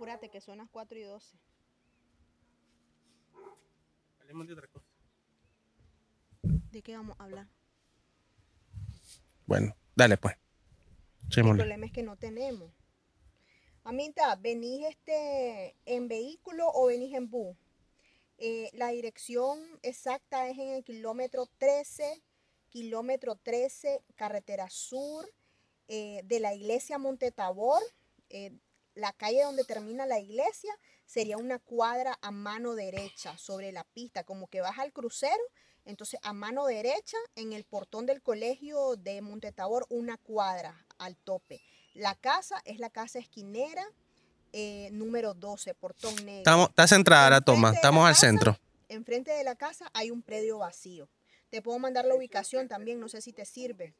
apúrate 0.00 0.30
que 0.30 0.40
son 0.40 0.56
las 0.56 0.70
4 0.70 0.98
y 0.98 1.02
12. 1.02 1.36
Hablemos 4.18 4.46
de 4.46 4.54
otra 4.54 4.66
cosa. 4.68 4.86
¿De 6.42 6.80
qué 6.80 6.96
vamos 6.96 7.20
a 7.20 7.24
hablar? 7.24 7.46
Bueno, 9.44 9.76
dale 9.94 10.16
pues. 10.16 10.36
El 11.36 11.42
problema 11.42 11.84
es 11.84 11.92
que 11.92 12.02
no 12.02 12.16
tenemos. 12.16 12.72
Amita, 13.84 14.36
¿venís 14.36 14.86
este 14.86 15.76
en 15.84 16.08
vehículo 16.08 16.70
o 16.72 16.86
venís 16.86 17.14
en 17.14 17.28
bus? 17.28 17.54
Eh, 18.38 18.70
la 18.72 18.88
dirección 18.88 19.58
exacta 19.82 20.48
es 20.48 20.56
en 20.56 20.70
el 20.70 20.82
kilómetro 20.82 21.44
13, 21.58 22.22
kilómetro 22.70 23.36
13, 23.36 24.02
carretera 24.16 24.70
sur 24.70 25.30
eh, 25.88 26.22
de 26.24 26.40
la 26.40 26.54
iglesia 26.54 26.96
Montetabor. 26.96 27.82
Eh, 28.30 28.58
la 28.94 29.12
calle 29.12 29.42
donde 29.42 29.64
termina 29.64 30.06
la 30.06 30.18
iglesia 30.18 30.72
sería 31.06 31.36
una 31.36 31.58
cuadra 31.58 32.18
a 32.22 32.30
mano 32.30 32.74
derecha 32.74 33.36
sobre 33.38 33.72
la 33.72 33.84
pista, 33.84 34.24
como 34.24 34.46
que 34.48 34.60
vas 34.60 34.78
al 34.78 34.92
crucero. 34.92 35.42
Entonces, 35.84 36.20
a 36.22 36.32
mano 36.32 36.66
derecha, 36.66 37.16
en 37.34 37.52
el 37.52 37.64
portón 37.64 38.06
del 38.06 38.22
colegio 38.22 38.96
de 38.96 39.20
Montetabor, 39.22 39.86
una 39.88 40.18
cuadra 40.18 40.86
al 40.98 41.16
tope. 41.16 41.62
La 41.94 42.14
casa 42.14 42.60
es 42.64 42.78
la 42.78 42.90
casa 42.90 43.18
esquinera 43.18 43.84
eh, 44.52 44.90
número 44.92 45.34
12, 45.34 45.74
portón 45.74 46.14
negro. 46.16 46.38
Estamos, 46.38 46.68
está 46.68 46.86
centrada 46.86 47.40
toma, 47.40 47.72
estamos 47.72 48.04
al 48.04 48.14
casa, 48.14 48.26
centro. 48.26 48.58
Enfrente 48.88 49.30
de 49.30 49.44
la 49.44 49.56
casa 49.56 49.90
hay 49.94 50.10
un 50.10 50.22
predio 50.22 50.58
vacío. 50.58 51.08
Te 51.50 51.62
puedo 51.62 51.78
mandar 51.78 52.04
la 52.04 52.14
ubicación 52.14 52.68
también, 52.68 53.00
no 53.00 53.08
sé 53.08 53.20
si 53.20 53.32
te 53.32 53.44
sirve. 53.44 53.94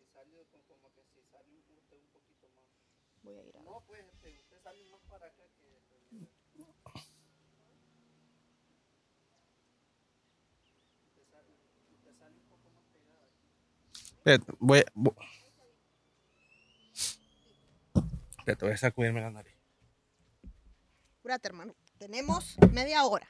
Voy 3.22 3.38
a 3.38 3.44
ir 3.44 3.56
a... 3.56 3.60
Espérate, 5.00 5.50
voy, 14.58 14.82
voy. 14.94 15.14
Espérate, 18.38 18.64
voy 18.64 18.74
a 18.74 18.76
sacudirme 18.76 19.20
la 19.20 19.30
nariz. 19.30 19.54
Apúrate, 21.20 21.48
hermano. 21.48 21.74
Tenemos 21.98 22.56
media 22.72 23.04
hora. 23.04 23.28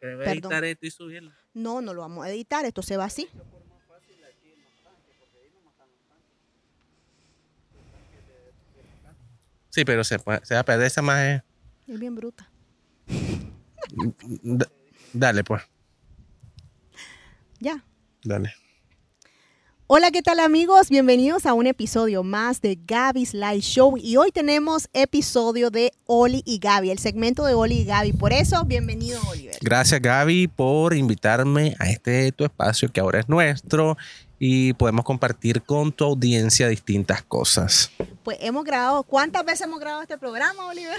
Que 0.00 0.14
voy 0.14 0.22
a 0.22 0.24
Perdón. 0.24 0.32
editar 0.32 0.64
esto 0.64 0.86
y 0.86 0.90
subirlo. 0.90 1.32
No, 1.54 1.80
no 1.80 1.92
lo 1.94 2.00
vamos 2.02 2.24
a 2.24 2.30
editar, 2.30 2.64
esto 2.64 2.82
se 2.82 2.96
va 2.96 3.04
así. 3.04 3.28
Sí, 9.70 9.84
pero 9.84 10.04
se, 10.04 10.18
puede- 10.18 10.44
se 10.44 10.54
va 10.54 10.60
a 10.60 10.64
perder 10.64 10.86
esa 10.86 11.02
más. 11.02 11.22
eh. 11.22 11.42
Es 11.86 11.98
bien 12.00 12.14
bruta. 12.14 12.48
D- 13.06 14.66
Dale, 15.12 15.44
pues. 15.44 15.62
Ya. 17.60 17.82
Dale. 18.24 18.54
Hola, 19.88 20.10
¿qué 20.10 20.20
tal 20.20 20.40
amigos? 20.40 20.88
Bienvenidos 20.90 21.46
a 21.46 21.54
un 21.54 21.68
episodio 21.68 22.24
más 22.24 22.60
de 22.60 22.76
Gaby's 22.88 23.34
Live 23.34 23.60
Show 23.60 23.96
y 23.96 24.16
hoy 24.16 24.32
tenemos 24.32 24.88
episodio 24.92 25.70
de 25.70 25.92
Oli 26.06 26.42
y 26.44 26.58
Gaby, 26.58 26.90
el 26.90 26.98
segmento 26.98 27.44
de 27.44 27.54
Oli 27.54 27.82
y 27.82 27.84
Gaby. 27.84 28.12
Por 28.14 28.32
eso, 28.32 28.64
bienvenido 28.64 29.20
Oliver. 29.30 29.54
Gracias, 29.60 30.02
Gaby, 30.02 30.48
por 30.48 30.92
invitarme 30.92 31.76
a 31.78 31.88
este 31.88 32.32
tu 32.32 32.42
espacio 32.42 32.90
que 32.90 32.98
ahora 32.98 33.20
es 33.20 33.28
nuestro 33.28 33.96
y 34.38 34.74
podemos 34.74 35.04
compartir 35.04 35.62
con 35.62 35.92
tu 35.92 36.04
audiencia 36.04 36.68
distintas 36.68 37.22
cosas. 37.22 37.90
Pues 38.22 38.36
hemos 38.40 38.64
grabado, 38.64 39.02
¿cuántas 39.02 39.44
veces 39.44 39.62
hemos 39.62 39.80
grabado 39.80 40.02
este 40.02 40.18
programa, 40.18 40.66
Oliver? 40.66 40.96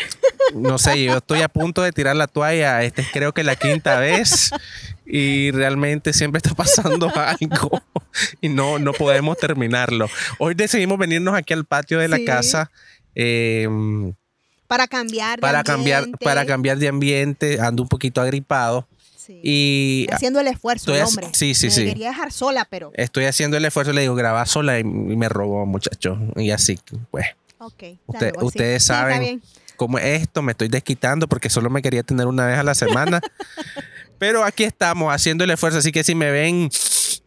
No 0.56 0.78
sé, 0.80 1.04
yo 1.04 1.18
estoy 1.18 1.42
a 1.44 1.48
punto 1.48 1.82
de 1.84 1.92
tirar 1.92 2.16
la 2.16 2.28
toalla. 2.28 2.82
Este 2.84 3.02
es 3.04 3.10
creo 3.14 3.34
que 3.34 3.44
la 3.44 3.56
quinta 3.56 4.00
vez 4.00 4.50
y 5.06 5.52
realmente 5.52 6.14
siempre 6.14 6.38
está 6.39 6.56
pasando 6.56 7.11
algo 7.16 7.82
y 8.42 8.50
no, 8.50 8.80
no 8.80 8.92
podemos 8.94 9.38
terminarlo. 9.38 10.10
Hoy 10.40 10.56
decidimos 10.56 10.98
venirnos 10.98 11.36
aquí 11.36 11.54
al 11.54 11.66
patio 11.66 12.00
de 12.00 12.08
la 12.08 12.17
Sí. 12.17 12.26
casa. 12.26 12.72
eh, 13.14 13.67
Para 14.67 14.88
cambiar 14.88 15.38
de 15.38 15.42
para 15.42 15.64
cambiar 15.64 16.00
ambiente. 16.04 16.26
para 16.26 16.45
cambiar 16.45 16.78
de 16.78 16.88
ambiente 16.88 17.60
ando 17.61 17.84
un 17.84 17.90
poquito 17.90 18.20
agripado 18.20 18.88
Sí. 19.27 19.39
y 19.43 20.08
Haciendo 20.11 20.39
el 20.39 20.48
esfuerzo, 20.48 20.95
el 20.95 21.04
hombre. 21.04 21.27
sí, 21.33 21.54
sí, 21.54 21.67
Me 21.67 21.71
sí. 21.71 21.86
quería 21.86 22.08
dejar 22.10 22.32
sola, 22.32 22.65
pero... 22.70 22.92
estoy 22.95 23.26
haciendo 23.26 23.58
el 23.58 23.65
esfuerzo 23.65 23.92
le 23.93 24.02
digo 24.02 24.15
graba 24.15 24.45
sola 24.45 24.80
y, 24.80 24.83
me 24.83 25.27
robó 25.30 25.65
muchacho 25.65 26.17
y 26.38 26.49
así 26.52 26.80
pues 27.11 27.26
Ok. 27.60 27.83
Usted- 28.05 28.33
ustedes 28.42 28.83
Sí, 28.83 28.87
saben. 28.87 29.20
bien. 29.20 29.42
como 29.76 29.99
esto 29.99 30.42
me 30.42 30.54
estoy 30.54 30.70
desquitando 30.70 31.27
porque 31.27 31.49
solo 31.49 31.70
me 31.70 31.82
quería 31.82 32.04
tener 32.04 32.26
una 32.27 32.45
vez 32.45 32.58
a 32.58 32.64
la 32.64 32.73
semana 32.73 33.20
pero 34.17 34.43
aquí 34.43 34.64
estamos 34.64 35.14
haciendo 35.14 35.43
el 35.43 35.52
esfuerzo 35.52 35.80
así 35.80 35.92
que 35.92 36.04
si 36.04 36.16
me 36.16 36.32
ven 36.32 36.70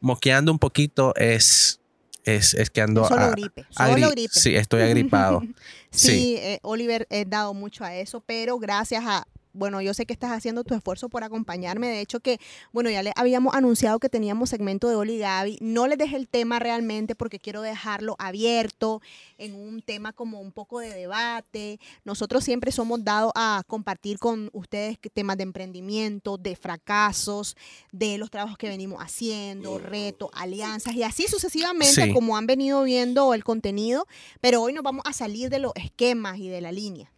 moqueando 0.01 0.51
un 0.53 0.59
poquito 0.59 1.15
es 1.17 1.77
es, 2.25 2.53
es 2.55 2.69
que 2.71 2.81
ando 2.83 3.07
Solo 3.07 3.21
a- 3.23 3.31
gripe, 3.31 3.65
agri- 3.77 3.95
solo 3.95 4.11
gripe. 4.11 4.33
sí 4.33 4.55
estoy 4.57 4.83
agripado 4.83 5.43
Sí, 5.93 6.09
Sí. 6.09 6.37
eh, 6.39 6.61
Oliver, 6.63 7.09
he 7.11 7.25
dado 7.25 7.53
mucho 7.53 7.83
a 7.83 7.97
eso, 7.97 8.21
pero 8.25 8.59
gracias 8.61 9.03
a, 9.05 9.27
bueno, 9.53 9.81
yo 9.81 9.95
sé 9.95 10.07
que 10.07 10.13
estás 10.13 10.31
haciendo 10.33 10.65
tu 10.65 10.75
esfuerzo 10.75 11.09
por 11.09 11.25
acompañarme. 11.25 11.89
De 11.89 12.01
hecho 12.01 12.21
que, 12.21 12.39
bueno, 12.73 12.91
ya 12.91 13.03
le 13.03 13.13
habíamos 13.17 13.55
anunciado 13.55 13.99
que 13.99 14.09
teníamos 14.09 14.51
segmento 14.51 14.89
de 14.89 14.97
Oli 14.97 15.15
y 15.15 15.19
Gaby. 15.19 15.59
No 15.61 15.87
les 15.89 15.99
dejé 15.99 16.17
el 16.17 16.29
tema 16.29 16.59
realmente 16.59 17.15
porque 17.15 17.39
quiero 17.41 17.63
dejarlo 17.63 18.17
abierto 18.19 19.03
en 19.39 19.55
un 19.55 19.83
tema 19.83 20.13
como 20.13 20.41
un 20.41 20.53
poco 20.53 20.79
de 20.81 20.91
debate. 20.95 21.79
Nosotros 22.05 22.45
siempre 22.45 22.73
somos 22.73 23.05
dados 23.05 23.33
a 23.35 23.63
compartir 23.67 24.19
con 24.19 24.51
ustedes 24.53 24.99
que- 24.99 25.11
temas 25.11 25.37
de 25.37 25.43
emprendimiento, 25.43 26.37
de 26.39 26.55
fracasos, 26.57 27.57
de 27.93 28.19
los 28.19 28.31
trabajos 28.31 28.57
que 28.59 28.69
venimos 28.69 29.03
haciendo, 29.03 29.79
retos, 29.79 30.31
alianzas 30.33 30.95
y 30.95 31.03
así 31.03 31.27
sucesivamente 31.29 32.05
Sí. 32.07 32.13
como 32.13 32.37
han 32.37 32.47
venido 32.47 32.83
viendo 32.85 33.35
el 33.35 33.45
contenido. 33.45 34.07
Pero 34.41 34.63
hoy 34.63 34.73
nos 34.73 34.85
vamos 34.85 35.03
a 35.07 35.13
salir 35.13 35.51
de 35.51 35.59
los 35.59 35.73
esquemas 35.75 36.39
y 36.39 36.49
de 36.49 36.61
la 36.61 36.73
línea. 36.73 37.11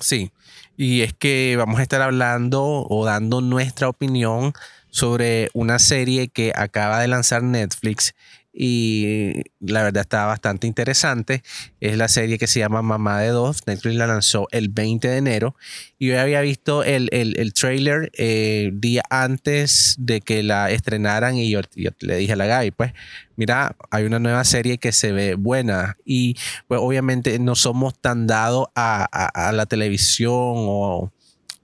Sí, 0.00 0.32
y 0.76 1.02
es 1.02 1.12
que 1.12 1.56
vamos 1.58 1.78
a 1.78 1.82
estar 1.82 2.00
hablando 2.00 2.86
o 2.88 3.04
dando 3.04 3.42
nuestra 3.42 3.88
opinión 3.88 4.54
sobre 4.90 5.50
una 5.52 5.78
serie 5.78 6.28
que 6.28 6.52
acaba 6.56 7.00
de 7.00 7.08
lanzar 7.08 7.42
Netflix 7.42 8.14
y 8.52 9.42
la 9.60 9.82
verdad 9.82 10.00
está 10.02 10.26
bastante 10.26 10.66
interesante. 10.66 11.42
Es 11.80 11.96
la 11.96 12.08
serie 12.08 12.38
que 12.38 12.46
se 12.46 12.58
llama 12.60 12.82
Mamá 12.82 13.20
de 13.20 13.28
Dos. 13.28 13.66
Netflix 13.66 13.94
la 13.96 14.06
lanzó 14.06 14.48
el 14.50 14.68
20 14.68 15.08
de 15.08 15.16
enero 15.18 15.54
y 15.98 16.08
yo 16.08 16.20
había 16.20 16.40
visto 16.40 16.82
el, 16.84 17.08
el, 17.12 17.38
el 17.38 17.52
trailer 17.54 18.10
eh, 18.16 18.70
día 18.74 19.02
antes 19.10 19.94
de 19.98 20.20
que 20.20 20.42
la 20.42 20.70
estrenaran 20.70 21.36
y 21.36 21.50
yo, 21.50 21.60
le 22.00 22.16
dije 22.16 22.32
a 22.32 22.36
la 22.36 22.46
Gaby, 22.46 22.70
pues 22.72 22.92
mira, 23.36 23.76
hay 23.90 24.04
una 24.04 24.18
nueva 24.18 24.44
serie 24.44 24.78
que 24.78 24.92
se 24.92 25.12
ve 25.12 25.34
buena 25.34 25.96
y 26.04 26.36
pues 26.68 26.80
obviamente 26.82 27.38
no 27.38 27.54
somos 27.54 27.98
tan 28.00 28.26
dados 28.26 28.66
a, 28.74 29.06
a- 29.12 29.48
a 29.48 29.52
la 29.52 29.66
televisión 29.66 30.32
o, 30.34 31.12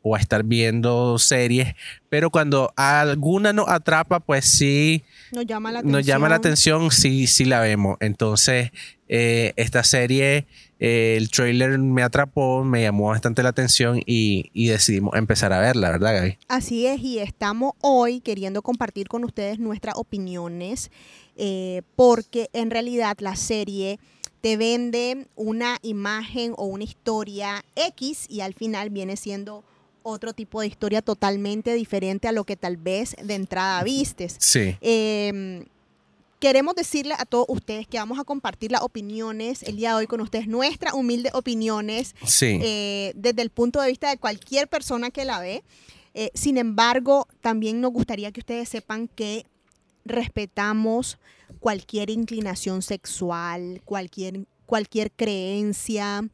o 0.08 0.14
a 0.14 0.20
estar 0.20 0.44
viendo 0.44 1.18
series, 1.18 1.74
pero 2.08 2.30
cuando 2.30 2.72
alguna 2.76 3.52
nos 3.52 3.68
atrapa, 3.68 4.20
pues 4.20 4.44
sí 4.44 5.02
Nos 5.32 5.46
llama 5.46 5.72
la 5.72 5.80
atención. 5.80 5.98
nos 5.98 6.06
llama 6.06 6.28
la 6.28 6.36
atención, 6.36 6.92
sí, 6.92 7.26
sí 7.26 7.44
la 7.44 7.58
vemos. 7.60 7.96
Entonces, 7.98 8.70
eh, 9.08 9.52
esta 9.56 9.82
serie, 9.82 10.46
eh, 10.78 11.16
el 11.16 11.28
trailer 11.28 11.76
me 11.80 12.04
atrapó, 12.04 12.62
me 12.62 12.82
llamó 12.82 13.08
bastante 13.08 13.42
la 13.42 13.48
atención 13.48 14.00
y, 14.06 14.50
y 14.52 14.68
decidimos 14.68 15.16
empezar 15.16 15.52
a 15.52 15.58
verla, 15.58 15.90
¿verdad, 15.90 16.14
Gaby? 16.14 16.38
Así 16.46 16.86
es, 16.86 17.00
y 17.00 17.18
estamos 17.18 17.72
hoy 17.80 18.20
queriendo 18.20 18.62
compartir 18.62 19.08
con 19.08 19.24
ustedes 19.24 19.58
nuestras 19.58 19.96
opiniones, 19.96 20.92
eh, 21.36 21.82
porque 21.96 22.48
en 22.52 22.70
realidad 22.70 23.16
la 23.18 23.34
serie 23.34 23.98
te 24.40 24.56
vende 24.56 25.26
una 25.34 25.78
imagen 25.82 26.52
o 26.56 26.66
una 26.66 26.84
historia 26.84 27.64
X 27.74 28.26
y 28.28 28.42
al 28.42 28.54
final 28.54 28.90
viene 28.90 29.16
siendo 29.16 29.64
otro 30.06 30.32
tipo 30.32 30.60
de 30.60 30.68
historia 30.68 31.02
totalmente 31.02 31.74
diferente 31.74 32.28
a 32.28 32.32
lo 32.32 32.44
que 32.44 32.56
tal 32.56 32.76
vez 32.76 33.16
de 33.22 33.34
entrada 33.34 33.82
vistes. 33.82 34.36
Sí, 34.38 34.76
Eh, 34.80 35.66
queremos 36.38 36.74
decirle 36.74 37.14
a 37.18 37.24
todos 37.24 37.46
ustedes 37.48 37.86
que 37.86 37.98
vamos 37.98 38.18
a 38.18 38.24
compartir 38.24 38.70
las 38.70 38.82
opiniones 38.82 39.62
el 39.62 39.76
día 39.76 39.90
de 39.90 39.96
hoy 39.96 40.06
con 40.06 40.20
ustedes, 40.20 40.46
nuestras 40.46 40.94
humildes 40.94 41.34
opiniones 41.34 42.14
sí, 42.24 42.58
eh, 42.62 43.12
desde 43.16 43.42
el 43.42 43.50
punto 43.50 43.80
de 43.80 43.88
vista 43.88 44.10
de 44.10 44.18
cualquier 44.18 44.68
persona 44.68 45.10
que 45.10 45.24
la 45.24 45.40
ve. 45.40 45.64
Eh, 46.14 46.30
sin 46.34 46.56
embargo, 46.56 47.26
también 47.40 47.80
nos 47.80 47.92
gustaría 47.92 48.32
que 48.32 48.40
ustedes 48.40 48.68
sepan 48.68 49.08
que 49.08 49.44
respetamos 50.04 51.18
cualquier 51.60 52.10
inclinación 52.10 52.80
sexual, 52.82 53.82
cualquier, 53.84 54.46
cualquier 54.66 55.10
creencia 55.10 56.28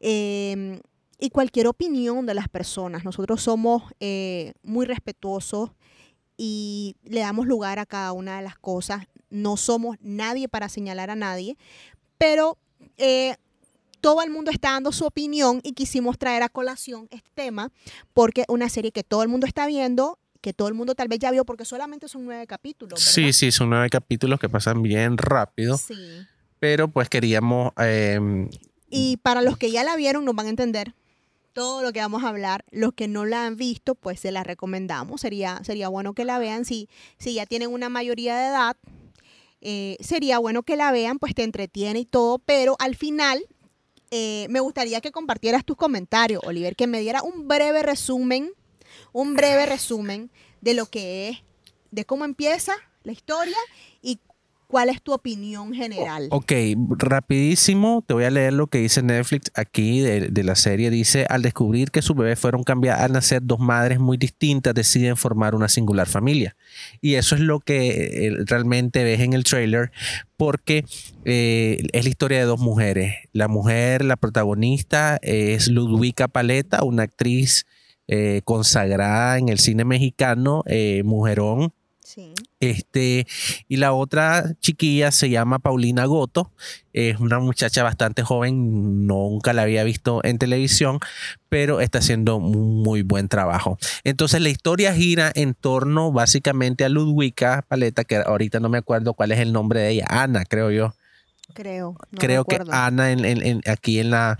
eh, 0.00 0.80
y 1.24 1.30
cualquier 1.30 1.66
opinión 1.68 2.26
de 2.26 2.34
las 2.34 2.48
personas. 2.48 3.04
Nosotros 3.04 3.40
somos 3.42 3.82
eh, 4.00 4.52
muy 4.62 4.84
respetuosos 4.86 5.70
y 6.36 6.96
le 7.04 7.20
damos 7.20 7.46
lugar 7.46 7.78
a 7.78 7.86
cada 7.86 8.12
una 8.12 8.36
de 8.36 8.42
las 8.42 8.58
cosas. 8.58 9.06
No 9.30 9.56
somos 9.56 9.96
nadie 10.00 10.48
para 10.48 10.68
señalar 10.68 11.10
a 11.10 11.16
nadie, 11.16 11.56
pero 12.18 12.58
eh, 12.98 13.36
todo 14.00 14.20
el 14.22 14.30
mundo 14.30 14.50
está 14.50 14.72
dando 14.72 14.92
su 14.92 15.06
opinión 15.06 15.60
y 15.62 15.72
quisimos 15.72 16.18
traer 16.18 16.42
a 16.42 16.48
colación 16.50 17.08
este 17.10 17.30
tema 17.34 17.70
porque 18.12 18.44
una 18.48 18.68
serie 18.68 18.92
que 18.92 19.02
todo 19.02 19.22
el 19.22 19.28
mundo 19.28 19.46
está 19.46 19.66
viendo 19.66 20.18
que 20.42 20.52
todo 20.52 20.68
el 20.68 20.74
mundo 20.74 20.94
tal 20.94 21.08
vez 21.08 21.20
ya 21.20 21.30
vio 21.30 21.46
porque 21.46 21.64
solamente 21.64 22.06
son 22.06 22.26
nueve 22.26 22.46
capítulos. 22.46 23.00
¿verdad? 23.00 23.12
Sí, 23.12 23.32
sí, 23.32 23.50
son 23.50 23.70
nueve 23.70 23.88
capítulos 23.88 24.38
que 24.38 24.50
pasan 24.50 24.82
bien 24.82 25.16
rápido, 25.16 25.78
Sí. 25.78 25.94
pero 26.58 26.88
pues 26.88 27.08
queríamos... 27.08 27.72
eh, 27.78 28.20
Y 28.90 29.16
para 29.22 29.40
los 29.40 29.56
que 29.56 29.70
ya 29.70 29.84
la 29.84 29.96
vieron 29.96 30.26
nos 30.26 30.34
van 30.34 30.46
a 30.46 30.50
entender 30.50 30.94
todo 31.54 31.82
lo 31.82 31.92
que 31.92 32.00
vamos 32.00 32.24
a 32.24 32.28
hablar. 32.28 32.64
Los 32.70 32.92
que 32.92 33.08
no 33.08 33.24
la 33.24 33.46
han 33.46 33.56
visto, 33.56 33.94
pues 33.94 34.20
se 34.20 34.32
la 34.32 34.44
recomendamos. 34.44 35.22
Sería, 35.22 35.60
sería 35.64 35.88
bueno 35.88 36.12
que 36.12 36.24
la 36.24 36.38
vean. 36.38 36.64
Si, 36.64 36.88
si 37.18 37.34
ya 37.34 37.46
tienen 37.46 37.70
una 37.72 37.88
mayoría 37.88 38.36
de 38.36 38.48
edad, 38.48 38.76
eh, 39.62 39.96
sería 40.00 40.38
bueno 40.38 40.64
que 40.64 40.76
la 40.76 40.92
vean, 40.92 41.18
pues 41.18 41.34
te 41.34 41.44
entretiene 41.44 42.00
y 42.00 42.04
todo. 42.04 42.38
Pero 42.40 42.76
al 42.78 42.96
final, 42.96 43.46
eh, 44.10 44.46
me 44.50 44.60
gustaría 44.60 45.00
que 45.00 45.12
compartieras 45.12 45.64
tus 45.64 45.76
comentarios, 45.76 46.42
Oliver, 46.44 46.76
que 46.76 46.86
me 46.86 47.00
diera 47.00 47.22
un 47.22 47.48
breve 47.48 47.82
resumen, 47.82 48.52
un 49.12 49.34
breve 49.34 49.64
resumen 49.64 50.30
de 50.60 50.74
lo 50.74 50.86
que 50.86 51.30
es, 51.30 51.38
de 51.90 52.04
cómo 52.04 52.24
empieza 52.24 52.74
la 53.04 53.12
historia 53.12 53.56
cuál 54.74 54.88
es 54.88 55.00
tu 55.00 55.12
opinión 55.12 55.72
general. 55.72 56.26
Ok, 56.32 56.50
rapidísimo, 56.98 58.02
te 58.04 58.12
voy 58.12 58.24
a 58.24 58.30
leer 58.30 58.54
lo 58.54 58.66
que 58.66 58.78
dice 58.78 59.04
Netflix 59.04 59.52
aquí 59.54 60.00
de, 60.00 60.30
de 60.30 60.42
la 60.42 60.56
serie. 60.56 60.90
Dice, 60.90 61.26
al 61.30 61.42
descubrir 61.42 61.92
que 61.92 62.02
sus 62.02 62.16
bebés 62.16 62.40
fueron 62.40 62.64
cambiadas 62.64 63.02
al 63.02 63.12
nacer, 63.12 63.40
dos 63.44 63.60
madres 63.60 64.00
muy 64.00 64.16
distintas 64.16 64.74
deciden 64.74 65.16
formar 65.16 65.54
una 65.54 65.68
singular 65.68 66.08
familia. 66.08 66.56
Y 67.00 67.14
eso 67.14 67.36
es 67.36 67.40
lo 67.40 67.60
que 67.60 68.26
eh, 68.26 68.32
realmente 68.46 69.04
ves 69.04 69.20
en 69.20 69.32
el 69.32 69.44
trailer, 69.44 69.92
porque 70.36 70.84
eh, 71.24 71.86
es 71.92 72.02
la 72.02 72.10
historia 72.10 72.38
de 72.38 72.44
dos 72.44 72.58
mujeres. 72.58 73.14
La 73.32 73.46
mujer, 73.46 74.04
la 74.04 74.16
protagonista, 74.16 75.20
es 75.22 75.68
Ludwika 75.68 76.26
Paleta, 76.26 76.82
una 76.82 77.04
actriz 77.04 77.64
eh, 78.08 78.40
consagrada 78.44 79.38
en 79.38 79.50
el 79.50 79.60
cine 79.60 79.84
mexicano, 79.84 80.64
eh, 80.66 81.02
mujerón. 81.04 81.72
Sí. 82.00 82.34
Este, 82.70 83.26
y 83.68 83.76
la 83.76 83.92
otra 83.92 84.54
chiquilla 84.60 85.10
se 85.10 85.30
llama 85.30 85.58
Paulina 85.58 86.04
Goto, 86.06 86.50
es 86.92 87.18
una 87.18 87.38
muchacha 87.40 87.82
bastante 87.82 88.22
joven, 88.22 89.06
nunca 89.06 89.52
la 89.52 89.62
había 89.62 89.84
visto 89.84 90.20
en 90.24 90.38
televisión, 90.38 91.00
pero 91.48 91.80
está 91.80 91.98
haciendo 91.98 92.36
un 92.36 92.82
muy 92.82 93.02
buen 93.02 93.28
trabajo. 93.28 93.78
Entonces 94.04 94.40
la 94.40 94.48
historia 94.48 94.94
gira 94.94 95.30
en 95.34 95.54
torno 95.54 96.12
básicamente 96.12 96.84
a 96.84 96.88
Ludwika 96.88 97.64
Paleta, 97.66 98.04
que 98.04 98.16
ahorita 98.16 98.60
no 98.60 98.68
me 98.68 98.78
acuerdo 98.78 99.14
cuál 99.14 99.32
es 99.32 99.40
el 99.40 99.52
nombre 99.52 99.80
de 99.80 99.90
ella, 99.90 100.06
Ana, 100.08 100.44
creo 100.44 100.70
yo 100.70 100.94
Creo. 101.54 101.96
no 102.10 102.18
creo 102.18 102.44
que. 102.44 102.58
Ana 102.70 103.12
en, 103.12 103.24
en- 103.24 103.42
en- 103.46 103.60
aquí 103.66 103.98
en 104.00 104.10
la, 104.10 104.36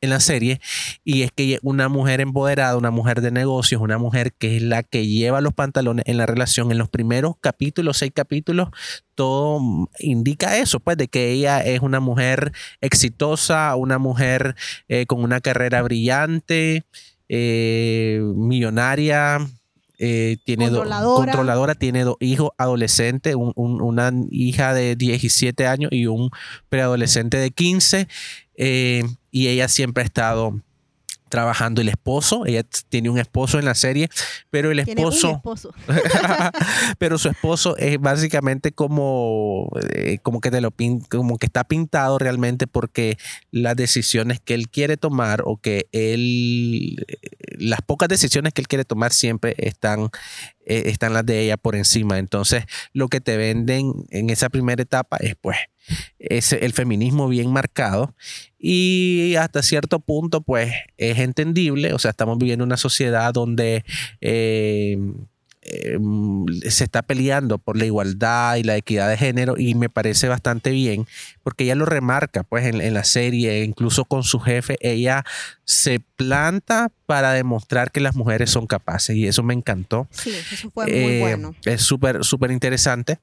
en 0.00 0.10
la 0.10 0.20
serie, 0.20 0.60
y 1.04 1.22
es 1.22 1.30
que 1.32 1.58
una 1.62 1.88
mujer 1.88 2.20
empoderada, 2.20 2.76
una 2.76 2.90
mujer 2.90 3.20
de 3.20 3.30
negocios, 3.30 3.80
una 3.80 3.98
mujer 3.98 4.32
que 4.34 4.56
es 4.56 4.62
la 4.62 4.82
que 4.82 5.06
lleva 5.06 5.40
los 5.40 5.54
pantalones 5.54 6.04
en 6.06 6.18
la 6.18 6.26
relación. 6.26 6.70
En 6.72 6.78
los 6.78 6.88
primeros 6.88 7.34
capítulos, 7.40 7.96
seis 7.98 8.12
capítulos, 8.14 8.68
todo 9.14 9.88
indica 10.00 10.58
eso, 10.58 10.80
pues 10.80 10.96
de 10.96 11.08
que 11.08 11.30
ella 11.30 11.60
es 11.64 11.80
una 11.80 12.00
mujer 12.00 12.52
exitosa, 12.80 13.74
una 13.76 13.98
mujer 13.98 14.56
eh, 14.88 15.06
con 15.06 15.22
una 15.22 15.40
carrera 15.40 15.82
brillante, 15.82 16.84
eh, 17.28 18.20
millonaria. 18.34 19.38
Eh, 19.98 20.36
tiene 20.44 20.66
do- 20.70 20.78
Controladora. 20.78 21.32
controladora, 21.32 21.74
tiene 21.74 22.04
dos 22.04 22.16
hijos 22.20 22.50
adolescentes, 22.58 23.34
un- 23.34 23.52
un- 23.56 23.80
una 23.80 24.12
hija 24.30 24.74
de 24.74 24.96
17 24.96 25.66
años 25.66 25.90
y 25.92 26.06
un 26.06 26.30
preadolescente 26.68 27.36
de 27.38 27.50
15. 27.50 28.08
eh, 28.58 29.02
y 29.30 29.48
ella 29.48 29.68
siempre 29.68 30.02
ha 30.02 30.06
estado 30.06 30.60
trabajando. 31.28 31.80
El 31.80 31.88
esposo, 31.88 32.46
ella 32.46 32.64
tiene 32.88 33.10
un 33.10 33.18
esposo 33.18 33.58
en 33.58 33.64
la 33.64 33.74
serie, 33.74 34.08
pero 34.50 34.70
el 34.70 34.84
Tiene 34.84 35.04
un 35.04 35.12
esposo, 35.12 35.36
esposo. 35.36 35.74
pero 36.98 37.18
su 37.18 37.28
esposo 37.28 37.76
es 37.76 37.98
básicamente 38.00 38.72
como, 38.72 39.70
eh, 39.92 40.18
como 40.22 40.40
que 40.40 40.50
te 40.50 40.60
lo 40.60 40.70
pin- 40.70 41.06
como 41.08 41.38
que 41.38 41.46
está 41.46 41.64
pintado 41.64 42.18
realmente 42.18 42.66
porque 42.66 43.16
las 43.50 43.76
decisiones 43.76 44.40
que 44.40 44.54
él 44.54 44.68
quiere 44.68 44.96
tomar 44.96 45.42
o 45.44 45.56
que 45.56 45.86
él, 45.92 47.04
eh, 47.08 47.16
las 47.58 47.80
pocas 47.82 48.08
decisiones 48.08 48.52
que 48.52 48.62
él 48.62 48.68
quiere 48.68 48.84
tomar 48.84 49.12
siempre 49.12 49.54
están, 49.58 50.08
eh, 50.66 50.84
están 50.86 51.14
las 51.14 51.24
de 51.24 51.40
ella 51.40 51.56
por 51.56 51.76
encima. 51.76 52.18
Entonces, 52.18 52.64
lo 52.92 53.08
que 53.08 53.20
te 53.20 53.36
venden 53.36 53.92
en 54.10 54.30
esa 54.30 54.50
primera 54.50 54.82
etapa 54.82 55.16
es 55.18 55.34
pues 55.40 55.56
es 56.18 56.52
el 56.52 56.72
feminismo 56.72 57.28
bien 57.28 57.52
marcado 57.52 58.14
y 58.58 59.36
hasta 59.38 59.62
cierto 59.62 60.00
punto 60.00 60.40
pues 60.40 60.72
es 60.96 61.18
entendible, 61.18 61.94
o 61.94 61.98
sea, 61.98 62.10
estamos 62.10 62.38
viviendo 62.38 62.64
una 62.64 62.76
sociedad 62.76 63.32
donde 63.32 63.84
eh, 64.20 64.98
eh, 65.68 65.98
se 66.70 66.84
está 66.84 67.02
peleando 67.02 67.58
por 67.58 67.76
la 67.76 67.84
igualdad 67.86 68.56
y 68.56 68.62
la 68.62 68.76
equidad 68.76 69.08
de 69.08 69.16
género 69.16 69.54
y 69.58 69.74
me 69.74 69.88
parece 69.88 70.28
bastante 70.28 70.70
bien 70.70 71.06
porque 71.42 71.64
ella 71.64 71.74
lo 71.74 71.86
remarca 71.86 72.42
pues 72.44 72.64
en, 72.66 72.80
en 72.80 72.94
la 72.94 73.04
serie, 73.04 73.64
incluso 73.64 74.04
con 74.04 74.22
su 74.22 74.38
jefe, 74.40 74.76
ella 74.80 75.24
se 75.64 76.00
planta 76.16 76.90
para 77.06 77.32
demostrar 77.32 77.90
que 77.90 78.00
las 78.00 78.14
mujeres 78.14 78.50
son 78.50 78.66
capaces 78.66 79.16
y 79.16 79.26
eso 79.26 79.42
me 79.42 79.54
encantó. 79.54 80.08
Sí, 80.10 80.30
eso 80.30 80.70
fue 80.70 80.86
muy 80.86 80.94
Eh, 80.94 81.20
bueno. 81.20 81.54
Es 81.64 81.82
súper, 81.82 82.24
súper 82.24 82.50
interesante. 82.50 83.18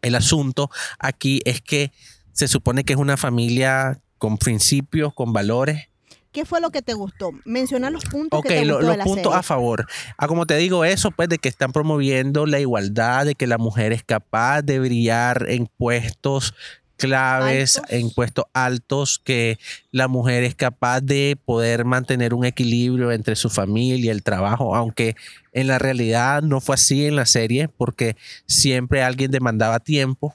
El 0.00 0.14
asunto 0.14 0.70
aquí 0.98 1.40
es 1.44 1.60
que 1.60 1.92
se 2.32 2.48
supone 2.48 2.84
que 2.84 2.92
es 2.92 2.98
una 2.98 3.16
familia 3.16 4.00
con 4.18 4.38
principios, 4.38 5.12
con 5.14 5.32
valores. 5.32 5.88
¿Qué 6.32 6.44
fue 6.44 6.60
lo 6.60 6.70
que 6.70 6.82
te 6.82 6.92
gustó? 6.94 7.30
Menciona 7.44 7.90
los 7.90 8.04
puntos 8.04 8.42
que 8.42 8.48
te 8.48 8.64
lo- 8.64 8.74
gustó 8.74 8.86
los 8.86 8.90
de 8.92 8.98
la 8.98 9.04
puntos 9.04 9.24
serie. 9.24 9.38
a 9.38 9.42
favor. 9.42 9.86
Ah, 10.18 10.28
como 10.28 10.46
te 10.46 10.56
digo, 10.56 10.84
eso, 10.84 11.10
pues, 11.10 11.28
de 11.28 11.38
que 11.38 11.48
están 11.48 11.72
promoviendo 11.72 12.46
la 12.46 12.60
igualdad, 12.60 13.24
de 13.26 13.34
que 13.34 13.46
la 13.46 13.58
mujer 13.58 13.92
es 13.92 14.02
capaz 14.04 14.62
de 14.62 14.78
brillar 14.78 15.46
en 15.48 15.66
puestos 15.78 16.54
claves, 16.98 17.76
Altos. 17.78 17.92
en 17.92 18.10
puestos 18.10 18.44
altos, 18.52 19.20
que 19.22 19.58
la 19.92 20.08
mujer 20.08 20.42
es 20.42 20.54
capaz 20.56 21.00
de 21.00 21.38
poder 21.44 21.84
mantener 21.84 22.34
un 22.34 22.44
equilibrio 22.44 23.12
entre 23.12 23.36
su 23.36 23.48
familia 23.50 24.06
y 24.06 24.08
el 24.08 24.22
trabajo, 24.24 24.74
aunque 24.74 25.14
en 25.52 25.68
la 25.68 25.78
realidad 25.78 26.42
no 26.42 26.60
fue 26.60 26.74
así 26.74 27.06
en 27.06 27.14
la 27.16 27.24
serie, 27.24 27.68
porque 27.68 28.16
siempre 28.46 29.02
alguien 29.02 29.30
demandaba 29.30 29.78
tiempo, 29.78 30.34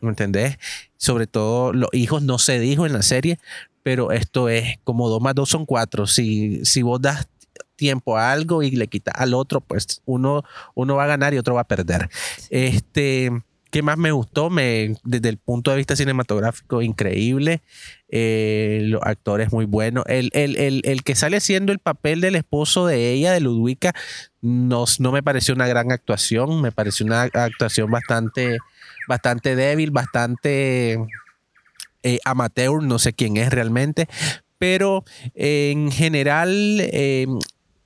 ¿me 0.00 0.08
entendés? 0.10 0.58
Sobre 0.96 1.28
todo 1.28 1.72
los 1.72 1.88
hijos 1.92 2.20
no 2.22 2.38
se 2.38 2.58
dijo 2.58 2.84
en 2.84 2.92
la 2.94 3.02
serie, 3.02 3.38
pero 3.82 4.12
esto 4.12 4.48
es 4.48 4.78
como 4.84 5.08
dos 5.08 5.20
más 5.20 5.34
dos 5.34 5.48
son 5.48 5.66
cuatro. 5.66 6.06
Si, 6.06 6.64
si 6.64 6.82
vos 6.82 7.00
das 7.00 7.28
tiempo 7.76 8.16
a 8.16 8.30
algo 8.30 8.62
y 8.62 8.70
le 8.70 8.86
quitas 8.86 9.14
al 9.16 9.34
otro, 9.34 9.60
pues 9.60 10.02
uno, 10.04 10.44
uno 10.74 10.96
va 10.96 11.04
a 11.04 11.08
ganar 11.08 11.34
y 11.34 11.38
otro 11.38 11.54
va 11.54 11.62
a 11.62 11.68
perder. 11.68 12.08
Este, 12.50 13.30
¿qué 13.70 13.82
más 13.82 13.98
me 13.98 14.12
gustó? 14.12 14.50
Me, 14.50 14.94
desde 15.02 15.30
el 15.30 15.38
punto 15.38 15.72
de 15.72 15.78
vista 15.78 15.96
cinematográfico, 15.96 16.80
increíble. 16.80 17.60
Eh, 18.08 18.82
los 18.84 19.02
actores 19.02 19.52
muy 19.52 19.64
buenos. 19.64 20.04
El, 20.06 20.30
el, 20.32 20.56
el, 20.58 20.82
el 20.84 21.02
que 21.02 21.16
sale 21.16 21.40
siendo 21.40 21.72
el 21.72 21.80
papel 21.80 22.20
del 22.20 22.36
esposo 22.36 22.86
de 22.86 23.10
ella, 23.10 23.32
de 23.32 23.40
Ludwika, 23.40 23.94
no, 24.42 24.84
no 24.98 25.10
me 25.10 25.22
pareció 25.22 25.54
una 25.54 25.66
gran 25.66 25.90
actuación. 25.90 26.60
Me 26.60 26.70
pareció 26.70 27.04
una 27.06 27.22
actuación 27.22 27.90
bastante, 27.90 28.58
bastante 29.08 29.56
débil, 29.56 29.90
bastante 29.90 30.98
eh, 32.02 32.18
amateur, 32.24 32.82
no 32.82 32.98
sé 32.98 33.12
quién 33.12 33.36
es 33.36 33.50
realmente, 33.50 34.08
pero 34.58 35.04
eh, 35.34 35.70
en 35.72 35.90
general 35.90 36.50
eh, 36.80 37.26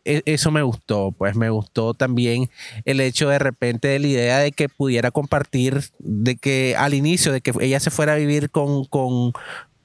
e- 0.04 0.22
eso 0.26 0.50
me 0.50 0.62
gustó, 0.62 1.12
pues 1.16 1.36
me 1.36 1.50
gustó 1.50 1.94
también 1.94 2.50
el 2.84 3.00
hecho 3.00 3.28
de 3.28 3.38
repente 3.38 3.88
de 3.88 3.98
la 3.98 4.06
idea 4.06 4.38
de 4.38 4.52
que 4.52 4.68
pudiera 4.68 5.10
compartir, 5.10 5.82
de 5.98 6.36
que 6.36 6.74
al 6.76 6.94
inicio, 6.94 7.32
de 7.32 7.40
que 7.40 7.52
ella 7.60 7.80
se 7.80 7.90
fuera 7.90 8.12
a 8.14 8.16
vivir 8.16 8.50
con, 8.50 8.84
con, 8.84 9.32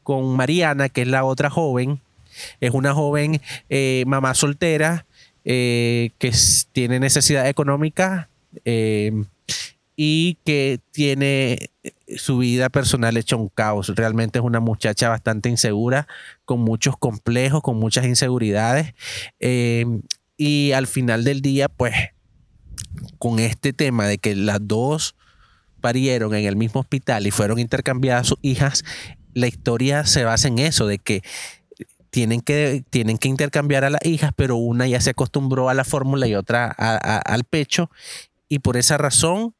con 0.04 0.36
Mariana, 0.36 0.90
que 0.90 1.02
es 1.04 1.08
la 1.08 1.24
otra 1.24 1.50
joven, 1.50 2.00
es 2.60 2.72
una 2.72 2.94
joven 2.94 3.42
mamá 4.06 4.34
soltera 4.34 5.06
que 5.44 6.32
tiene 6.72 7.00
necesidad 7.00 7.48
económica 7.50 8.30
y 9.96 10.38
que 10.46 10.80
tiene 10.92 11.70
su 12.18 12.38
vida 12.40 12.70
personal 12.70 13.18
hecha 13.18 13.36
un 13.36 13.50
caos. 13.50 13.90
Realmente 13.96 14.40
es 14.40 14.46
una 14.46 14.60
muchacha 14.60 15.10
bastante 15.10 15.50
insegura, 15.50 16.08
con 16.46 16.60
muchos 16.60 16.98
complejos, 16.98 17.62
con 17.62 17.78
muchas 17.78 18.06
inseguridades. 18.06 18.94
Eh, 19.40 19.86
y 20.38 20.72
al 20.72 20.88
final 20.88 21.24
del 21.24 21.42
día, 21.42 21.70
pues, 21.70 21.94
con 23.20 23.40
este 23.40 23.74
tema 23.74 24.08
de 24.08 24.18
que 24.18 24.36
las 24.36 24.60
dos 24.62 25.16
parieron 25.82 26.36
en 26.36 26.46
el 26.46 26.56
mismo 26.56 26.82
hospital 26.82 27.28
y 27.28 27.32
fueron 27.32 27.60
intercambiadas 27.60 28.28
sus 28.28 28.40
hijas, 28.42 28.84
la 29.34 29.48
historia 29.48 30.06
se 30.06 30.24
basa 30.24 30.48
en 30.48 30.60
eso, 30.60 30.88
de 30.88 31.00
que 31.00 31.22
tienen 32.12 32.42
que, 32.42 32.84
tienen 32.90 33.18
que 33.18 33.30
intercambiar 33.30 33.86
a 33.86 33.90
las 33.90 34.06
hijas, 34.06 34.32
pero 34.36 34.58
una 34.58 34.88
ya 34.88 35.00
se 35.00 35.12
acostumbró 35.12 35.70
a 35.70 35.74
la 35.74 35.84
fórmula 35.84 36.28
y 36.28 36.36
otra 36.36 36.68
al 36.68 37.44
pecho. 37.46 37.90
Y 38.50 38.60
por 38.60 38.76
esa 38.76 38.98
razón 38.98 39.56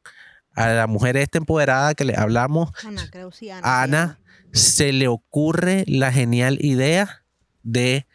a 0.54 0.68
la 0.68 0.86
mujer 0.86 1.16
esta 1.16 1.38
empoderada 1.38 1.94
que 1.94 2.04
le 2.04 2.14
hablamos, 2.16 2.70
Ana, 2.84 3.08
creo 3.10 3.30
sí, 3.32 3.50
Ana. 3.50 3.62
se 3.62 3.68
Ana, 3.68 3.98
llama. 4.06 4.18
se 4.52 4.92
le 4.92 5.08
ocurre 5.08 5.84
la 5.86 6.12
genial 6.12 6.58
idea 6.60 7.24
de 7.62 8.06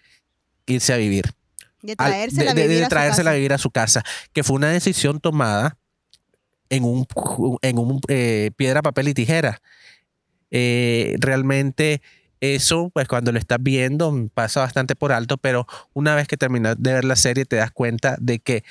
irse 0.66 0.94
a 0.94 0.98
vivir. 0.98 1.26
De 1.82 1.96
traérsela 1.96 2.52
a 2.52 2.54
de- 2.54 2.62
de- 2.62 2.68
vivir 2.68 2.80
de 2.80 2.84
a 2.86 2.88
su 2.88 2.90
traérsela 2.90 3.30
a 3.30 3.34
casa. 3.34 3.36
vivir 3.38 3.54
a 3.54 3.58
su 3.58 3.72
casa, 3.72 4.04
que 4.34 4.44
fue 4.44 4.56
una 4.56 4.70
decisión 4.70 5.20
tomada 5.20 5.78
en 6.70 6.84
un, 6.84 7.06
en 7.62 7.78
un 7.80 8.02
eh, 8.10 8.52
piedra, 8.58 8.82
papel 8.82 9.08
y 9.08 9.14
tijera. 9.14 9.62
Eh, 10.52 11.16
realmente 11.20 12.02
eso, 12.40 12.90
pues 12.94 13.08
cuando 13.08 13.32
lo 13.32 13.40
estás 13.40 13.60
viendo, 13.62 14.14
pasa 14.34 14.60
bastante 14.62 14.96
por 14.96 15.12
alto, 15.12 15.38
pero 15.38 15.66
una 15.94 16.14
vez 16.16 16.28
que 16.28 16.38
terminas 16.38 16.76
de 16.80 16.94
ver 16.94 17.04
la 17.06 17.16
serie 17.16 17.46
te 17.46 17.56
das 17.56 17.72
cuenta 17.72 18.16
de 18.20 18.40
que 18.40 18.64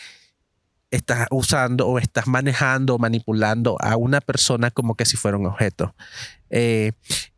estás 0.96 1.26
usando 1.30 1.86
o 1.86 1.98
estás 1.98 2.26
manejando 2.26 2.94
o 2.94 2.98
manipulando 2.98 3.76
a 3.80 3.96
una 3.96 4.20
persona 4.20 4.70
como 4.70 4.94
que 4.94 5.04
si 5.04 5.16
fuera 5.16 5.36
un 5.36 5.46
objeto. 5.46 5.94
Eh, 6.50 6.92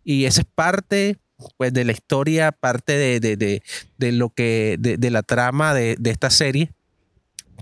y 0.05 0.25
esa 0.25 0.41
es 0.43 0.47
parte 0.55 1.19
pues 1.57 1.73
de 1.73 1.85
la 1.85 1.93
historia, 1.93 2.51
parte 2.51 2.93
de, 2.99 3.21
de- 3.21 3.37
de- 3.37 3.63
de 3.97 4.13
lo 4.13 4.31
que, 4.31 4.77
de, 4.81 4.97
de 4.97 5.11
la 5.11 5.23
trama 5.23 5.73
de, 5.75 5.97
de 5.99 6.11
esta 6.11 6.31
serie. 6.31 6.73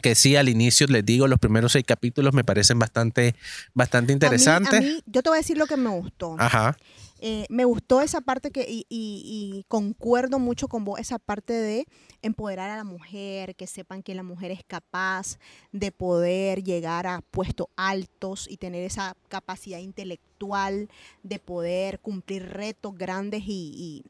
Que 0.02 0.14
sí, 0.14 0.36
al 0.36 0.48
inicio 0.48 0.86
les 0.88 1.04
digo, 1.04 1.26
los 1.26 1.38
primeros 1.38 1.72
seis 1.72 1.84
capítulos 1.86 2.32
me 2.34 2.44
parecen 2.44 2.78
bastante, 2.78 3.34
bastante 3.74 4.12
A 4.12 4.14
mí- 4.14 4.16
interesantes. 4.16 4.74
A 4.78 4.80
mí, 4.82 5.02
yo 5.06 5.22
te 5.22 5.28
voy 5.30 5.36
a 5.36 5.40
decir 5.40 5.56
lo 5.58 5.66
que 5.66 5.76
me 5.76 5.90
gustó. 5.90 6.36
Ajá. 6.38 6.76
Eh, 7.20 7.46
me 7.48 7.64
gustó 7.64 8.02
esa 8.02 8.20
parte 8.20 8.50
que, 8.50 8.62
y, 8.68 8.86
y- 8.88 9.22
y 9.58 9.64
concuerdo 9.68 10.38
mucho 10.38 10.68
con 10.68 10.84
vos, 10.84 11.00
esa 11.00 11.18
parte 11.18 11.52
de 11.54 11.86
empoderar 12.22 12.70
a 12.70 12.76
la 12.76 12.84
mujer, 12.84 13.54
que 13.56 13.66
sepan 13.66 14.02
que 14.02 14.14
la 14.14 14.22
mujer 14.22 14.50
es 14.50 14.62
capaz 14.64 15.38
de 15.72 15.92
poder 15.92 16.62
llegar 16.62 17.06
a 17.06 17.22
puestos 17.30 17.68
altos 17.76 18.46
y 18.50 18.58
tener 18.58 18.82
esa 18.84 19.16
capacidad 19.28 19.78
intelectual 19.78 20.88
de 21.22 21.38
poder 21.38 22.00
cumplir 22.00 22.48
retos 22.50 22.96
grandes 22.96 23.42
y, 23.46 24.02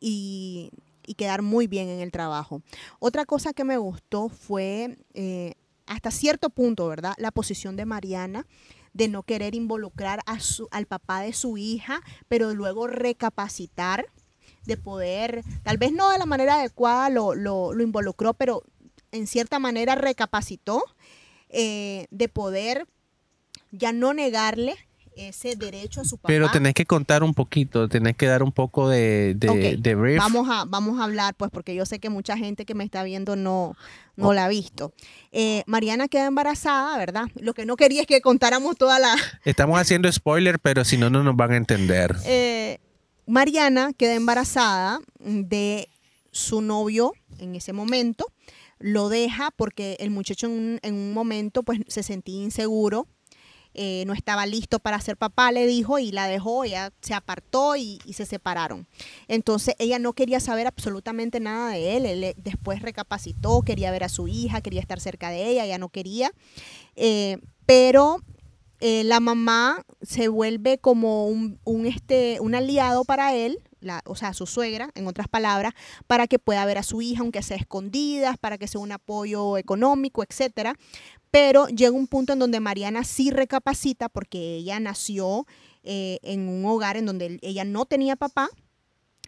y- 0.00 0.70
y- 1.06 1.14
quedar 1.14 1.42
muy 1.42 1.66
bien 1.66 1.88
en 1.88 1.98
el 2.00 2.12
trabajo. 2.12 2.62
Otra 3.00 3.24
cosa 3.26 3.52
que 3.52 3.64
me 3.64 3.76
gustó 3.78 4.28
fue, 4.28 4.96
eh, 5.14 5.54
hasta 5.86 6.12
cierto 6.12 6.50
punto, 6.50 6.86
¿verdad? 6.86 7.14
La 7.18 7.32
posición 7.32 7.74
de 7.74 7.84
Mariana 7.84 8.46
de 8.92 9.08
no 9.08 9.22
querer 9.22 9.54
involucrar 9.54 10.20
a 10.26 10.40
su, 10.40 10.68
al 10.70 10.86
papá 10.86 11.20
de 11.22 11.32
su 11.32 11.56
hija, 11.56 12.00
pero 12.28 12.52
luego 12.54 12.86
recapacitar, 12.86 14.06
de 14.66 14.76
poder, 14.76 15.42
tal 15.62 15.78
vez 15.78 15.92
no 15.92 16.10
de 16.10 16.18
la 16.18 16.26
manera 16.26 16.56
adecuada 16.56 17.08
lo, 17.08 17.34
lo- 17.34 17.72
lo 17.72 17.82
involucró, 17.82 18.34
pero 18.34 18.62
en 19.12 19.26
cierta 19.26 19.58
manera 19.58 19.94
recapacitó, 19.94 20.82
eh, 21.48 22.06
de 22.10 22.28
poder 22.28 22.86
ya 23.72 23.92
no 23.92 24.12
negarle 24.14 24.76
ese 25.28 25.56
derecho 25.56 26.00
a 26.00 26.04
su 26.04 26.16
papá. 26.16 26.28
Pero 26.28 26.50
tenés 26.50 26.74
que 26.74 26.86
contar 26.86 27.22
un 27.22 27.34
poquito, 27.34 27.88
tenés 27.88 28.16
que 28.16 28.26
dar 28.26 28.42
un 28.42 28.52
poco 28.52 28.88
de, 28.88 29.34
de, 29.36 29.48
Ok, 29.48 29.80
de 29.80 29.94
brief. 29.94 30.18
Vamos 30.18 30.48
a, 30.50 30.64
vamos 30.64 31.00
a 31.00 31.04
hablar, 31.04 31.34
pues, 31.34 31.50
porque 31.50 31.74
yo 31.74 31.86
sé 31.86 31.98
que 31.98 32.10
mucha 32.10 32.36
gente 32.36 32.64
que 32.64 32.74
me 32.74 32.84
está 32.84 33.02
viendo 33.02 33.36
no, 33.36 33.76
no 34.16 34.28
Oh. 34.28 34.32
la 34.34 34.46
ha 34.46 34.48
visto. 34.48 34.92
Eh, 35.32 35.62
Mariana 35.66 36.08
queda 36.08 36.26
embarazada, 36.26 36.96
¿verdad? 36.98 37.24
Lo 37.36 37.54
que 37.54 37.66
no 37.66 37.76
quería 37.76 38.02
es 38.02 38.06
que 38.06 38.20
contáramos 38.20 38.76
toda 38.76 38.98
la, 38.98 39.14
Estamos 39.44 39.78
haciendo 39.80 40.10
spoiler, 40.10 40.58
pero 40.58 40.84
si 40.84 40.96
no, 40.96 41.10
no 41.10 41.22
nos 41.22 41.36
van 41.36 41.52
a 41.52 41.56
entender. 41.56 42.16
Eh, 42.24 42.78
Mariana 43.26 43.92
queda 43.96 44.14
embarazada 44.14 45.00
de 45.18 45.88
su 46.32 46.60
novio 46.60 47.12
en 47.38 47.54
ese 47.54 47.72
momento, 47.72 48.26
lo 48.78 49.08
deja 49.08 49.50
porque 49.56 49.96
el 50.00 50.10
muchacho 50.10 50.46
en 50.46 50.52
un, 50.52 50.78
en 50.82 50.94
un 50.94 51.12
momento 51.12 51.62
pues 51.62 51.80
se 51.88 52.02
sentía 52.02 52.42
inseguro, 52.42 53.06
eh, 53.74 54.04
no 54.06 54.14
estaba 54.14 54.46
listo 54.46 54.80
para 54.80 55.00
ser 55.00 55.16
papá, 55.16 55.52
le 55.52 55.66
dijo 55.66 55.98
y 55.98 56.10
la 56.10 56.26
dejó, 56.26 56.64
ella 56.64 56.92
se 57.00 57.14
apartó 57.14 57.76
y, 57.76 58.00
se 58.12 58.26
separaron. 58.26 58.86
Entonces 59.28 59.74
ella 59.78 59.98
no 59.98 60.12
quería 60.12 60.40
saber 60.40 60.66
absolutamente 60.66 61.38
nada 61.38 61.70
de 61.70 61.96
él, 61.96 62.06
él 62.06 62.24
eh, 62.24 62.34
después 62.36 62.82
recapacitó, 62.82 63.62
quería 63.62 63.90
ver 63.90 64.04
a 64.04 64.08
su 64.08 64.26
hija, 64.28 64.60
quería 64.60 64.80
estar 64.80 65.00
cerca 65.00 65.30
de 65.30 65.48
ella, 65.48 65.64
ella 65.64 65.78
no 65.78 65.88
quería, 65.88 66.32
Eh, 66.96 67.38
pero 67.66 68.20
eh, 68.80 69.04
la 69.04 69.20
mamá 69.20 69.84
se 70.02 70.28
vuelve 70.28 70.78
como 70.78 71.26
un, 71.26 71.86
este, 71.86 72.38
un 72.40 72.54
aliado 72.54 73.04
para 73.04 73.34
él, 73.34 73.58
o 74.04 74.16
sea, 74.16 74.34
su 74.34 74.46
suegra, 74.46 74.90
en 74.94 75.06
otras 75.06 75.28
palabras, 75.28 75.74
para 76.06 76.26
que 76.26 76.38
pueda 76.38 76.64
ver 76.64 76.78
a 76.78 76.82
su 76.82 77.02
hija, 77.02 77.20
aunque 77.20 77.42
sea 77.42 77.56
escondidas, 77.56 78.38
para 78.38 78.58
que 78.58 78.68
sea 78.68 78.80
un 78.80 78.92
apoyo 78.92 79.58
económico, 79.58 80.22
etcétera. 80.22 80.76
Pero 81.30 81.68
llega 81.68 81.92
un 81.92 82.08
punto 82.08 82.32
en 82.32 82.38
donde 82.38 82.60
Mariana 82.60 83.04
sí 83.04 83.30
recapacita 83.30 84.08
porque 84.08 84.56
ella 84.56 84.80
nació 84.80 85.46
eh, 85.82 86.18
en 86.22 86.48
un 86.48 86.64
hogar 86.66 86.96
en 86.96 87.06
donde 87.06 87.38
ella 87.42 87.64
no 87.64 87.86
tenía 87.86 88.16
papá. 88.16 88.48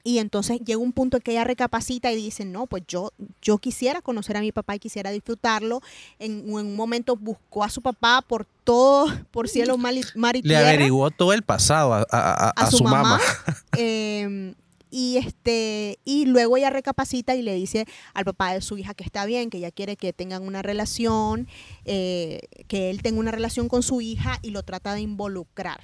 Y 0.05 0.19
entonces 0.19 0.59
llega 0.65 0.79
un 0.79 0.93
punto 0.93 1.17
en 1.17 1.23
que 1.23 1.31
ella 1.31 1.45
recapacita 1.45 2.11
y 2.13 2.17
dice, 2.17 2.45
no, 2.45 2.67
pues 2.67 2.83
yo, 2.89 3.13
yo 3.41 3.59
quisiera 3.59 4.03
conocer 4.03 4.37
a 4.37 4.41
mi 4.41 4.51
papá 4.51 4.75
y 4.75 4.81
quisiera 4.81 5.11
disfrutarlo. 5.13 5.81
En, 6.19 6.41
en 6.41 6.53
un 6.55 6.75
momento 6.77 7.15
buscó 7.17 7.63
a 7.63 7.69
su 7.71 7.83
papá 7.83 8.25
por 8.27 8.45
todo, 8.65 9.07
por 9.31 9.49
cielo, 9.49 9.79
mar 9.79 9.95
y, 9.95 10.03
mar 10.17 10.35
y 10.35 10.43
Le 10.43 10.49
tierra 10.49 10.69
averiguó 10.71 11.11
todo 11.13 11.33
el 11.33 11.43
pasado 11.43 11.95
a, 11.95 11.99
a- 12.11 12.49
a- 12.49 12.51
a 12.51 12.71
su, 12.71 12.83
mamá. 12.83 13.21
eh, 13.79 14.55
y 14.91 15.17
este 15.17 15.99
y 16.05 16.27
luego 16.27 16.57
ella 16.59 16.69
recapacita 16.69 17.35
y 17.35 17.41
le 17.43 17.55
dice 17.55 17.87
al 18.13 18.25
papá 18.27 18.53
de 18.53 18.61
su 18.61 18.77
hija 18.77 18.93
que 18.95 19.05
está 19.05 19.25
bien, 19.25 19.49
que 19.49 19.57
ella 19.59 19.71
quiere 19.71 19.97
que 19.97 20.13
tengan 20.13 20.43
una 20.43 20.61
relación, 20.63 21.49
eh, 21.87 22.41
que 22.69 22.91
él 22.91 23.01
tenga 23.03 23.19
una 23.21 23.31
relación 23.31 23.69
con 23.69 23.83
su 23.83 24.01
hija 24.03 24.39
y 24.43 24.51
lo 24.51 24.63
trata 24.65 24.93
de 24.95 25.01
involucrar. 25.01 25.81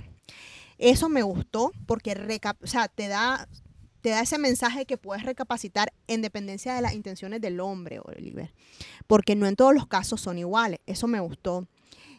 Eso 0.76 1.08
me 1.08 1.22
gustó 1.22 1.72
porque 1.86 2.12
o 2.62 2.66
sea, 2.66 2.88
te 2.88 3.08
da 3.08 3.48
te 4.00 4.10
da 4.10 4.20
ese 4.20 4.38
mensaje 4.38 4.86
que 4.86 4.96
puedes 4.96 5.24
recapacitar 5.24 5.92
en 6.06 6.22
dependencia 6.22 6.74
de 6.74 6.82
las 6.82 6.94
intenciones 6.94 7.40
del 7.40 7.60
hombre, 7.60 8.00
Oliver. 8.00 8.54
Porque 9.06 9.36
no 9.36 9.46
en 9.46 9.56
todos 9.56 9.74
los 9.74 9.86
casos 9.86 10.20
son 10.20 10.38
iguales. 10.38 10.80
Eso 10.86 11.06
me 11.06 11.20
gustó. 11.20 11.66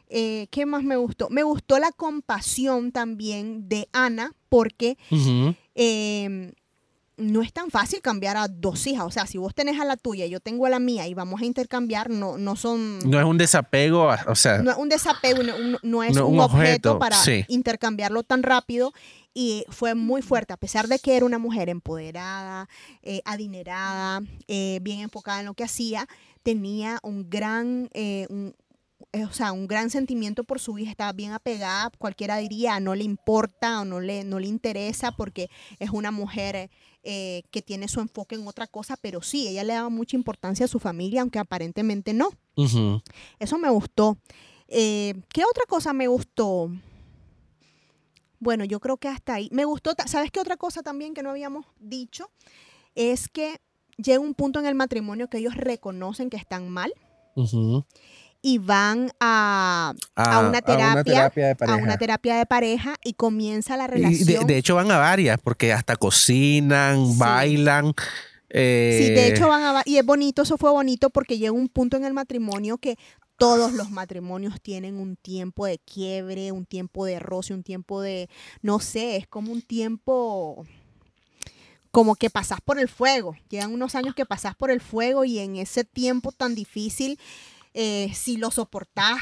Eh, 0.09 0.47
¿Qué 0.49 0.65
más 0.65 0.83
me 0.83 0.97
gustó? 0.97 1.29
Me 1.29 1.43
gustó 1.43 1.77
la 1.77 1.91
compasión 1.91 2.91
también 2.91 3.69
de 3.69 3.87
Ana 3.93 4.33
porque 4.49 4.97
eh, 5.75 6.51
no 7.19 7.41
es 7.41 7.53
tan 7.53 7.69
fácil 7.69 8.01
cambiar 8.01 8.37
a 8.37 8.47
dos 8.47 8.87
hijas. 8.87 9.05
O 9.05 9.11
sea, 9.11 9.27
si 9.27 9.37
vos 9.37 9.53
tenés 9.53 9.79
a 9.79 9.85
la 9.85 9.97
tuya 9.97 10.25
y 10.25 10.29
yo 10.31 10.39
tengo 10.39 10.65
a 10.65 10.69
la 10.69 10.79
mía 10.79 11.07
y 11.07 11.13
vamos 11.13 11.41
a 11.41 11.45
intercambiar, 11.45 12.09
no, 12.09 12.37
no 12.37 12.55
son... 12.55 12.99
No 12.99 13.19
es 13.19 13.25
un 13.25 13.37
desapego, 13.37 14.09
o 14.27 14.35
sea, 14.35 14.59
No 14.59 14.71
es 14.71 14.77
un 14.77 14.89
desapego, 14.89 15.43
no, 15.43 15.57
no- 15.59 15.77
no 15.83 16.03
es 16.03 16.15
No, 16.15 16.27
un, 16.27 16.39
objeto, 16.39 16.93
objeto, 16.93 16.99
para 16.99 17.17
sí. 17.17 17.45
intercambiarlo 17.49 18.23
tan 18.23 18.41
rápido. 18.41 18.93
Y 19.33 19.63
fue 19.69 19.93
muy 19.93 20.21
fuerte, 20.23 20.53
a 20.53 20.57
pesar 20.57 20.87
de 20.87 20.97
que 20.97 21.15
era 21.15 21.25
una 21.25 21.37
mujer 21.37 21.69
empoderada, 21.69 22.67
eh, 23.03 23.21
adinerada, 23.25 24.21
eh, 24.47 24.79
bien 24.81 25.01
enfocada 25.01 25.41
en 25.41 25.45
lo 25.45 25.53
que 25.53 25.63
hacía, 25.63 26.07
tenía 26.43 26.99
un 27.03 27.29
gran, 27.29 27.89
eh, 27.93 28.25
un- 28.29 28.55
eh, 29.13 29.25
o 29.25 29.31
sea, 29.31 29.51
un 29.51 29.67
gran 29.67 29.89
sentimiento 29.89 30.43
por 30.43 30.59
su 30.59 30.77
hija, 30.77 30.91
estaba 30.91 31.13
bien 31.13 31.31
apegada, 31.31 31.89
cualquiera 31.99 32.37
diría, 32.37 32.79
no 32.79 32.95
le 32.95 33.03
importa 33.03 33.81
o 33.81 33.85
no 33.85 33.99
le, 33.99 34.23
no 34.23 34.39
le 34.39 34.47
interesa 34.47 35.11
porque 35.11 35.49
es 35.79 35.89
una 35.91 36.11
mujer 36.11 36.69
eh, 37.03 37.43
que 37.51 37.61
tiene 37.61 37.87
su 37.87 37.99
enfoque 37.99 38.35
en 38.35 38.47
otra 38.47 38.67
cosa, 38.67 38.97
pero 38.97 39.21
sí, 39.21 39.47
ella 39.47 39.63
le 39.63 39.73
daba 39.73 39.89
mucha 39.89 40.17
importancia 40.17 40.65
a 40.65 40.69
su 40.69 40.79
familia, 40.79 41.21
aunque 41.21 41.39
aparentemente 41.39 42.13
no. 42.13 42.29
Eso 43.39 43.57
me 43.57 43.69
gustó. 43.69 44.17
Eh, 44.67 45.13
¿Qué 45.29 45.43
otra 45.45 45.63
cosa 45.67 45.93
me 45.93 46.07
gustó? 46.07 46.69
Bueno, 48.39 48.63
yo 48.65 48.79
creo 48.79 48.97
que 48.97 49.07
hasta 49.07 49.33
ahí. 49.35 49.49
Me 49.51 49.65
gustó, 49.65 49.93
¿sabes 50.05 50.31
qué 50.31 50.39
otra 50.39 50.57
cosa 50.57 50.83
también 50.83 51.13
que 51.13 51.23
no 51.23 51.29
habíamos 51.29 51.65
dicho? 51.79 52.29
Es 52.95 53.27
que 53.27 53.59
llega 53.97 54.19
un 54.19 54.33
punto 54.33 54.59
en 54.59 54.65
el 54.65 54.75
matrimonio 54.75 55.29
que 55.29 55.39
ellos 55.39 55.55
reconocen 55.55 56.29
que 56.29 56.37
están 56.37 56.69
mal 56.69 56.93
Ujú. 57.35 57.85
Y 58.41 58.57
van 58.57 59.11
a, 59.19 59.93
A- 60.15 60.23
a 60.37 60.39
una 60.47 60.61
terapia, 60.61 61.03
terapia 61.03 61.45
de 61.47 61.51
a 61.51 61.55
pareja. 61.55 61.77
una 61.77 61.97
terapia 61.97 62.35
de 62.37 62.45
pareja 62.45 62.95
y 63.03 63.13
comienza 63.13 63.75
la 63.77 63.85
Y 63.85 63.87
relación. 63.87 64.45
de, 64.47 64.53
de 64.53 64.57
hecho 64.57 64.75
van 64.75 64.89
a 64.91 64.97
varias, 64.97 65.39
porque 65.41 65.73
hasta 65.73 65.95
cocinan, 65.95 67.05
Sí. 67.05 67.17
bailan. 67.17 67.93
eh, 68.49 69.03
Sí, 69.07 69.13
de 69.13 69.27
hecho 69.27 69.47
van 69.47 69.61
a... 69.63 69.81
Y 69.85 69.97
es 69.97 70.05
bonito, 70.05 70.41
eso 70.43 70.57
fue 70.57 70.71
bonito 70.71 71.09
porque 71.09 71.37
llega 71.37 71.51
un 71.51 71.67
punto 71.67 71.97
en 71.97 72.05
el 72.05 72.13
matrimonio 72.13 72.77
que 72.77 72.97
todos 73.37 73.71
los 73.73 73.89
matrimonios 73.91 74.59
tienen 74.61 74.97
un 74.97 75.15
tiempo 75.15 75.65
de 75.65 75.77
quiebre, 75.79 76.51
un 76.51 76.65
tiempo 76.65 77.05
de 77.05 77.19
roce, 77.19 77.53
un 77.53 77.63
tiempo 77.63 78.01
de... 78.01 78.29
No 78.61 78.79
sé, 78.79 79.17
es 79.17 79.27
como 79.27 79.51
un 79.51 79.61
tiempo... 79.61 80.65
Como 81.91 82.15
que 82.15 82.29
pasás 82.29 82.59
por 82.61 82.77
el 82.79 82.87
fuego. 82.87 83.35
Llegan 83.49 83.73
unos 83.73 83.95
años 83.95 84.13
que 84.13 84.25
pasás 84.25 84.55
por 84.55 84.69
el 84.71 84.79
fuego 84.79 85.25
y 85.25 85.39
en 85.39 85.55
ese 85.55 85.83
tiempo 85.83 86.31
tan 86.31 86.53
difícil, 86.53 87.19
eh, 87.73 88.11
si 88.13 88.37
lo 88.37 88.51
soportás, 88.51 89.17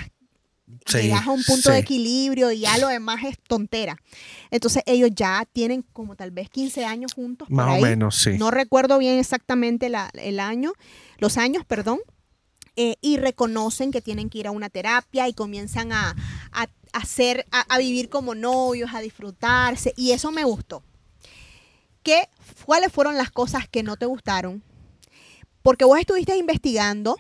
sí, 0.86 0.98
llegas 1.04 1.28
a 1.28 1.32
un 1.32 1.44
punto 1.44 1.70
de 1.72 1.80
equilibrio 1.80 2.52
y 2.52 2.60
ya 2.60 2.78
lo 2.78 2.88
demás 2.88 3.24
es 3.26 3.38
tontera. 3.48 3.98
Entonces 4.52 4.84
ellos 4.86 5.10
ya 5.14 5.46
tienen 5.52 5.82
como 5.94 6.16
tal 6.16 6.32
vez 6.32 6.50
15 6.50 6.86
años 6.86 7.14
juntos. 7.14 7.48
por 7.48 7.56
Más 7.58 7.78
o 7.78 7.82
menos, 7.82 8.16
sí. 8.16 8.38
No 8.38 8.52
recuerdo 8.52 8.98
bien 8.98 9.20
exactamente 9.20 9.90
la- 9.90 10.10
el 10.14 10.40
año, 10.40 10.74
los 11.20 11.38
años, 11.38 11.66
perdón. 11.66 12.00
eh, 12.80 12.96
y 13.02 13.18
reconocen 13.18 13.90
que 13.92 14.02
tienen 14.04 14.30
que 14.30 14.38
ir 14.38 14.46
a 14.46 14.52
una 14.52 14.70
terapia 14.70 15.28
y 15.28 15.34
comienzan 15.34 15.92
a, 15.92 16.16
a- 16.52 16.68
hacer, 16.94 17.48
a, 17.52 17.62
a 17.74 17.80
vivir 17.80 18.08
como 18.10 18.36
novios, 18.36 18.92
a 18.94 19.02
disfrutarse, 19.02 19.96
y 19.98 20.12
eso 20.12 20.32
me 20.32 20.44
gustó. 20.44 20.84
¿Qué, 22.04 22.30
¿Cuáles 22.66 22.92
fueron 22.92 23.18
las 23.18 23.32
cosas 23.32 23.68
que 23.68 23.82
no 23.84 23.98
te 23.98 24.06
gustaron? 24.06 24.62
Porque 25.64 25.86
vos 25.86 26.00
estuviste 26.00 26.38
investigando, 26.38 27.18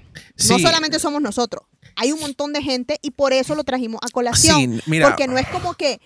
no 0.49 0.59
solamente 0.59 0.99
somos 0.99 1.21
nosotros, 1.21 1.63
hay 1.95 2.11
un 2.11 2.19
montón 2.19 2.53
de 2.53 2.61
gente 2.61 2.99
y 3.01 3.11
por 3.11 3.33
eso 3.33 3.55
lo 3.55 3.63
trajimos 3.63 3.99
a 4.03 4.09
colación. 4.09 4.57
Sí, 4.77 4.81
mira. 4.85 5.07
Porque 5.09 5.27
no 5.27 5.37
es 5.37 5.47
como 5.47 5.73
que 5.73 5.99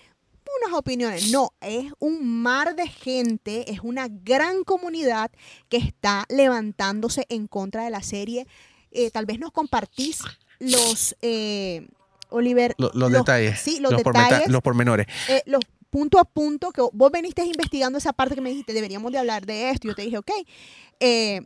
unas 0.64 0.76
opiniones, 0.78 1.30
no, 1.30 1.52
es 1.60 1.90
un 1.98 2.26
mar 2.42 2.76
de 2.76 2.86
gente, 2.86 3.70
es 3.72 3.80
una 3.80 4.08
gran 4.08 4.64
comunidad 4.64 5.30
que 5.68 5.78
está 5.78 6.24
levantándose 6.28 7.24
en 7.30 7.46
contra 7.46 7.84
de 7.84 7.90
la 7.90 8.02
serie. 8.02 8.46
Eh, 8.90 9.10
tal 9.10 9.24
vez 9.26 9.38
nos 9.38 9.50
compartís 9.52 10.20
los, 10.58 11.16
eh, 11.22 11.88
Oliver, 12.28 12.74
Lo- 12.78 12.90
los, 12.94 13.10
detalles. 13.12 13.60
Sí, 13.60 13.80
los, 13.80 13.92
pormeta- 14.02 14.24
detalles, 14.24 14.48
los 14.48 14.62
pormenores. 14.62 15.06
eh, 15.28 15.42
los 15.46 15.62
punto 15.90 16.18
a 16.18 16.24
punto 16.24 16.70
que 16.72 16.80
vos 16.92 17.10
veniste 17.12 17.44
investigando 17.44 17.98
esa 17.98 18.12
parte 18.14 18.34
que 18.34 18.40
me 18.40 18.48
dijiste, 18.50 18.72
deberíamos 18.72 19.10
de 19.12 19.18
hablar 19.18 19.44
de 19.46 19.70
esto. 19.70 19.88
Yo 19.88 19.94
te 19.94 20.02
dije, 20.02 20.18
ok, 20.18 20.30
eh, 21.00 21.40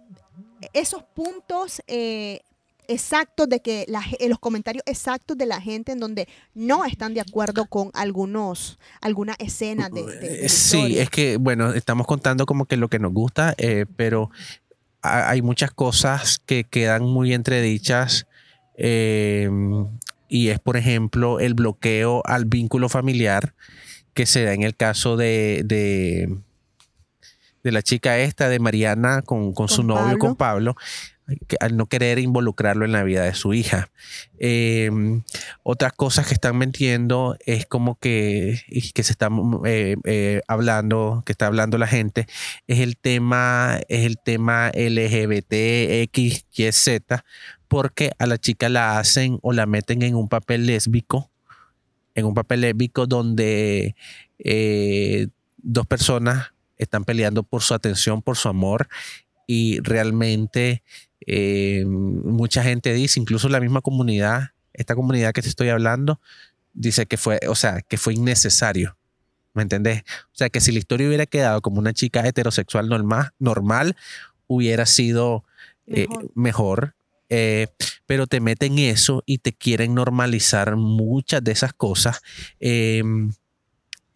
esos 0.73 1.03
puntos 1.15 1.81
eh, 1.87 2.41
exactos 2.89 3.49
de 3.49 3.61
que 3.61 3.85
la 3.89 4.03
eh, 4.19 4.29
los 4.29 4.39
comentarios 4.39 4.83
exactos 4.87 5.37
de 5.37 5.47
la 5.47 5.61
gente 5.61 5.93
en 5.93 6.01
donde 6.01 6.29
no 6.55 6.85
están 6.85 7.15
de 7.15 7.21
acuerdo 7.21 7.67
con 7.67 7.91
algunos 7.95 8.79
algunas 9.01 9.37
escenas 9.41 9.91
de, 9.93 10.05
de- 10.05 10.17
de 10.19 10.37
la 10.39 10.45
Eh, 10.47 10.49
Sí, 10.49 10.99
es 10.99 11.11
que, 11.11 11.37
bueno, 11.37 11.73
estamos 11.73 12.07
contando 12.07 12.47
como 12.47 12.67
que 12.67 12.77
lo 12.77 12.89
que 12.89 12.99
nos 12.99 13.13
gusta, 13.13 13.55
eh, 13.59 13.87
pero 13.97 14.31
ha- 15.03 15.31
hay 15.31 15.43
muchas 15.43 15.71
cosas 15.71 16.39
que 16.45 16.65
quedan 16.65 17.03
muy 17.05 17.33
entredichas. 17.35 18.27
eh, 18.79 19.49
y 20.29 20.49
es, 20.49 20.59
por 20.59 20.77
ejemplo, 20.77 21.39
el 21.41 21.55
bloqueo 21.55 22.21
al 22.27 22.45
vínculo 22.47 22.89
familiar 22.89 23.55
que 24.13 24.27
se 24.27 24.45
da 24.45 24.53
en 24.55 24.63
el 24.65 24.75
caso 24.77 25.17
de, 25.17 25.63
de, 25.65 26.37
de 27.63 27.73
la 27.73 27.81
chica 27.83 28.19
esta, 28.19 28.49
de 28.49 28.59
Mariana, 28.59 29.23
con, 29.23 29.53
con 29.53 29.69
su 29.69 29.83
novio, 29.83 30.03
Pablo. 30.05 30.19
con 30.19 30.37
Pablo, 30.37 30.77
al 31.61 31.77
no 31.77 31.87
querer 31.87 32.19
involucrarlo 32.19 32.85
en 32.85 32.93
la 32.93 33.03
vida 33.03 33.25
de 33.25 33.35
su 33.35 33.55
hija. 33.55 33.91
Eh, 34.39 34.91
otras 35.63 35.93
cosas 35.93 36.27
que 36.27 36.35
están 36.35 36.57
metiendo 36.57 37.37
es 37.45 37.67
como 37.67 37.99
que, 37.99 38.61
que 38.95 39.03
se 39.03 39.13
está 39.13 39.29
eh, 39.65 39.97
eh, 40.05 40.43
hablando, 40.47 41.23
que 41.27 41.33
está 41.33 41.47
hablando 41.47 41.79
la 41.79 41.89
gente, 41.89 42.27
es 42.67 42.81
el 42.81 42.97
tema, 42.97 43.81
es 43.89 44.07
el 44.07 44.19
tema 44.19 44.69
LGBT, 44.69 45.53
X, 45.53 46.47
Y, 46.53 46.73
Z, 46.73 47.25
porque 47.69 48.13
a 48.19 48.27
la 48.27 48.39
chica 48.39 48.69
la 48.69 48.99
hacen 48.99 49.39
o 49.43 49.53
la 49.53 49.67
meten 49.67 50.03
en 50.03 50.15
un 50.15 50.29
papel 50.29 50.67
lésbico, 50.67 51.31
en 52.15 52.27
un 52.27 52.35
papel 52.35 52.63
lésbico 52.63 53.07
donde 53.07 53.95
eh, 54.39 55.29
dos 55.59 55.87
personas 55.87 56.53
están 56.79 57.05
peleando 57.05 57.43
por 57.43 57.63
su 57.63 57.75
atención, 57.75 58.23
por 58.23 58.37
su 58.37 58.49
amor, 58.49 58.89
y 59.47 59.81
realmente 59.81 60.83
eh, 61.27 61.85
mucha 61.87 62.63
gente 62.63 62.93
dice, 62.93 63.21
incluso 63.21 63.49
la 63.49 63.61
misma 63.61 63.81
comunidad, 63.81 64.51
esta 64.73 64.95
comunidad 64.95 65.33
que 65.33 65.43
te 65.43 65.49
estoy 65.49 65.69
hablando, 65.71 66.21
dice 66.75 67.07
que 67.07 67.17
fue, 67.17 67.41
o 67.49 67.55
sea, 67.55 67.83
que 67.83 67.97
fue 67.97 68.15
innecesario. 68.15 68.97
¿Me 69.55 69.63
entendés? 69.63 70.03
O 70.27 70.35
sea, 70.37 70.51
que 70.51 70.61
si 70.61 70.71
la 70.71 70.79
historia 70.79 71.07
hubiera 71.09 71.25
quedado 71.25 71.63
como 71.63 71.79
una 71.79 71.95
chica 71.95 72.27
heterosexual 72.27 72.89
normal, 72.89 73.31
normal 73.39 73.97
hubiera 74.47 74.85
sido 74.85 75.45
eh, 75.87 76.07
Mejor. 76.09 76.31
mejor. 76.35 76.95
eh, 77.29 77.69
pero 78.07 78.27
te 78.27 78.41
meten 78.41 78.79
eso 78.79 79.23
y 79.27 79.39
te 79.39 79.53
quieren 79.53 79.95
normalizar 79.95 80.77
muchas 80.77 81.43
de 81.43 81.53
esas 81.53 81.73
cosas. 81.73 82.21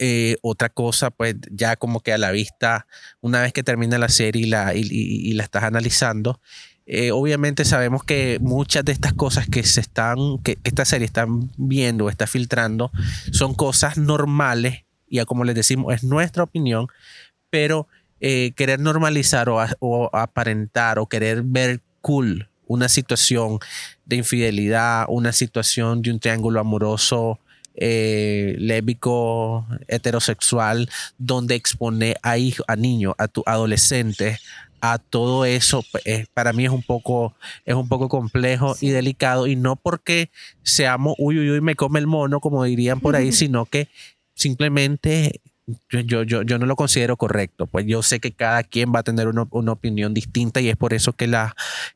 Eh, 0.02 0.38
otra 0.40 0.70
cosa, 0.70 1.10
pues 1.10 1.36
ya 1.50 1.76
como 1.76 2.00
que 2.00 2.14
a 2.14 2.16
la 2.16 2.30
vista, 2.30 2.86
una 3.20 3.42
vez 3.42 3.52
que 3.52 3.62
termina 3.62 3.98
la 3.98 4.08
serie 4.08 4.44
y 4.44 4.46
la, 4.46 4.72
y, 4.74 5.30
la 5.34 5.42
estás 5.42 5.62
analizando, 5.62 6.40
eh, 6.86 7.10
obviamente 7.12 7.66
sabemos 7.66 8.02
que 8.02 8.38
muchas 8.40 8.82
de 8.86 8.92
estas 8.92 9.12
cosas 9.12 9.46
que 9.46 9.62
se 9.62 9.82
están, 9.82 10.38
que, 10.42 10.56
esta 10.64 10.86
serie 10.86 11.04
están 11.04 11.50
viendo, 11.58 12.08
está 12.08 12.26
filtrando, 12.26 12.90
son 13.30 13.52
cosas 13.52 13.98
normales, 13.98 14.84
y 15.06 15.22
como 15.26 15.44
les 15.44 15.54
decimos, 15.54 15.92
es 15.94 16.02
nuestra 16.02 16.44
opinión, 16.44 16.86
pero 17.50 17.86
eh, 18.20 18.52
querer 18.56 18.80
normalizar 18.80 19.50
o 19.50 20.10
aparentar 20.16 20.98
o 20.98 21.10
querer 21.10 21.42
ver 21.42 21.82
cool 22.00 22.48
una 22.66 22.88
situación 22.88 23.58
de 24.06 24.16
infidelidad, 24.16 25.04
una 25.08 25.32
situación 25.32 26.00
de 26.00 26.10
un 26.10 26.20
triángulo 26.20 26.58
amoroso 26.58 27.38
eh, 27.74 28.54
lésbico, 28.58 29.66
heterosexual, 29.88 30.88
donde 31.18 31.54
expone 31.54 32.16
a 32.22 32.38
hijo, 32.38 32.64
a 32.68 32.76
niños, 32.76 33.14
a 33.18 33.28
tu 33.28 33.42
adolescente, 33.46 34.38
a 34.82 34.98
todo 34.98 35.44
eso, 35.44 35.84
eh, 36.06 36.26
para 36.32 36.52
mí 36.54 36.64
es 36.64 36.70
un 36.70 36.82
poco, 36.82 37.34
es 37.66 37.74
un 37.74 37.88
poco 37.88 38.08
complejo 38.08 38.74
Sí. 38.74 38.86
y 38.86 38.90
delicado, 38.90 39.46
y 39.46 39.54
no 39.56 39.76
porque 39.76 40.30
seamos 40.62 41.14
uy, 41.18 41.38
uy, 41.38 41.50
uy, 41.50 41.60
me 41.60 41.74
come 41.76 42.00
el 42.00 42.06
mono, 42.06 42.40
como 42.40 42.64
dirían 42.64 43.00
por 43.00 43.14
ahí, 43.14 43.30
sino 43.32 43.66
que 43.66 43.88
simplemente 44.34 45.40
yo, 45.88 46.00
yo, 46.00 46.22
yo, 46.24 46.42
yo 46.42 46.58
no 46.58 46.66
lo 46.66 46.74
considero 46.74 47.16
correcto. 47.16 47.66
Pues 47.66 47.86
yo 47.86 48.02
sé 48.02 48.18
que 48.18 48.32
cada 48.32 48.64
quien 48.64 48.92
va 48.92 49.00
a 49.00 49.02
tener 49.04 49.28
una, 49.28 49.46
una 49.50 49.70
opinión 49.72 50.14
distinta 50.14 50.60
y 50.60 50.68
es 50.68 50.76
por 50.76 50.94
eso 50.94 51.12
que, 51.12 51.28
la, 51.28 51.54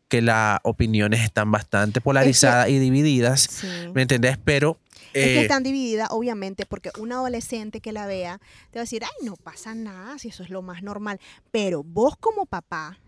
que 0.09 0.23
las 0.23 0.61
opiniones 0.63 1.23
están 1.25 1.51
bastante 1.51 2.01
polarizadas 2.01 2.69
y 2.69 2.79
divididas. 2.79 3.41
Sí. 3.51 3.67
¿Me 3.93 4.03
entendés? 4.03 4.39
Pero 4.45 4.79
Es 5.15 5.27
que 5.27 5.39
eh, 5.39 5.43
están 5.43 5.63
divididas, 5.63 6.09
obviamente, 6.11 6.67
porque 6.67 6.91
un 6.99 7.13
adolescente 7.13 7.81
que 7.81 7.93
la 7.93 8.07
vea 8.07 8.41
te 8.71 8.79
va 8.79 8.83
a 8.83 8.85
decir, 8.85 9.05
ay, 9.05 9.27
no 9.27 9.37
pasa 9.37 9.75
nada, 9.75 10.19
si 10.19 10.29
eso 10.29 10.43
es 10.43 10.51
lo 10.51 10.61
más 10.61 10.83
normal. 10.83 11.21
Pero 11.51 11.85
vos 11.85 12.17
como 12.17 12.47
papá, 12.47 12.99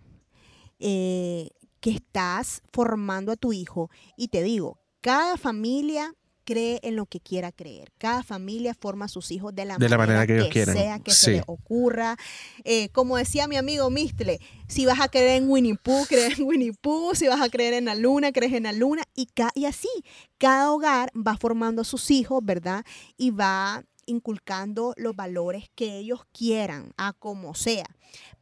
eh, 0.79 1.51
que 1.81 1.90
estás 1.90 2.62
formando 2.73 3.33
a 3.33 3.37
tu 3.37 3.53
hijo, 3.53 3.90
y 4.16 4.29
te 4.29 4.42
digo, 4.42 4.81
cada 5.01 5.37
familia 5.37 6.14
cree 6.46 6.80
en 6.82 6.96
lo 6.96 7.04
que 7.04 7.20
quiera 7.20 7.52
creer. 7.52 7.92
Cada 7.98 8.22
familia 8.22 8.72
forma 8.72 9.04
a 9.04 9.09
sus 9.09 9.30
hijos 9.30 9.54
de 9.54 9.66
la, 9.66 9.76
De 9.76 9.88
la 9.90 9.98
manera 9.98 10.26
que 10.26 10.37
ellos 10.37 10.48
quieran. 10.48 10.74
sea 10.76 10.98
que 11.00 11.11
Sí. 11.11 11.24
se 11.26 11.30
les 11.32 11.42
ocurra. 11.46 12.16
Eh, 12.64 12.88
como 12.90 13.18
decía 13.18 13.46
mi 13.48 13.56
amigo 13.56 13.90
Mistle, 13.90 14.40
si 14.68 14.87
vas 14.87 15.00
a 15.00 15.09
creer 15.09 15.42
en 15.42 15.50
Winnie 15.50 15.74
Pooh, 15.76 16.06
crees 16.09 16.38
en 16.38 16.46
Winnie 16.46 16.72
Pooh. 16.72 17.14
Si 17.14 17.26
vas 17.26 17.42
a 17.42 17.50
creer 17.50 17.74
en 17.74 17.85
la 17.85 17.94
luna, 17.94 18.32
crees 18.32 18.54
en 18.54 18.62
la 18.62 18.72
luna. 18.72 19.02
Y, 19.14 19.26
ca- 19.26 19.52
y 19.54 19.66
así, 19.66 19.90
cada 20.38 20.72
hogar 20.72 21.11
va 21.14 21.37
formando 21.37 21.82
a 21.82 21.85
sus 21.85 22.11
hijos, 22.11 22.40
¿verdad? 22.42 22.85
Y 23.18 23.30
va 23.32 23.85
inculcando 24.06 24.94
los 24.96 25.14
valores 25.16 25.64
que 25.74 25.98
ellos 25.98 26.20
quieran, 26.32 26.92
a 26.96 27.12
como 27.12 27.54
sea. 27.54 27.87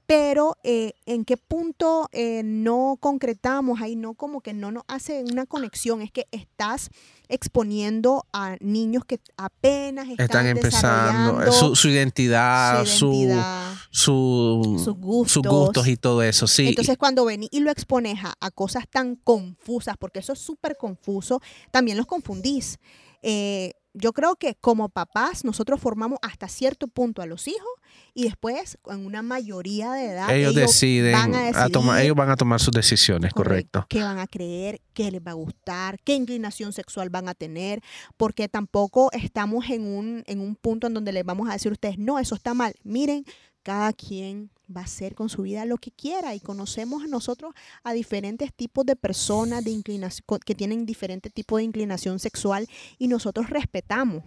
Pero 0.07 0.57
eh, 0.65 0.93
en 1.07 1.25
qué 1.25 1.37
punto 1.39 2.09
eh, 2.13 2.43
no 2.45 2.99
concretamos 3.01 3.81
ahí, 3.81 3.97
no 3.97 4.13
como 4.15 4.43
que 4.43 4.53
no 4.53 4.71
nos 4.71 4.83
hace 4.87 5.23
una 5.25 5.47
conexión, 5.47 6.03
es 6.03 6.11
que 6.13 6.27
estás 6.31 6.91
exponiendo 7.29 8.27
a 8.33 8.57
niños 8.61 9.05
que 9.07 9.19
apenas 9.37 10.09
están, 10.09 10.25
están 10.25 10.47
empezando 10.47 11.43
eh, 11.43 11.53
su, 11.53 11.75
su 11.75 11.89
identidad, 11.89 12.85
su 12.85 12.99
su, 12.99 13.13
identidad, 13.15 13.75
su- 13.91 14.81
sus 14.85 14.95
gustos. 14.97 15.33
sus 15.33 15.43
gustos 15.43 15.87
y 15.89 15.97
todo 15.97 16.23
eso. 16.23 16.47
Sí. 16.47 16.69
Entonces, 16.69 16.97
cuando 16.99 17.25
venís 17.25 17.49
y 17.53 17.61
lo 17.61 17.71
expones 17.71 18.19
a, 18.25 18.35
a 18.41 18.51
cosas 18.51 18.85
tan 18.91 19.17
confusas, 19.17 19.97
porque 19.99 20.19
eso 20.19 20.33
es 20.35 20.39
súper 20.39 20.77
confuso, 20.77 21.41
también 21.71 21.97
los 21.97 22.07
confundís. 22.07 22.79
Eh, 23.23 23.73
yo 23.95 24.13
creo 24.13 24.35
que 24.35 24.57
como 24.57 24.89
papás 24.89 25.45
nosotros 25.45 25.81
formamos 25.81 26.19
hasta 26.21 26.49
cierto 26.49 26.89
punto 26.89 27.23
a 27.23 27.27
los 27.27 27.47
hijos 27.47 27.71
y 28.13 28.25
después 28.25 28.77
en 28.87 29.07
una 29.07 29.23
mayoría 29.23 29.93
de 29.93 30.07
edad 30.07 30.35
ellos, 30.35 30.55
deciden, 30.55 31.13
van 31.13 31.35
a 31.35 31.65
a 31.65 31.69
tomar, 31.69 32.03
ellos 32.03 32.17
van 32.17 32.29
a 32.29 32.37
tomar 32.37 32.61
sus 32.61 32.73
decisiones, 32.73 33.33
correcto. 33.33 33.87
qué 33.89 34.03
van 34.03 34.19
a 34.19 34.27
creer, 34.27 34.81
qué 34.93 35.11
les 35.13 35.21
va 35.21 35.31
a 35.31 35.35
gustar, 35.35 35.99
qué 36.03 36.15
inclinación 36.15 36.73
sexual 36.73 37.09
van 37.09 37.29
a 37.29 37.35
tener, 37.35 37.81
porque 38.17 38.49
tampoco 38.49 39.11
estamos 39.13 39.71
en 39.71 39.87
un, 39.87 40.25
en 40.27 40.41
un 40.41 40.57
punto 40.57 40.89
en 40.89 40.95
donde 40.95 41.13
les 41.13 41.25
vamos 41.25 41.49
a 41.49 41.53
decir 41.53 41.71
a 41.71 41.75
ustedes, 41.75 41.99
no, 41.99 42.19
eso 42.19 42.35
está 42.35 42.53
mal. 42.53 42.75
Miren, 42.83 43.25
cada 43.65 43.93
quien 43.93 44.51
va 44.75 44.83
a 44.83 44.85
hacer 44.85 45.15
con 45.15 45.29
su 45.29 45.43
vida 45.43 45.65
lo 45.65 45.79
que 45.79 45.91
quiera 45.91 46.35
y 46.35 46.41
conocemos 46.41 47.03
a 47.03 47.07
nosotros 47.07 47.55
a 47.83 47.93
diferentes 47.93 48.53
tipos 48.55 48.87
de 48.87 48.95
personas 48.95 49.65
de 49.65 49.71
inclinación, 49.71 50.25
que 50.45 50.55
tienen 50.55 50.87
diferentes 50.87 51.33
tipos 51.33 51.59
de 51.59 51.65
inclinación 51.65 52.19
sexual 52.21 52.69
y 52.99 53.09
nosotros 53.09 53.51
respetamos. 53.51 54.23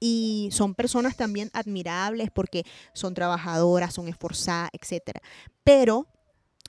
Y 0.00 0.50
son 0.52 0.74
personas 0.74 1.16
también 1.16 1.50
admirables 1.54 2.30
porque 2.30 2.64
son 2.92 3.14
trabajadoras, 3.14 3.94
son 3.94 4.06
esforzadas, 4.06 4.68
etcétera. 4.72 5.22
Pero 5.62 6.06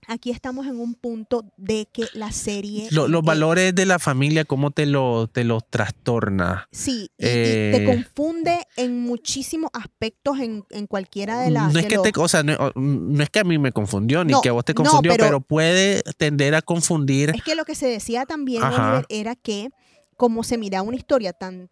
aquí 0.07 0.29
estamos 0.31 0.67
en 0.67 0.79
un 0.79 0.93
punto 0.95 1.45
de 1.57 1.87
que 1.91 2.05
la 2.13 2.31
serie... 2.31 2.87
Lo- 2.91 3.07
los 3.07 3.23
valores 3.23 3.73
de 3.73 3.85
la 3.85 3.97
familia, 3.99 4.45
¿cómo 4.45 4.71
te 4.71 4.85
los 4.85 5.31
te 5.31 5.43
los 5.43 5.63
trastorna? 5.69 6.67
Sí, 6.71 7.09
y, 7.17 7.25
y 7.25 7.27
te 7.27 7.77
Eh, 7.77 7.85
confunde 7.85 8.67
en 8.77 9.01
muchísimos 9.01 9.69
aspectos 9.73 10.39
en, 10.39 10.63
en 10.69 10.87
cualquiera 10.87 11.39
de 11.41 11.51
las... 11.51 11.73
no 11.73 11.79
es 11.79 11.85
que 11.87 11.95
los- 11.95 12.03
te, 12.11 12.19
o 12.19 12.27
sea, 12.27 12.43
no, 12.43 12.71
no 12.75 13.23
es 13.23 13.29
que 13.29 13.39
a 13.39 13.43
mí 13.43 13.57
me 13.57 13.71
confundió, 13.71 14.23
ni 14.23 14.33
No, 14.33 14.41
que 14.41 14.49
a 14.49 14.53
vos 14.53 14.65
te 14.65 14.73
confundió, 14.73 15.11
pero- 15.11 15.23
pero, 15.25 15.41
puede 15.41 16.03
tender 16.17 16.53
a 16.55 16.61
confundir. 16.61 17.31
Es 17.35 17.43
que 17.43 17.55
lo 17.55 17.65
que 17.65 17.75
se 17.75 17.87
decía 17.87 18.25
también. 18.25 18.63
Oliver, 18.63 19.05
era 19.09 19.35
que 19.35 19.69
como 20.17 20.43
se 20.43 20.57
mira 20.57 20.81
una 20.81 20.95
historia 20.97 21.33
tan 21.33 21.69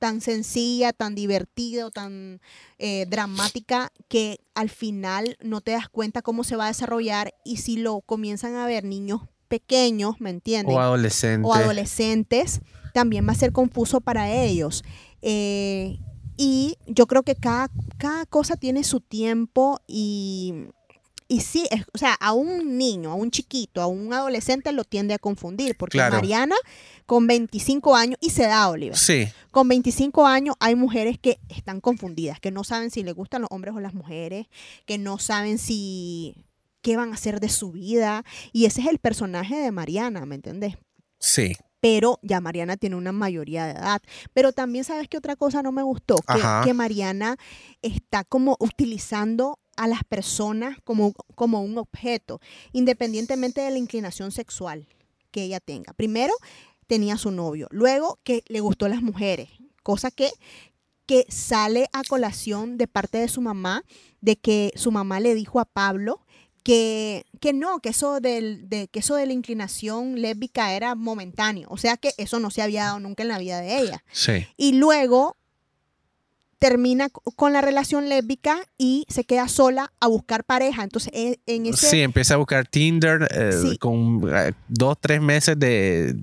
tan 0.00 0.22
sencilla, 0.22 0.92
tan 0.94 1.14
divertida, 1.14 1.90
tan 1.90 2.40
eh, 2.78 3.06
dramática, 3.08 3.92
que 4.08 4.40
al 4.54 4.70
final 4.70 5.36
no 5.42 5.60
te 5.60 5.72
das 5.72 5.88
cuenta 5.90 6.22
cómo 6.22 6.42
se 6.42 6.56
va 6.56 6.64
a 6.64 6.68
desarrollar 6.68 7.34
y 7.44 7.58
si 7.58 7.76
lo 7.76 8.00
comienzan 8.00 8.56
a 8.56 8.66
ver 8.66 8.82
niños 8.82 9.20
pequeños, 9.46 10.18
¿me 10.18 10.30
entiendes? 10.30 10.74
O 10.74 10.80
adolescentes. 10.80 11.48
O 11.48 11.54
adolescentes, 11.54 12.60
también 12.94 13.28
va 13.28 13.32
a 13.32 13.36
ser 13.36 13.52
confuso 13.52 14.00
para 14.00 14.32
ellos. 14.32 14.82
Eh, 15.20 15.98
y 16.36 16.78
yo 16.86 17.06
creo 17.06 17.22
que 17.22 17.36
cada, 17.36 17.68
cada 17.98 18.24
cosa 18.24 18.56
tiene 18.56 18.84
su 18.84 19.00
tiempo 19.00 19.80
y 19.86 20.54
y 21.30 21.42
sí, 21.42 21.64
o 21.94 21.98
sea, 21.98 22.14
a 22.14 22.32
un 22.32 22.76
niño, 22.76 23.12
a 23.12 23.14
un 23.14 23.30
chiquito, 23.30 23.80
a 23.80 23.86
un 23.86 24.12
adolescente 24.12 24.72
lo 24.72 24.82
tiende 24.82 25.14
a 25.14 25.18
confundir, 25.18 25.76
porque 25.76 25.98
Mariana 25.98 26.56
con 27.06 27.28
25 27.28 27.94
años, 27.94 28.18
y 28.20 28.30
se 28.30 28.48
da 28.48 28.68
Oliver. 28.68 28.96
Sí. 28.96 29.28
Con 29.52 29.68
25 29.68 30.26
años 30.26 30.56
hay 30.58 30.74
mujeres 30.74 31.20
que 31.20 31.38
están 31.48 31.80
confundidas, 31.80 32.40
que 32.40 32.50
no 32.50 32.64
saben 32.64 32.90
si 32.90 33.04
les 33.04 33.14
gustan 33.14 33.42
los 33.42 33.50
hombres 33.52 33.76
o 33.76 33.80
las 33.80 33.94
mujeres, 33.94 34.48
que 34.86 34.98
no 34.98 35.18
saben 35.18 35.58
si 35.58 36.34
qué 36.82 36.96
van 36.96 37.12
a 37.12 37.14
hacer 37.14 37.38
de 37.38 37.48
su 37.48 37.70
vida. 37.70 38.24
Y 38.52 38.64
ese 38.64 38.80
es 38.80 38.88
el 38.88 38.98
personaje 38.98 39.54
de 39.54 39.70
Mariana, 39.70 40.26
¿me 40.26 40.34
entendés? 40.34 40.74
Sí. 41.20 41.54
Pero 41.78 42.18
ya 42.22 42.40
Mariana 42.40 42.76
tiene 42.76 42.96
una 42.96 43.12
mayoría 43.12 43.66
de 43.66 43.72
edad. 43.72 44.02
Pero 44.34 44.52
también 44.52 44.82
sabes 44.82 45.06
que 45.06 45.16
otra 45.16 45.36
cosa 45.36 45.62
no 45.62 45.70
me 45.70 45.84
gustó, 45.84 46.16
que, 46.16 46.42
que 46.64 46.74
Mariana 46.74 47.36
está 47.82 48.24
como 48.24 48.56
utilizando 48.58 49.59
a 49.76 49.86
las 49.86 50.04
personas 50.04 50.78
como, 50.84 51.12
como 51.34 51.62
un 51.62 51.78
objeto, 51.78 52.40
independientemente 52.72 53.60
de 53.60 53.70
la 53.70 53.78
inclinación 53.78 54.30
sexual 54.32 54.86
que 55.30 55.44
ella 55.44 55.60
tenga. 55.60 55.92
Primero, 55.94 56.34
tenía 56.86 57.16
su 57.16 57.30
novio, 57.30 57.68
luego 57.70 58.18
que 58.24 58.42
le 58.48 58.60
gustó 58.60 58.88
las 58.88 59.02
mujeres, 59.02 59.48
cosa 59.82 60.10
que, 60.10 60.30
que 61.06 61.24
sale 61.28 61.88
a 61.92 62.02
colación 62.04 62.78
de 62.78 62.88
parte 62.88 63.18
de 63.18 63.28
su 63.28 63.40
mamá, 63.40 63.84
de 64.20 64.36
que 64.36 64.72
su 64.74 64.90
mamá 64.90 65.20
le 65.20 65.34
dijo 65.34 65.60
a 65.60 65.64
Pablo 65.64 66.24
que, 66.62 67.24
que 67.40 67.52
no, 67.52 67.80
que 67.80 67.90
eso, 67.90 68.20
del, 68.20 68.68
de, 68.68 68.88
que 68.88 68.98
eso 68.98 69.14
de 69.14 69.26
la 69.26 69.32
inclinación 69.32 70.20
lésbica 70.20 70.74
era 70.74 70.94
momentáneo, 70.94 71.68
o 71.70 71.78
sea 71.78 71.96
que 71.96 72.12
eso 72.18 72.38
no 72.38 72.50
se 72.50 72.62
había 72.62 72.84
dado 72.84 73.00
nunca 73.00 73.22
en 73.22 73.28
la 73.28 73.38
vida 73.38 73.60
de 73.60 73.78
ella. 73.78 74.04
Sí. 74.12 74.46
Y 74.56 74.72
luego 74.72 75.36
termina 76.60 77.08
con 77.08 77.52
la 77.52 77.62
relación 77.62 78.08
lésbica 78.08 78.60
y 78.78 79.06
se 79.08 79.24
queda 79.24 79.48
sola 79.48 79.92
a 79.98 80.06
buscar 80.06 80.44
pareja. 80.44 80.84
Entonces, 80.84 81.10
e, 81.14 81.40
en 81.46 81.66
ese... 81.66 81.88
Sí, 81.88 82.02
empieza 82.02 82.34
a 82.34 82.36
buscar 82.36 82.68
Tinder 82.68 83.26
eh, 83.34 83.78
con 83.80 84.22
eh, 84.32 84.52
dos, 84.68 84.96
tres 85.00 85.20
meses 85.20 85.58
de... 85.58 86.22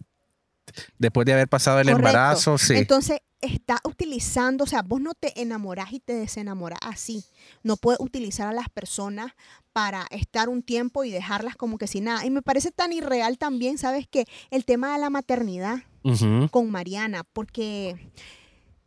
Después 1.00 1.26
de 1.26 1.34
haber 1.34 1.48
pasado 1.48 1.80
el 1.80 1.90
embarazo, 1.90 2.58
sí. 2.60 2.76
Entonces, 2.76 3.20
está 3.42 3.80
utilizando, 3.84 4.64
o 4.64 4.68
sea, 4.68 4.84
vos 4.84 5.02
no 5.02 5.14
te 5.16 5.42
enamorás 5.42 5.92
y 5.92 6.00
te 6.00 6.14
desenamorás 6.14 6.80
así. 6.84 7.24
No 7.64 7.76
puedes 7.76 8.00
utilizar 8.00 8.48
a 8.48 8.54
las 8.54 8.70
personas 8.70 9.32
para 9.74 10.06
estar 10.12 10.50
un 10.50 10.62
tiempo 10.62 11.04
y 11.04 11.10
dejarlas 11.10 11.56
como 11.56 11.80
que 11.80 11.88
sin 11.88 12.04
nada. 12.04 12.26
Y 12.26 12.30
me 12.30 12.44
parece 12.44 12.72
tan 12.72 12.94
irreal 12.94 13.40
también, 13.40 13.80
¿sabes? 13.80 14.08
Que 14.08 14.26
el 14.52 14.66
tema 14.66 14.94
de 14.94 15.00
la 15.00 15.10
maternidad 15.10 15.80
con 16.52 16.70
Mariana, 16.70 17.24
porque 17.34 18.12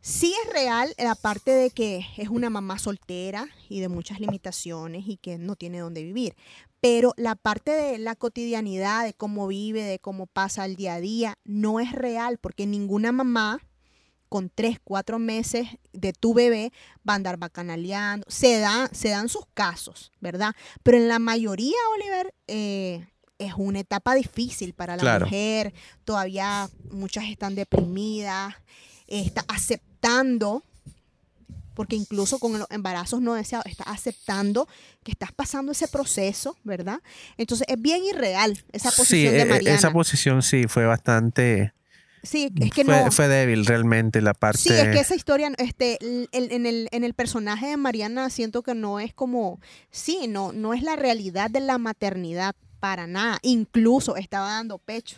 Sí 0.01 0.33
es 0.43 0.51
real 0.51 0.93
la 0.97 1.13
parte 1.13 1.51
de 1.51 1.69
que 1.69 2.03
es 2.17 2.29
una 2.29 2.49
mamá 2.49 2.79
soltera 2.79 3.47
y 3.69 3.81
de 3.81 3.87
muchas 3.87 4.19
limitaciones 4.19 5.03
y 5.07 5.17
que 5.17 5.37
no 5.37 5.55
tiene 5.55 5.79
dónde 5.79 6.01
vivir, 6.01 6.35
pero 6.79 7.13
la 7.17 7.35
parte 7.35 7.69
de 7.69 7.99
la 7.99 8.15
cotidianidad, 8.15 9.05
de 9.05 9.13
cómo 9.13 9.45
vive, 9.45 9.83
de 9.83 9.99
cómo 9.99 10.25
pasa 10.25 10.65
el 10.65 10.75
día 10.75 10.95
a 10.95 10.99
día, 10.99 11.37
no 11.43 11.79
es 11.79 11.91
real 11.91 12.39
porque 12.39 12.65
ninguna 12.65 13.11
mamá 13.11 13.59
con 14.27 14.49
tres, 14.49 14.79
cuatro 14.83 15.19
meses 15.19 15.67
de 15.93 16.13
tu 16.13 16.33
bebé 16.33 16.71
va 17.07 17.13
a 17.13 17.15
andar 17.17 17.37
bacanaleando. 17.37 18.25
Se, 18.27 18.59
dan, 18.59 18.89
se 18.95 19.09
dan 19.09 19.29
sus 19.29 19.45
casos, 19.53 20.11
¿verdad? 20.19 20.55
Pero 20.81 20.97
en 20.97 21.09
la 21.09 21.19
mayoría, 21.19 21.75
Oliver, 21.93 22.33
eh, 22.47 23.05
es 23.37 23.53
una 23.57 23.81
etapa 23.81 24.15
difícil 24.15 24.73
para 24.73 24.95
la 24.95 25.19
mujer. 25.19 25.73
Todavía 26.05 26.69
muchas 26.89 27.25
están 27.25 27.53
deprimidas 27.53 28.55
está 29.19 29.43
aceptando, 29.47 30.63
porque 31.73 31.95
incluso 31.95 32.39
con 32.39 32.57
los 32.57 32.67
embarazos 32.69 33.21
no 33.21 33.33
deseados, 33.33 33.65
está 33.65 33.83
aceptando 33.83 34.67
que 35.03 35.11
estás 35.11 35.31
pasando 35.31 35.71
ese 35.71 35.87
proceso, 35.87 36.55
¿verdad? 36.63 36.99
Entonces 37.37 37.67
es 37.69 37.81
bien 37.81 38.03
irreal 38.03 38.63
esa 38.71 38.91
posición 38.91 39.33
de 39.33 39.39
e, 39.39 39.41
e, 39.41 39.45
Mariana. 39.45 39.77
Esa 39.77 39.91
posición 39.91 40.41
sí 40.41 40.67
fue 40.67 40.85
bastante... 40.85 41.73
Sí, 42.23 42.53
es 42.61 42.71
que 42.71 42.85
fue, 42.85 43.03
no. 43.03 43.11
Fue 43.11 43.27
débil 43.27 43.65
realmente 43.65 44.21
la 44.21 44.35
parte. 44.35 44.59
Sí, 44.59 44.69
es 44.71 44.89
que 44.89 44.99
esa 44.99 45.15
historia, 45.15 45.51
este, 45.57 45.97
en, 46.01 46.65
el, 46.67 46.87
en 46.91 47.03
el 47.03 47.15
personaje 47.15 47.65
de 47.65 47.77
Mariana 47.77 48.29
siento 48.29 48.61
que 48.61 48.75
no 48.75 48.99
es 48.99 49.11
como. 49.11 49.59
Sí, 49.89 50.27
no, 50.27 50.51
no 50.51 50.75
es 50.75 50.83
la 50.83 50.95
realidad 50.95 51.49
de 51.49 51.61
la 51.61 51.79
maternidad 51.79 52.55
para 52.79 53.07
nada. 53.07 53.39
Incluso 53.41 54.17
estaba 54.17 54.51
dando 54.51 54.77
pecho. 54.77 55.17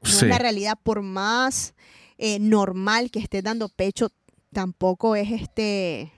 No 0.00 0.10
es 0.10 0.22
la 0.22 0.38
realidad, 0.38 0.78
por 0.80 1.02
más 1.02 1.74
eh, 2.18 2.38
normal 2.38 3.10
que 3.10 3.18
esté 3.18 3.42
dando 3.42 3.68
pecho, 3.68 4.10
tampoco 4.52 5.16
es 5.16 5.30
este 5.30 6.12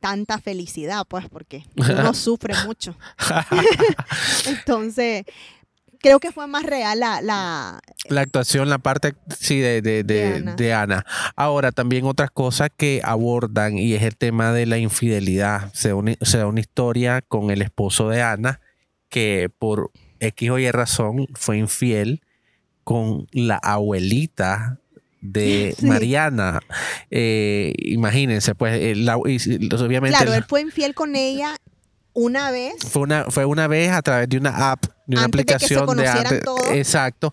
tanta 0.00 0.38
felicidad, 0.38 1.06
pues, 1.08 1.28
porque 1.28 1.64
uno 1.76 2.12
sufre 2.14 2.54
mucho. 2.66 2.96
Entonces, 4.46 5.24
creo 6.00 6.18
que 6.18 6.32
fue 6.32 6.48
más 6.48 6.64
real 6.64 6.98
la, 6.98 7.22
la, 7.22 7.80
actuación, 8.20 8.68
la 8.68 8.78
parte, 8.78 9.14
sí, 9.38 9.60
de, 9.60 9.80
de, 9.80 10.74
Ana. 10.74 11.06
Ahora, 11.36 11.70
también 11.70 12.04
otras 12.04 12.30
cosas 12.30 12.70
que 12.76 13.00
abordan 13.04 13.78
y 13.78 13.94
es 13.94 14.02
el 14.02 14.16
tema 14.16 14.52
de 14.52 14.66
la 14.66 14.78
infidelidad. 14.78 15.72
Se, 15.72 15.92
se 16.20 16.38
da 16.38 16.46
una 16.46 16.60
historia 16.60 17.22
con 17.22 17.50
el 17.50 17.62
esposo 17.62 18.08
de 18.08 18.22
Ana 18.22 18.60
que 19.08 19.50
por 19.56 19.92
X 20.18 20.50
o 20.50 20.58
Y 20.58 20.70
razón 20.70 21.28
fue 21.34 21.58
infiel 21.58 22.22
con 22.82 23.28
la 23.30 23.56
abuelita 23.56 24.80
de 25.22 25.74
Mariana. 25.82 26.60
Eh, 27.10 27.72
imagínense, 27.78 28.54
pues, 28.54 28.74
eh, 28.78 28.94
obviamente. 29.10 30.18
Claro, 30.18 30.34
él 30.34 30.44
fue 30.46 30.60
infiel 30.60 30.94
con 30.94 31.16
ella 31.16 31.56
una 32.12 32.50
vez. 32.50 32.74
Fue 32.90 33.02
una, 33.02 33.24
fue 33.30 33.46
una 33.46 33.66
vez 33.68 33.90
a 33.90 34.02
través 34.02 34.28
de 34.28 34.36
una 34.36 34.72
app, 34.72 34.84
de 35.06 35.16
una 35.16 35.24
aplicación 35.24 35.96
de, 35.96 36.06
antes, 36.06 36.42
Exacto. 36.72 37.32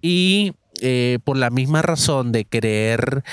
Y 0.00 0.52
eh, 0.80 1.18
por 1.24 1.36
la 1.36 1.50
misma 1.50 1.82
razón 1.82 2.30
de 2.30 2.44
querer 2.44 3.24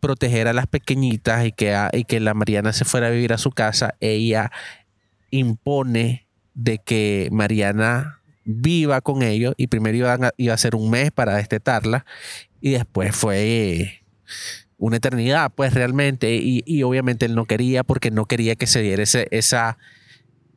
proteger 0.00 0.48
a 0.48 0.52
las 0.52 0.66
pequeñitas 0.66 1.46
y 1.46 1.52
que, 1.52 1.74
y 1.94 2.04
que 2.04 2.20
la 2.20 2.34
Mariana 2.34 2.74
se 2.74 2.84
fuera 2.84 3.06
a 3.06 3.10
vivir 3.10 3.32
a 3.32 3.38
su 3.38 3.52
casa, 3.52 3.94
ella 4.00 4.50
impone 5.30 6.28
de 6.52 6.78
que 6.78 7.28
Mariana 7.32 8.20
viva 8.44 9.00
con 9.00 9.22
ellos 9.22 9.54
y 9.56 9.66
primero 9.68 9.96
iba 9.96 10.14
a, 10.14 10.32
iba 10.36 10.54
a 10.54 10.58
ser 10.58 10.74
un 10.74 10.90
mes 10.90 11.10
para 11.10 11.36
destetarla 11.36 12.04
y 12.60 12.70
después 12.70 13.14
fue 13.14 14.02
una 14.78 14.96
eternidad, 14.96 15.52
pues 15.54 15.72
realmente, 15.72 16.34
y, 16.34 16.82
obviamente 16.82 17.26
él 17.26 17.34
no 17.34 17.46
quería 17.46 17.84
porque 17.84 18.10
no 18.10 18.26
quería 18.26 18.54
que 18.56 18.66
se 18.66 18.82
diera 18.82 19.02
esa, 19.02 19.78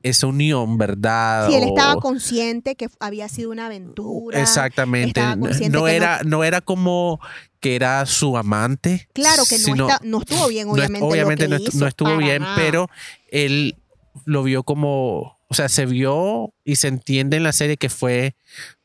esa 0.03 0.27
unión, 0.27 0.77
¿verdad? 0.77 1.47
Sí, 1.47 1.55
él 1.55 1.63
estaba 1.63 1.95
consciente 2.01 2.75
que 2.75 2.89
había 2.99 3.29
sido 3.29 3.51
una 3.51 3.67
aventura. 3.67 4.41
Exactamente. 4.41 5.21
No 5.69 5.87
era, 5.87 6.21
no... 6.25 6.43
era 6.43 6.61
como 6.61 7.19
que 7.59 7.75
era 7.75 8.05
su 8.05 8.37
amante. 8.37 9.07
Claro 9.13 9.43
que 9.47 9.57
no, 9.75 9.87
no 10.03 10.19
estuvo 10.19 10.47
bien, 10.47 10.69
obviamente. 10.69 10.99
No, 10.99 11.07
obviamente 11.07 11.47
no, 11.47 11.87
estuvo 11.87 12.17
bien, 12.17 12.43
pero 12.55 12.89
él 13.31 13.77
lo 14.25 14.43
vio 14.43 14.63
como, 14.63 15.36
o 15.47 15.53
sea, 15.53 15.69
se 15.69 15.85
vio 15.85 16.53
y 16.63 16.75
se 16.75 16.87
entiende 16.87 17.37
en 17.37 17.43
la 17.43 17.53
serie 17.53 17.77
que 17.77 17.89
fue 17.89 18.35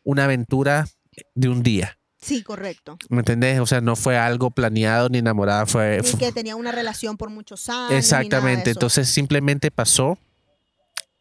una 0.04 0.24
aventura 0.24 0.86
de 1.34 1.48
un 1.48 1.62
día. 1.62 1.98
Sí, 2.20 2.44
correcto. 2.44 2.96
¿Me 3.08 3.18
entendés? 3.18 3.58
O 3.58 3.66
sea, 3.66 3.80
no 3.80 3.96
fue 3.96 4.16
algo 4.16 4.52
planeado 4.52 5.08
ni 5.08 5.18
enamorada, 5.18 5.66
fue... 5.66 6.00
Ni 6.04 6.18
que 6.18 6.30
tenía 6.30 6.54
una 6.54 6.70
relación 6.70 7.16
por 7.16 7.30
muchos 7.30 7.68
años. 7.68 7.92
Exactamente, 7.92 8.70
entonces 8.70 9.08
simplemente 9.08 9.72
pasó 9.72 10.18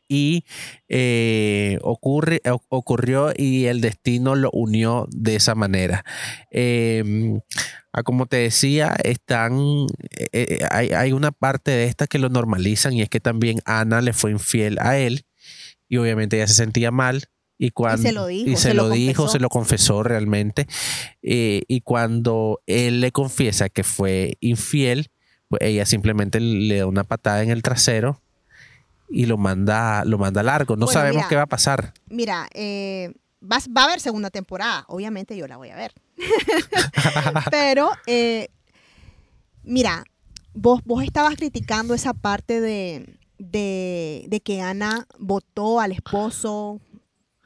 y 0.07 0.45
eh, 0.89 1.79
ocurre, 1.81 2.41
ocurrió 2.69 3.31
y 3.35 3.65
el 3.65 3.81
destino 3.81 4.35
lo 4.35 4.51
unió 4.51 5.07
de 5.09 5.37
esa 5.37 5.55
manera. 5.55 6.05
Em, 6.51 7.39
como 8.03 8.27
te 8.27 8.37
decía, 8.37 8.95
están, 9.03 9.87
eh, 10.11 10.27
eh, 10.33 10.67
hay, 10.69 10.89
hay, 10.89 11.13
una 11.13 11.31
parte 11.31 11.71
de 11.71 11.85
esta 11.85 12.05
que 12.07 12.19
lo 12.19 12.29
normalizan 12.29 12.93
y 12.93 13.01
es 13.01 13.09
que 13.09 13.19
también 13.19 13.59
Ana 13.65 14.01
le 14.01 14.13
fue 14.13 14.31
infiel 14.31 14.77
a 14.79 14.97
él 14.97 15.25
y 15.91 15.97
obviamente 15.97 16.37
ella 16.37 16.47
se 16.47 16.53
sentía 16.53 16.89
mal 16.89 17.25
y, 17.57 17.71
cuando, 17.71 18.01
se 18.01 18.13
lo 18.13 18.25
dijo, 18.25 18.49
y 18.49 18.55
se, 18.55 18.73
lo, 18.73 18.89
dijo, 18.89 19.27
se 19.27 19.39
lo 19.39 19.49
confesó 19.49 20.03
realmente. 20.03 20.65
Eh, 21.21 21.63
y 21.67 21.81
cuando 21.81 22.61
él 22.65 23.01
le 23.01 23.11
confiesa 23.11 23.67
que 23.67 23.83
fue 23.83 24.37
infiel, 24.39 25.11
pues 25.49 25.61
ella 25.61 25.85
simplemente 25.85 26.39
le 26.39 26.77
da 26.77 26.85
una 26.85 27.03
patada 27.03 27.43
en 27.43 27.49
el 27.49 27.61
trasero 27.61 28.21
y 29.09 29.25
lo 29.25 29.37
manda, 29.37 30.05
lo 30.05 30.17
manda 30.17 30.41
largo. 30.43 30.77
No 30.77 30.87
sabemos 30.87 31.25
qué 31.27 31.35
va 31.35 31.43
a 31.43 31.47
pasar. 31.47 31.93
Mira, 32.07 32.47
eh, 32.53 33.13
va, 33.43 33.57
a 33.57 33.83
haber 33.83 33.99
segunda 33.99 34.29
temporada. 34.29 34.85
Obviamente 34.87 35.35
yo 35.35 35.45
la 35.45 35.57
voy 35.57 35.71
a 35.71 35.75
ver. 35.75 35.93
Pero 37.51 37.91
eh, 38.07 38.47
Mira, 39.63 40.05
vos, 40.53 40.81
vos 40.85 41.03
estabas 41.03 41.35
criticando 41.35 41.93
esa 41.93 42.13
parte 42.13 42.61
de, 42.61 43.19
de, 43.41 44.25
de 44.27 44.39
que 44.41 44.61
Ana 44.61 45.07
votó 45.17 45.79
al 45.79 45.91
esposo 45.91 46.79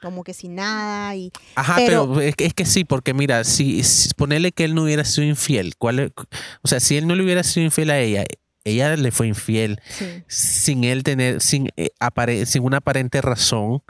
como 0.02 0.24
que 0.24 0.34
sin 0.34 0.56
nada 0.56 1.16
y 1.16 1.32
Ajá, 1.56 1.78
pero, 1.78 2.20
es, 2.22 2.36
que, 2.36 2.46
es, 2.46 2.54
que, 2.54 2.66
sí, 2.66 2.84
porque 2.84 3.14
mira, 3.14 3.44
si, 3.44 3.82
si, 3.84 4.14
ponerle 4.14 4.52
que 4.52 4.66
él 4.66 4.76
no 4.76 4.84
hubiera 4.84 5.06
sido 5.06 5.26
infiel, 5.26 5.76
¿cuál, 5.78 6.14
o 6.62 6.68
sea, 6.68 6.80
si 6.80 6.98
él 6.98 7.08
no 7.08 7.16
le 7.16 7.24
hubiera 7.24 7.44
sido 7.44 7.66
infiel 7.66 7.90
a 7.90 8.00
ella, 8.00 8.26
ella 8.66 8.96
le 8.98 9.12
fue 9.12 9.28
infiel 9.28 9.80
sí. 9.88 10.24
sin 10.28 10.84
él 10.84 11.04
tener, 11.04 11.42
sin, 11.42 11.70
eh, 11.78 11.90
apare, 12.00 12.46
sin 12.46 12.64
una 12.64 12.78
aparente 12.78 13.22
razón, 13.22 13.82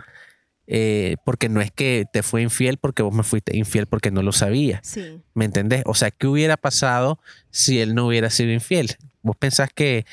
eh, 0.68 1.18
porque 1.26 1.50
no 1.50 1.60
es 1.60 1.72
que 1.72 2.06
te 2.12 2.24
fue 2.24 2.42
infiel 2.42 2.78
porque 2.78 3.04
vos 3.04 3.14
me 3.14 3.24
fuiste 3.24 3.58
infiel 3.58 3.88
porque 3.88 4.12
no 4.12 4.22
lo 4.22 4.32
sabías. 4.32 4.82
Sí. 4.84 5.22
¿Me 5.34 5.46
entendés? 5.46 5.84
O 5.86 5.96
sea, 5.96 6.12
¿qué 6.12 6.28
hubiera 6.28 6.56
pasado 6.56 7.20
si 7.50 7.80
él 7.80 7.94
no 7.94 8.08
hubiera 8.08 8.30
sido 8.30 8.52
infiel? 8.52 8.96
Vos 9.22 9.36
pensás 9.36 9.70
que... 9.74 10.06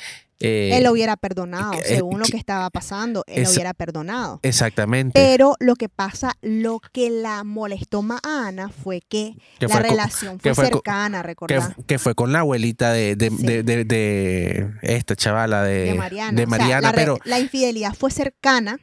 Eh, 0.42 0.76
él 0.76 0.84
lo 0.84 0.92
hubiera 0.92 1.16
perdonado, 1.16 1.72
según 1.84 2.18
lo 2.18 2.24
que 2.26 2.36
estaba 2.36 2.68
pasando, 2.70 3.24
él 3.26 3.44
lo 3.44 3.50
hubiera 3.50 3.74
perdonado. 3.74 4.40
Exactamente. 4.42 5.12
Pero 5.14 5.54
lo 5.60 5.76
que 5.76 5.88
pasa, 5.88 6.32
lo 6.42 6.80
que 6.92 7.10
la 7.10 7.44
molestó 7.44 8.02
más 8.02 8.20
a 8.24 8.48
Ana 8.48 8.68
fue 8.68 9.00
que, 9.00 9.34
Que 9.58 9.66
la 9.66 9.74
fue 9.74 9.80
con- 9.82 9.90
relación 9.90 10.38
que 10.38 10.54
fue, 10.54 10.66
cercana, 10.66 11.20
que, 11.20 11.26
recordá. 11.26 11.76
que 11.86 11.98
fue 11.98 12.14
con 12.14 12.32
la 12.32 12.40
abuelita 12.40 12.92
de, 12.92 13.16
de, 13.16 13.30
Sí. 13.30 13.36
de, 13.84 14.70
esta 14.82 15.16
chavala 15.16 15.62
de, 15.62 15.94
Mariana. 15.94 16.32
de 16.36 16.44
O 16.44 16.48
sea, 16.48 16.58
Mariana, 16.58 16.88
la, 16.90 16.92
pero 16.94 17.18
la 17.24 17.38
infidelidad 17.38 17.94
fue 17.94 18.10
cercana 18.10 18.78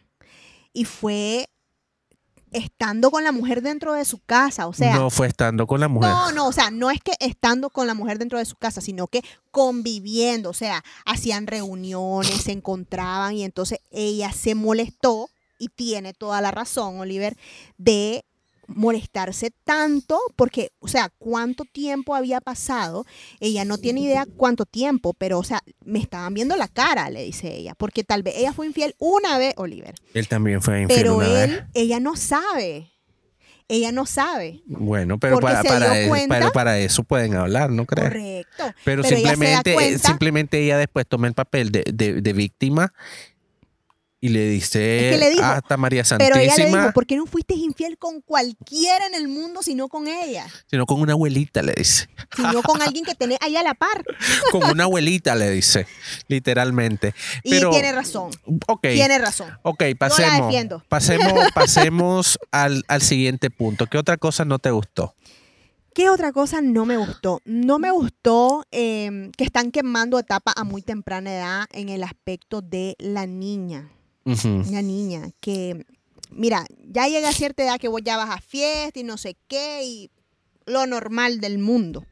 y 0.74 0.86
fue 0.86 1.48
estando 2.52 3.12
con 3.12 3.24
la 3.24 3.32
mujer 3.32 3.62
dentro 3.62 3.94
de 3.94 4.06
su 4.06 4.20
casa. 4.20 4.68
O 4.68 4.74
sea, 4.74 4.96
no 4.96 5.10
fue 5.10 5.28
estando 5.28 5.68
con 5.68 5.80
la 5.80 5.88
mujer. 5.88 6.10
No, 6.10 6.32
no, 6.32 6.48
o 6.48 6.52
sea, 6.52 6.72
no 6.72 6.92
es 6.92 7.02
que 7.02 7.14
estando 7.20 7.70
con 7.70 7.88
la 7.88 7.94
mujer 7.94 8.20
dentro 8.20 8.40
de 8.40 8.46
su 8.46 8.56
casa, 8.56 8.82
sino 8.82 9.08
que 9.08 9.24
conviviendo, 9.52 10.50
o 10.50 10.54
sea, 10.54 10.84
hacían 11.06 11.48
reuniones, 11.48 12.44
se 12.44 12.52
encontraban 12.52 13.36
y 13.36 13.44
entonces 13.44 13.80
ella 13.92 14.32
se 14.32 14.56
molestó 14.56 15.30
y 15.58 15.70
tiene 15.70 16.14
toda 16.14 16.42
la 16.42 16.52
razón, 16.52 17.00
Oliver, 17.00 17.38
de 17.78 18.26
molestarse 18.70 19.52
tanto 19.64 20.20
porque, 20.36 20.72
o 20.80 20.88
sea, 20.88 21.10
cuánto 21.18 21.66
tiempo 21.66 22.16
había 22.16 22.40
pasado, 22.42 23.06
ella 23.40 23.66
no 23.66 23.78
tiene 23.78 24.02
idea 24.02 24.26
cuánto 24.38 24.66
tiempo, 24.66 25.14
pero, 25.18 25.40
o 25.40 25.44
sea, 25.44 25.62
me 25.84 26.00
estaban 26.00 26.34
viendo 26.34 26.56
la 26.56 26.68
cara, 26.68 27.10
le 27.10 27.24
dice 27.24 27.54
ella, 27.56 27.76
porque 27.76 28.04
tal 28.04 28.24
vez 28.24 28.36
ella 28.38 28.54
fue 28.54 28.68
infiel 28.68 28.96
una 29.00 29.38
vez, 29.38 29.54
Oliver, 29.58 29.96
Él 30.14 30.28
también 30.28 30.62
fue 30.62 30.82
infiel 30.84 31.00
pero 31.02 31.18
una 31.18 31.44
él, 31.44 31.52
vez. 31.52 31.64
ella 31.74 32.00
no 32.00 32.16
sabe, 32.16 32.92
ella 33.68 33.92
no 33.92 34.06
sabe. 34.06 34.62
Bueno, 34.66 35.20
pero 35.20 35.40
para, 35.40 35.62
para, 35.64 35.94
dio 35.94 36.04
e- 36.06 36.08
cuenta- 36.08 36.52
para 36.52 36.80
eso 36.80 37.04
pueden 37.04 37.36
hablar, 37.36 37.70
¿no 37.70 37.86
crees? 37.86 38.08
Correcto. 38.10 38.74
Pero, 38.84 39.04
Pero 39.04 39.16
ella 39.18 39.22
da 39.22 39.30
simplemente, 39.36 40.00
simplemente 40.00 40.64
ella 40.64 40.78
después 40.78 41.06
toma 41.08 41.28
el 41.28 41.34
papel 41.34 41.72
de, 41.72 41.84
de- 41.94 42.22
de 42.22 42.34
víctima 42.34 42.94
y 44.22 44.30
le 44.30 44.50
dice 44.50 45.10
Es 45.10 45.14
que 45.14 45.20
le 45.20 45.30
dijo, 45.30 45.44
hasta 45.44 45.78
María 45.78 46.04
Pero 46.18 46.36
ella 46.36 46.44
le 46.44 46.50
Santísima, 46.50 46.82
dijo, 46.82 46.94
¿por 46.94 47.06
qué 47.06 47.16
no 47.16 47.26
fuiste 47.26 47.54
infiel 47.54 47.98
con 47.98 48.22
cualquiera 48.22 49.08
en 49.08 49.16
el 49.16 49.28
mundo 49.28 49.64
sino 49.64 49.88
con 49.88 50.08
ella? 50.08 50.46
sino 50.68 50.86
con 50.86 51.00
una 51.00 51.14
abuelita, 51.14 51.62
le 51.62 51.74
dice. 51.74 52.10
Sino 52.36 52.62
con 52.62 52.82
alguien 52.82 53.06
que 53.06 53.16
tenés 53.16 53.38
ahí 53.42 53.56
a 53.56 53.64
la 53.64 53.74
par. 53.74 54.04
Con 54.52 54.64
una 54.64 54.84
abuelita, 54.84 55.36
le 55.36 55.50
dice, 55.52 55.88
literalmente. 56.28 57.14
Y 57.44 57.52
Pero, 57.52 57.70
tiene 57.70 57.92
razón, 57.92 58.32
ok, 58.68 58.82
tiene 58.82 59.18
razón. 59.20 59.58
ok, 59.62 59.84
pasemos, 59.98 60.48
defiendo. 60.48 60.84
pasemos, 60.90 61.52
pasemos 61.54 62.40
al, 62.52 62.84
al 62.88 63.02
siguiente 63.02 63.50
punto. 63.50 63.88
¿Qué 63.88 63.98
otra 63.98 64.18
cosa 64.18 64.44
no 64.44 64.60
te 64.60 64.72
gustó? 64.72 65.16
¿Qué 65.94 66.10
otra 66.10 66.32
cosa 66.32 66.62
no 66.62 66.86
me 66.86 66.98
gustó? 66.98 67.42
No 67.46 67.80
me 67.80 67.92
gustó 67.92 68.66
eh, 68.72 69.32
que 69.36 69.44
están 69.44 69.72
quemando 69.72 70.20
etapa 70.20 70.54
a 70.56 70.64
muy 70.64 70.82
temprana 70.82 71.34
edad 71.34 71.66
en 71.72 71.90
el 71.90 72.04
aspecto 72.04 72.62
de 72.62 72.96
la 73.00 73.26
niña. 73.26 73.90
Una 74.26 74.82
niña 74.82 75.32
que, 75.40 75.86
mira, 76.30 76.66
ya 76.86 77.08
llega 77.08 77.30
a 77.30 77.34
cierta 77.34 77.64
edad 77.64 77.80
que 77.80 77.88
vos 77.88 78.02
ya 78.04 78.18
vas 78.18 78.30
a 78.30 78.42
fiesta 78.42 79.00
y 79.00 79.04
no 79.04 79.18
sé 79.18 79.38
qué 79.48 79.84
y 79.84 80.12
lo 80.66 80.86
normal 80.86 81.40
del 81.40 81.58
mundo, 81.58 82.06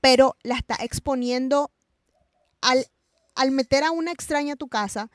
pero 0.00 0.36
la 0.42 0.56
está 0.56 0.76
exponiendo 0.80 1.70
al, 2.60 2.86
al 3.36 3.52
meter 3.52 3.84
a 3.84 3.92
una 3.92 4.10
extraña 4.10 4.54
a 4.54 4.56
tu 4.56 4.68
casa, 4.68 5.10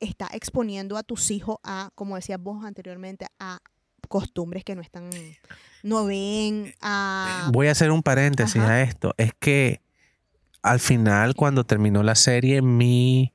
está 0.00 0.28
exponiendo 0.32 0.96
a 0.96 1.02
tus 1.02 1.30
hijos 1.30 1.58
a, 1.62 1.90
como 1.94 2.16
decías 2.16 2.40
vos 2.40 2.64
anteriormente, 2.64 3.26
a 3.38 3.60
costumbres 4.08 4.64
que 4.64 4.74
no 4.74 4.80
están, 4.80 5.10
no 5.82 6.06
ven, 6.06 6.74
a... 6.80 7.50
Voy 7.52 7.68
a 7.68 7.72
hacer 7.72 7.90
un 7.90 8.02
paréntesis 8.02 8.62
Ajá. 8.62 8.72
a 8.72 8.82
esto. 8.82 9.14
Es 9.18 9.32
que 9.38 9.82
al 10.62 10.80
final, 10.80 11.34
cuando 11.34 11.64
terminó 11.64 12.02
la 12.02 12.14
serie, 12.14 12.62
mi, 12.62 13.32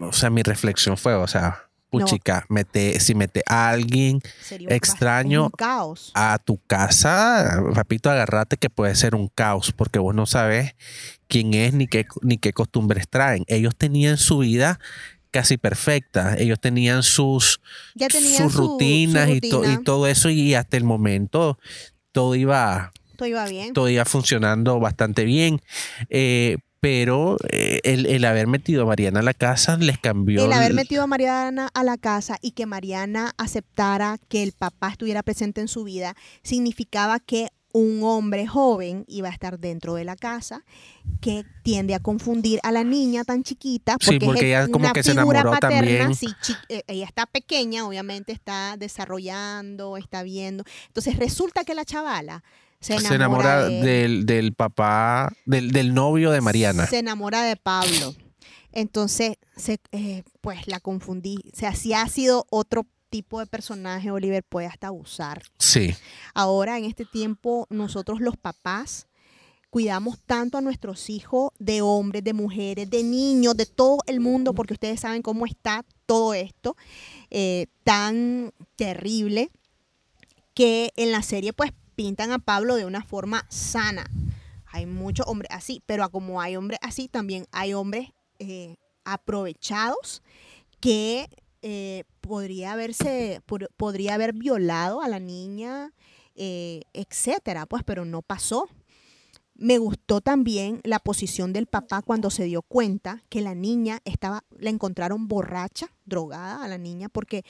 o 0.00 0.12
sea, 0.12 0.30
mi 0.30 0.42
reflexión 0.42 0.96
fue, 0.96 1.14
o 1.14 1.26
sea, 1.26 1.68
puchica, 1.90 2.46
mete, 2.48 2.98
si 3.00 3.14
mete 3.14 3.42
a 3.46 3.68
alguien 3.68 4.20
sería 4.40 4.68
extraño 4.70 5.50
caos. 5.50 6.10
a 6.14 6.38
tu 6.38 6.58
casa, 6.66 7.62
papito, 7.74 8.10
agarrate 8.10 8.56
que 8.56 8.70
puede 8.70 8.94
ser 8.94 9.14
un 9.14 9.28
caos, 9.28 9.72
porque 9.72 9.98
vos 9.98 10.14
no 10.14 10.24
sabes 10.26 10.74
quién 11.28 11.52
es 11.54 11.74
ni 11.74 11.86
qué, 11.86 12.06
ni 12.22 12.38
qué 12.38 12.52
costumbres 12.54 13.08
traen. 13.08 13.44
Ellos 13.46 13.76
tenían 13.76 14.16
su 14.16 14.38
vida 14.38 14.78
casi 15.30 15.56
perfecta, 15.58 16.36
ellos 16.38 16.60
tenían 16.60 17.02
sus, 17.02 17.60
Ya 17.94 18.08
tenían 18.08 18.42
sus 18.44 18.52
su- 18.52 18.58
su 18.58 18.68
rutinas 18.68 19.28
y, 19.28 19.40
to- 19.40 19.70
y 19.70 19.82
todo 19.82 20.06
eso 20.06 20.28
y 20.30 20.54
hasta 20.54 20.76
el 20.78 20.84
momento 20.84 21.58
todo 22.12 22.34
iba, 22.34 22.92
Todo 23.16 23.28
iba 23.28 23.46
bien. 23.46 23.72
todo 23.74 23.88
iba 23.90 24.04
funcionando 24.06 24.78
bastante 24.80 25.24
bien. 25.24 25.60
Eh, 26.10 26.56
pero 26.82 27.36
eh, 27.48 27.78
el, 27.84 28.06
el 28.06 28.24
haber 28.24 28.48
metido 28.48 28.82
a 28.82 28.86
Mariana 28.86 29.20
a 29.20 29.22
la 29.22 29.34
casa 29.34 29.76
les 29.76 29.98
cambió. 29.98 30.44
El 30.44 30.52
haber 30.52 30.74
metido 30.74 31.04
a 31.04 31.06
Mariana 31.06 31.70
a 31.74 31.84
la 31.84 31.96
casa 31.96 32.38
y 32.42 32.50
que 32.50 32.66
Mariana 32.66 33.34
aceptara 33.38 34.18
que 34.28 34.42
el 34.42 34.50
papá 34.50 34.88
estuviera 34.88 35.22
presente 35.22 35.60
en 35.60 35.68
su 35.68 35.84
vida 35.84 36.16
significaba 36.42 37.20
que 37.20 37.50
un 37.72 38.02
hombre 38.02 38.48
joven 38.48 39.04
iba 39.06 39.28
a 39.28 39.30
estar 39.30 39.60
dentro 39.60 39.94
de 39.94 40.02
la 40.04 40.16
casa 40.16 40.64
que 41.20 41.44
tiende 41.62 41.94
a 41.94 42.00
confundir 42.00 42.58
a 42.64 42.72
la 42.72 42.82
niña 42.82 43.22
tan 43.22 43.44
chiquita 43.44 43.96
Sí, 44.00 44.18
porque, 44.18 44.26
porque 44.26 44.40
es 44.40 44.46
ella 44.46 44.66
como 44.66 44.86
una 44.86 44.92
que 44.92 45.04
se 45.04 45.12
figura 45.12 45.40
enamoró 45.42 45.60
paterna, 45.60 45.78
también. 46.00 46.14
sí, 46.16 46.26
eh, 46.68 46.82
ella 46.88 47.04
está 47.06 47.26
pequeña, 47.26 47.86
obviamente 47.86 48.32
está 48.32 48.76
desarrollando, 48.76 49.96
está 49.96 50.24
viendo. 50.24 50.64
Entonces 50.88 51.16
resulta 51.16 51.62
que 51.62 51.76
la 51.76 51.84
chavala 51.84 52.42
se 52.82 52.92
enamora, 52.94 53.08
se 53.08 53.14
enamora 53.14 53.64
de- 53.64 53.80
del, 53.82 54.26
del 54.26 54.52
papá, 54.54 55.32
del, 55.46 55.70
del 55.72 55.94
novio 55.94 56.30
de 56.30 56.40
Mariana. 56.40 56.86
se 56.86 56.98
enamora 56.98 57.42
de 57.42 57.56
Pablo. 57.56 58.14
Entonces, 58.72 59.36
se, 59.56 59.78
eh, 59.92 60.22
pues 60.40 60.66
la 60.66 60.80
confundí. 60.80 61.36
O 61.52 61.56
sea, 61.56 61.74
si 61.74 61.92
ha 61.94 62.06
sido 62.08 62.46
otro 62.50 62.86
tipo 63.10 63.38
de 63.40 63.46
personaje, 63.46 64.10
Oliver 64.10 64.42
puede 64.42 64.66
hasta 64.66 64.86
abusar. 64.88 65.42
Sí, 65.58 65.94
Ahora, 66.34 66.78
en 66.78 66.84
este 66.86 67.04
tiempo, 67.04 67.66
nosotros 67.70 68.20
los 68.20 68.36
papás 68.38 69.06
cuidamos 69.68 70.18
tanto 70.24 70.56
a 70.58 70.60
nuestros 70.62 71.08
hijos 71.10 71.50
de 71.58 71.82
hombres, 71.82 72.24
de 72.24 72.32
mujeres, 72.32 72.88
de 72.90 73.02
niños, 73.02 73.56
de 73.56 73.66
todo 73.66 73.98
el 74.06 74.20
mundo, 74.20 74.54
porque 74.54 74.74
ustedes 74.74 75.00
saben 75.00 75.22
cómo 75.22 75.44
está 75.46 75.84
todo 76.06 76.34
esto 76.34 76.76
eh, 77.30 77.66
tan 77.84 78.52
terrible 78.76 79.50
que 80.54 80.92
en 80.96 81.12
la 81.12 81.22
serie 81.22 81.52
pues 81.52 81.72
pintan 81.94 82.32
a 82.32 82.38
Pablo 82.38 82.76
de 82.76 82.84
una 82.84 83.02
forma 83.02 83.46
sana. 83.48 84.10
Hay 84.66 84.86
muchos 84.86 85.26
hombres 85.26 85.50
así, 85.52 85.82
pero 85.86 86.08
como 86.10 86.40
hay 86.40 86.56
hombres 86.56 86.78
así, 86.82 87.08
también 87.08 87.46
hay 87.52 87.74
hombres 87.74 88.08
eh, 88.38 88.76
aprovechados 89.04 90.22
que 90.80 91.28
eh, 91.62 92.04
podría 92.20 92.72
haberse, 92.72 93.40
podría 93.76 94.14
haber 94.14 94.32
violado 94.32 95.00
a 95.00 95.08
la 95.08 95.20
niña, 95.20 95.92
eh, 96.34 96.82
etcétera, 96.92 97.66
pues, 97.66 97.84
pero 97.84 98.04
no 98.04 98.22
pasó. 98.22 98.68
Me 99.54 99.78
gustó 99.78 100.20
también 100.20 100.80
la 100.82 100.98
posición 100.98 101.52
del 101.52 101.66
papá 101.66 102.02
cuando 102.02 102.30
se 102.30 102.44
dio 102.44 102.62
cuenta 102.62 103.22
que 103.28 103.42
la 103.42 103.54
niña 103.54 104.00
estaba, 104.04 104.42
la 104.58 104.70
encontraron 104.70 105.28
borracha, 105.28 105.88
drogada 106.04 106.64
a 106.64 106.68
la 106.68 106.78
niña, 106.78 107.08
porque 107.08 107.44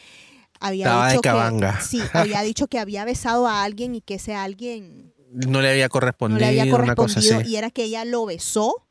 había 0.62 0.87
Estaba 0.87 1.07
de 1.09 1.12
dicho 1.12 1.20
cabanga. 1.22 1.79
que 1.79 1.85
sí, 1.85 2.01
había 2.12 2.42
dicho 2.42 2.66
que 2.68 2.79
había 2.79 3.05
besado 3.05 3.46
a 3.46 3.62
alguien 3.64 3.94
y 3.94 4.01
que 4.01 4.14
ese 4.14 4.35
alguien 4.35 5.12
no 5.33 5.61
le 5.62 5.70
había 5.70 5.87
no 5.87 5.90
correspondido, 5.90 6.40
le 6.40 6.61
había 6.61 6.75
una 6.75 6.94
cosa 6.94 7.20
y 7.46 7.57
era 7.57 7.70
que 7.70 7.85
ella 7.85 8.05
lo 8.05 8.25
besó 8.27 8.87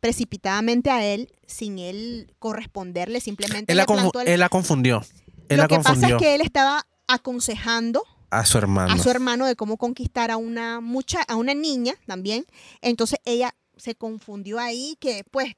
precipitadamente 0.00 0.90
a 0.90 1.04
él 1.04 1.32
sin 1.46 1.78
él 1.78 2.32
corresponderle, 2.38 3.20
simplemente 3.20 3.72
Él 3.72 3.76
le 3.78 3.82
la, 3.82 3.86
confu- 3.86 3.94
plantó 4.12 4.20
el- 4.20 4.28
él 4.28 4.40
la 4.40 4.48
confundió. 4.48 5.02
Él 5.48 5.56
Lo 5.56 5.62
la 5.64 5.68
que 5.68 5.78
pasa 5.80 6.08
es 6.08 6.14
que 6.16 6.34
él 6.34 6.40
estaba 6.40 6.86
aconsejando 7.06 8.02
a 8.30 8.44
su 8.44 8.58
hermano. 8.58 8.92
a 8.92 8.98
su 8.98 9.08
hermano 9.10 9.46
de 9.46 9.56
cómo 9.56 9.76
conquistar 9.78 10.30
a 10.30 10.36
una 10.36 10.80
mucha, 10.80 11.22
a 11.22 11.36
una 11.36 11.54
niña 11.54 11.94
también. 12.06 12.44
Entonces 12.82 13.18
ella 13.24 13.54
se 13.76 13.94
confundió 13.94 14.58
ahí, 14.58 14.96
que 15.00 15.24
pues 15.30 15.54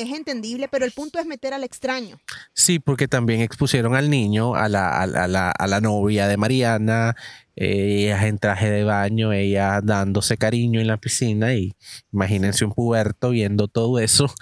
es 0.00 0.10
entendible, 0.10 0.68
pero 0.68 0.84
el 0.84 0.92
punto 0.92 1.18
es 1.18 1.26
meter 1.26 1.52
al 1.54 1.64
extraño. 1.64 2.18
Sí, 2.54 2.78
porque 2.78 3.08
también 3.08 3.40
expusieron 3.40 3.94
al 3.94 4.10
niño, 4.10 4.54
a 4.54 4.68
la, 4.68 5.00
a 5.00 5.06
la, 5.06 5.24
a 5.24 5.28
la- 5.28 5.50
a 5.50 5.66
la 5.66 5.80
novia 5.80 6.26
de 6.28 6.36
Mariana, 6.36 7.14
ellas 7.62 8.24
en 8.24 8.38
traje 8.38 8.70
de 8.70 8.84
baño, 8.84 9.32
ellas 9.32 9.82
dándose 9.84 10.36
cariño 10.38 10.80
en 10.80 10.86
la 10.86 10.96
piscina 10.96 11.54
y 11.54 11.74
imagínense 12.12 12.64
un 12.64 12.72
puberto 12.72 13.30
viendo 13.30 13.68
todo 13.68 13.98
eso. 13.98 14.32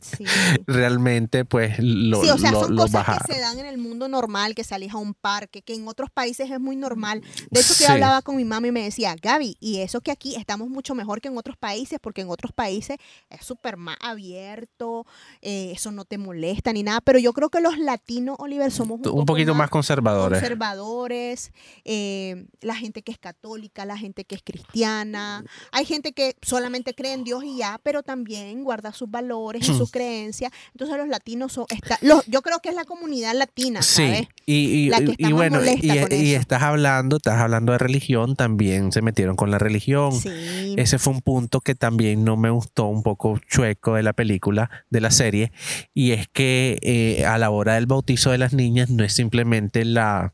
Sí. 0.00 0.24
Realmente 0.66 1.44
pues 1.44 1.78
lo, 1.78 2.22
Sí, 2.22 2.30
o 2.30 2.38
sea, 2.38 2.52
lo- 2.52 2.60
son 2.62 2.76
lo 2.76 2.82
cosas 2.82 3.06
baja- 3.06 3.24
que 3.26 3.34
se 3.34 3.40
dan 3.40 3.58
en 3.58 3.66
el 3.66 3.78
mundo 3.78 4.08
normal, 4.08 4.54
que 4.54 4.64
salís 4.64 4.92
a 4.92 4.96
un 4.98 5.14
parque, 5.14 5.62
que 5.62 5.74
en 5.74 5.88
otros 5.88 6.08
países 6.10 6.50
es 6.50 6.60
muy 6.60 6.76
normal. 6.76 7.20
De 7.50 7.60
hecho, 7.60 7.74
que 7.76 7.84
Sí. 7.84 7.92
hablaba 7.92 8.22
con 8.22 8.36
mi 8.36 8.44
mamá 8.44 8.66
y 8.68 8.72
me 8.72 8.82
decía, 8.84 9.16
Gaby, 9.20 9.56
y 9.60 9.78
eso 9.80 10.00
que 10.00 10.10
aquí 10.10 10.36
estamos 10.36 10.68
mucho 10.68 10.94
mejor 10.94 11.20
que 11.20 11.28
en 11.28 11.36
otros 11.36 11.56
países, 11.56 11.98
porque 12.00 12.20
en 12.20 12.28
otros 12.30 12.52
países 12.52 12.96
es 13.28 13.44
súper 13.44 13.76
más 13.76 13.96
abierto, 14.00 15.06
eh, 15.42 15.72
eso 15.74 15.90
no 15.90 16.04
te 16.04 16.18
molesta 16.18 16.72
ni 16.72 16.82
nada, 16.82 17.00
pero 17.00 17.18
yo 17.18 17.32
creo 17.32 17.48
que 17.50 17.60
los 17.60 17.76
latinos, 17.78 18.36
Oliver, 18.38 18.70
somos 18.70 19.00
un, 19.06 19.26
poquito 19.26 19.54
más 19.54 19.70
conservadores. 19.70 20.38
conservadores, 20.40 21.52
eh, 21.84 22.18
la 22.60 22.74
gente 22.74 23.02
que 23.02 23.12
es 23.12 23.18
católica, 23.18 23.84
la 23.84 23.96
gente 23.96 24.24
que 24.24 24.34
es 24.34 24.42
cristiana, 24.42 25.44
hay 25.72 25.84
gente 25.84 26.12
que 26.12 26.36
solamente 26.42 26.94
cree 26.94 27.12
en 27.12 27.24
Dios 27.24 27.44
y 27.44 27.58
ya, 27.58 27.80
pero 27.82 28.02
también 28.02 28.62
guarda 28.64 28.92
sus 28.92 29.10
valores 29.10 29.68
y 29.68 29.74
sus 29.78 29.90
creencias. 29.90 30.52
Entonces 30.72 30.96
los 30.96 31.08
latinos 31.08 31.52
son, 31.52 31.66
está, 31.68 31.98
los, 32.02 32.24
yo 32.26 32.42
creo 32.42 32.60
que 32.60 32.68
es 32.70 32.74
la 32.74 32.84
comunidad 32.84 33.34
latina, 33.34 33.82
¿sabes? 33.82 34.20
Sí, 34.20 34.28
y, 34.46 34.54
y- 34.54 34.88
La 34.90 34.98
que 34.98 35.04
y- 35.04 35.10
está 35.10 35.22
y 35.28 35.32
más 35.32 35.32
bueno, 35.32 35.60
y, 35.64 36.34
estás 36.34 36.62
hablando, 36.62 37.16
estás 37.16 37.38
hablando 37.40 37.72
de 37.72 37.78
religión, 37.78 38.36
también 38.36 38.92
se 38.92 39.02
metieron 39.02 39.36
con 39.36 39.50
la 39.50 39.58
religión. 39.58 40.12
Sí. 40.12 40.74
Ese 40.76 40.98
fue 40.98 41.12
un 41.12 41.20
punto 41.20 41.60
que 41.60 41.74
también 41.74 42.24
no 42.24 42.36
me 42.36 42.50
gustó 42.50 42.86
un 42.86 43.02
poco 43.02 43.38
chueco 43.48 43.94
de 43.94 44.02
la 44.02 44.12
película, 44.12 44.70
de 44.90 45.00
la 45.00 45.10
serie, 45.10 45.52
y 45.94 46.12
es 46.12 46.28
que 46.28 46.78
eh, 46.82 47.24
a 47.26 47.38
la 47.38 47.50
hora 47.50 47.74
del 47.74 47.86
bautizo 47.86 48.30
de 48.30 48.38
las 48.38 48.52
niñas 48.52 48.90
no 48.90 49.04
es 49.04 49.12
simplemente 49.12 49.84
la, 49.84 50.32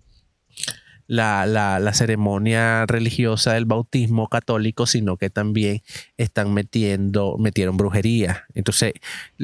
la, 1.08 1.46
la- 1.46 1.78
la 1.78 1.92
ceremonia 1.94 2.84
religiosa 2.86 3.52
del 3.54 3.64
bautismo 3.64 4.28
católico, 4.28 4.86
sino 4.86 5.16
que 5.16 5.30
también 5.30 5.82
están 6.16 6.52
metiendo, 6.54 7.36
metieron 7.38 7.76
brujería. 7.76 8.44
Entonces, 8.54 8.92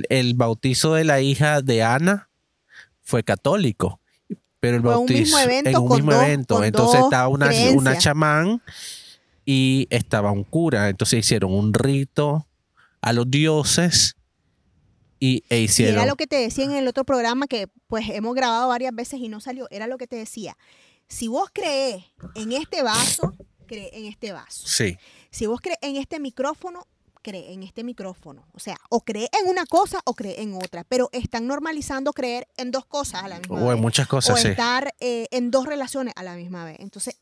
el 0.09 0.35
bautizo 0.35 0.94
de 0.94 1.05
la 1.05 1.20
hija 1.20 1.62
de 1.62 1.83
Ana 1.83 2.29
fue 3.03 3.22
católico. 3.22 4.01
Pero 4.61 4.77
el 4.77 4.83
Fue 4.83 4.92
un 4.92 5.07
bautizo 5.07 5.20
mismo 5.20 5.38
evento 5.38 5.70
en 5.70 5.77
un 5.77 5.88
mismo 5.96 6.12
dos- 6.12 6.22
evento. 6.25 6.64
Entonces 6.64 7.01
estaba 7.01 7.27
una, 7.29 7.51
una 7.75 7.98
chamán 7.98 8.62
y 9.44 9.87
estaba 9.90 10.31
un 10.31 10.44
cura. 10.44 10.88
Entonces 10.88 11.18
hicieron 11.20 11.53
un 11.53 11.75
rito 11.75 12.46
a 13.01 13.12
los 13.12 13.29
dioses 13.29 14.16
y, 15.18 15.42
e 15.48 15.61
Y 15.61 15.64
hicieron. 15.64 15.96
era 15.96 16.07
lo 16.07 16.14
que 16.16 16.27
te 16.27 16.37
decía 16.37 16.64
en 16.64 16.72
el 16.72 16.87
otro 16.88 17.05
programa 17.05 17.46
que 17.46 17.66
pues 17.88 18.09
hemos 18.09 18.35
grabado 18.35 18.68
varias 18.68 18.94
veces 18.94 19.20
y 19.20 19.29
no 19.29 19.40
salió. 19.40 19.66
Era 19.70 19.87
lo 19.87 19.98
que 19.98 20.07
te 20.07 20.16
decía. 20.16 20.57
Si 21.12 21.29
vos 21.29 21.51
crees 21.53 22.03
en 22.35 22.53
este 22.53 22.83
vaso, 22.83 23.35
cree 23.66 23.90
en 23.92 24.07
este 24.07 24.33
vaso. 24.33 24.66
Sí, 24.66 24.96
Si 25.31 25.44
vos 25.46 25.61
crees 25.61 25.79
en 25.83 25.96
este 25.96 26.18
micrófono, 26.18 26.87
cree 27.20 27.53
en 27.53 27.62
este 27.62 27.85
micrófono. 27.85 28.46
O 28.55 28.59
sea, 28.59 28.79
o 28.88 29.03
cree 29.03 29.29
en 29.38 29.46
una 29.48 29.66
cosa 29.66 30.01
o 30.07 30.14
cree 30.14 30.40
en 30.40 30.55
otra. 30.55 30.85
Pero 30.85 31.11
están 31.12 31.46
normalizando 31.46 32.14
creer 32.14 32.48
en 32.57 32.70
dos 32.70 32.87
cosas 32.87 33.22
a 33.25 33.29
la 33.29 33.38
misma 33.40 33.61
o 33.62 33.66
vez. 33.66 33.77
en 33.77 33.83
muchas 33.83 34.07
o 34.07 34.09
cosas, 34.09 34.40
sí. 34.40 34.48
estar 34.48 34.94
eh, 35.01 35.27
en 35.31 35.51
dos 35.51 35.66
relaciones 35.66 36.14
a 36.16 36.22
la 36.22 36.35
misma 36.35 36.64
vez. 36.64 36.79
Entonces, 36.81 37.18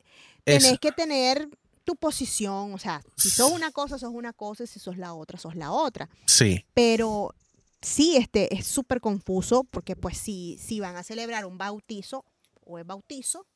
Eso. 0.47 0.65
tenés 0.67 0.79
que 0.79 0.93
tener 0.93 1.49
tu 1.83 1.97
posición. 1.97 2.73
O 2.73 2.79
sea, 2.79 3.03
si 3.17 3.29
sos 3.29 3.51
una 3.51 3.73
cosa, 3.73 3.99
sos 3.99 4.13
una 4.15 4.33
cosa. 4.33 4.69
Si 4.69 4.79
sos 4.79 4.97
la 4.99 5.15
otra, 5.15 5.37
sos 5.37 5.57
la 5.57 5.73
otra. 5.73 6.09
Sí, 6.27 6.65
Pero 6.75 7.35
sí, 7.83 8.17
este 8.17 8.55
es 8.55 8.69
súper 8.69 9.01
confuso 9.01 9.65
porque 9.65 9.97
pues 9.97 10.17
si, 10.17 10.59
si 10.59 10.79
van 10.79 10.97
a 10.97 11.03
celebrar 11.03 11.45
un 11.45 11.59
bautizo, 11.59 12.25
o 12.65 12.79
es 12.79 12.87
bautizo, 12.87 13.47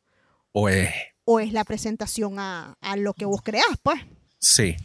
o 0.54 0.68
es. 0.68 0.90
o 1.24 1.40
es 1.40 1.52
la 1.52 1.64
presentación 1.64 2.38
a, 2.38 2.76
a 2.80 2.96
lo 2.96 3.12
que 3.12 3.24
vos 3.24 3.42
creás, 3.42 3.76
pues. 3.82 4.00
Sí. 4.38 4.76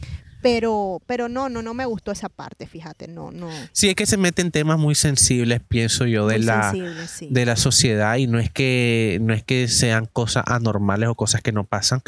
Pero, 0.42 1.02
pero 1.06 1.28
no, 1.28 1.48
no, 1.48 1.62
no 1.62 1.74
me 1.74 1.84
gustó 1.84 2.12
esa 2.12 2.28
parte, 2.28 2.66
fíjate, 2.66 3.08
no, 3.08 3.30
no. 3.30 3.50
Sí, 3.72 3.90
es 3.90 3.94
que 3.94 4.06
se 4.06 4.16
meten 4.16 4.50
temas 4.50 4.78
muy 4.78 4.94
sensibles, 4.94 5.60
pienso 5.66 6.06
yo, 6.06 6.26
de 6.26 6.38
muy 6.38 6.46
la, 6.46 6.72
sí. 7.06 7.28
de 7.30 7.46
la 7.46 7.56
sociedad 7.56 8.16
y 8.16 8.26
no 8.26 8.38
es 8.38 8.50
que 8.50 9.18
no 9.20 9.34
es 9.34 9.44
que 9.44 9.68
sean 9.68 10.06
cosas 10.06 10.44
anormales 10.46 11.10
o 11.10 11.14
cosas 11.14 11.42
que 11.42 11.52
no 11.52 11.64
pasan, 11.64 12.02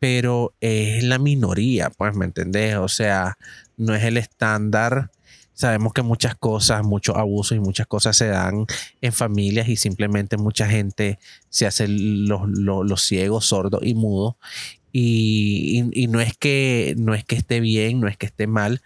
pero 0.00 0.52
es 0.60 1.04
la 1.04 1.18
minoría, 1.18 1.90
pues, 1.90 2.14
¿me 2.16 2.24
entendés? 2.24 2.76
O 2.76 2.88
sea, 2.88 3.38
no 3.76 3.94
es 3.94 4.02
el 4.02 4.16
estándar. 4.16 5.10
Sabemos 5.60 5.92
que 5.92 6.00
muchas 6.02 6.34
cosas, 6.36 6.82
muchos 6.84 7.16
abusos 7.16 7.54
y 7.56 7.60
muchas 7.60 7.86
cosas 7.86 8.16
se 8.16 8.28
dan 8.28 8.64
en 9.02 9.12
familias 9.12 9.68
y 9.68 9.76
simplemente 9.76 10.38
mucha 10.38 10.66
gente 10.66 11.18
se 11.50 11.66
hace 11.66 11.86
los, 11.86 12.48
los, 12.48 13.02
ciegos, 13.02 13.44
sordos 13.46 13.82
y 13.84 13.94
mudos. 13.94 14.36
Y, 14.92 15.84
y- 15.92 16.04
y 16.04 16.06
no 16.08 16.20
es 16.20 16.36
que 16.36 16.94
no 16.98 17.14
es 17.14 17.24
que 17.24 17.36
esté 17.36 17.60
bien, 17.60 18.00
no 18.00 18.08
es 18.08 18.16
que 18.16 18.26
esté 18.26 18.46
mal, 18.46 18.80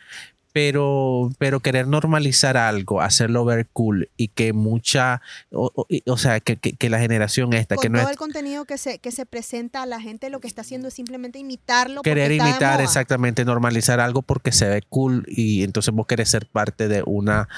pero, 0.55 1.33
pero 1.37 1.59
querer 1.59 1.89
normalizar 1.89 2.57
algo, 2.57 3.01
hacerlo 3.01 3.45
ver 3.45 3.67
cool 3.73 4.09
y 4.17 4.29
que 4.29 4.53
mucha, 4.53 5.21
o, 5.51 5.73
o- 5.75 5.87
o 6.07 6.17
sea, 6.17 6.39
que, 6.39 6.57
que- 6.57 6.75
que 6.75 6.89
la 6.89 7.01
generación 7.01 7.53
esta, 7.55 7.75
Con 7.75 7.83
que 7.83 7.89
no 7.91 7.99
todo 7.99 8.07
es 8.07 8.13
el 8.13 8.19
contenido 8.19 8.65
que 8.65 8.79
se, 8.79 9.01
que 9.01 9.11
se 9.11 9.27
presenta 9.27 9.83
a 9.83 9.87
la 9.87 10.01
gente, 10.01 10.31
lo 10.31 10.39
que 10.39 10.47
está 10.47 10.61
haciendo 10.61 10.87
es 10.87 10.95
simplemente 10.95 11.41
imitarlo. 11.41 12.03
querer 12.03 12.31
imitar 12.31 12.81
exactamente, 12.81 13.45
normalizar 13.45 13.99
algo 13.99 14.23
porque 14.23 14.53
se 14.53 14.69
ve 14.69 14.83
cool 14.89 15.25
y 15.27 15.65
entonces 15.65 15.93
vos 15.93 16.07
querés 16.07 16.31
ser 16.31 16.47
parte 16.47 16.87
de 16.87 17.03
una 17.05 17.49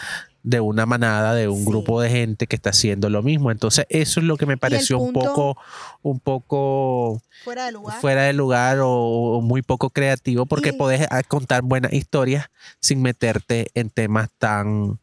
de 0.49 0.61
una 0.61 0.87
manada, 0.87 1.35
de 1.35 1.49
un 1.49 1.59
Sí. 1.59 1.65
grupo 1.67 2.01
de 2.01 2.09
gente 2.09 2.47
que 2.47 2.55
está 2.55 2.71
haciendo 2.71 3.11
lo 3.11 3.21
mismo. 3.21 3.51
Entonces, 3.51 3.85
eso 3.89 4.21
es 4.21 4.27
lo 4.27 4.37
que 4.37 4.47
me 4.47 4.57
pareció 4.57 4.97
un 5.01 5.13
poco, 5.13 5.57
un 6.03 6.21
poco 6.21 7.21
Fuera 7.43 7.67
de 7.67 7.73
lugar. 7.73 8.01
fuera 8.01 8.23
de 8.23 8.33
lugar 8.33 8.79
o, 8.79 8.89
o 8.93 9.41
muy 9.41 9.63
poco 9.63 9.91
creativo, 9.91 10.47
porque 10.47 10.73
podés 10.73 11.05
ah, 11.11 11.25
contar 11.25 11.63
buenas 11.63 11.93
historias 11.93 12.47
sin 12.79 13.03
meterte 13.03 13.73
en 13.75 13.91
temas 13.91 14.29
tan, 14.39 15.01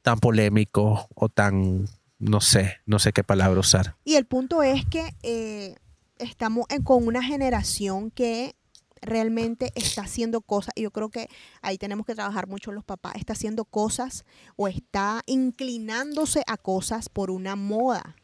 tan 0.00 0.18
polémicos 0.20 1.04
o 1.14 1.28
tan, 1.28 1.86
no 2.18 2.40
sé, 2.40 2.78
no 2.86 2.98
sé 2.98 3.12
qué 3.12 3.22
palabra 3.22 3.60
usar. 3.60 3.94
Y 4.06 4.14
el 4.14 4.24
punto 4.24 4.62
es 4.62 4.86
que 4.86 5.12
eh, 5.22 5.74
estamos 6.16 6.64
en- 6.70 6.82
con 6.82 7.06
una 7.06 7.22
generación 7.22 8.10
que 8.10 8.54
realmente 9.02 9.72
está 9.74 10.02
haciendo 10.02 10.40
cosas, 10.40 10.72
y 10.76 10.82
yo 10.82 10.90
creo 10.90 11.08
que 11.08 11.28
ahí 11.62 11.78
tenemos 11.78 12.06
que 12.06 12.14
trabajar 12.14 12.46
mucho 12.48 12.72
los 12.72 12.84
papás, 12.84 13.14
está 13.16 13.32
haciendo 13.32 13.64
cosas 13.64 14.24
o 14.56 14.68
está 14.68 15.22
inclinándose 15.26 16.42
a 16.46 16.56
cosas 16.56 17.08
por 17.08 17.30
una 17.30 17.56
moda. 17.56 18.16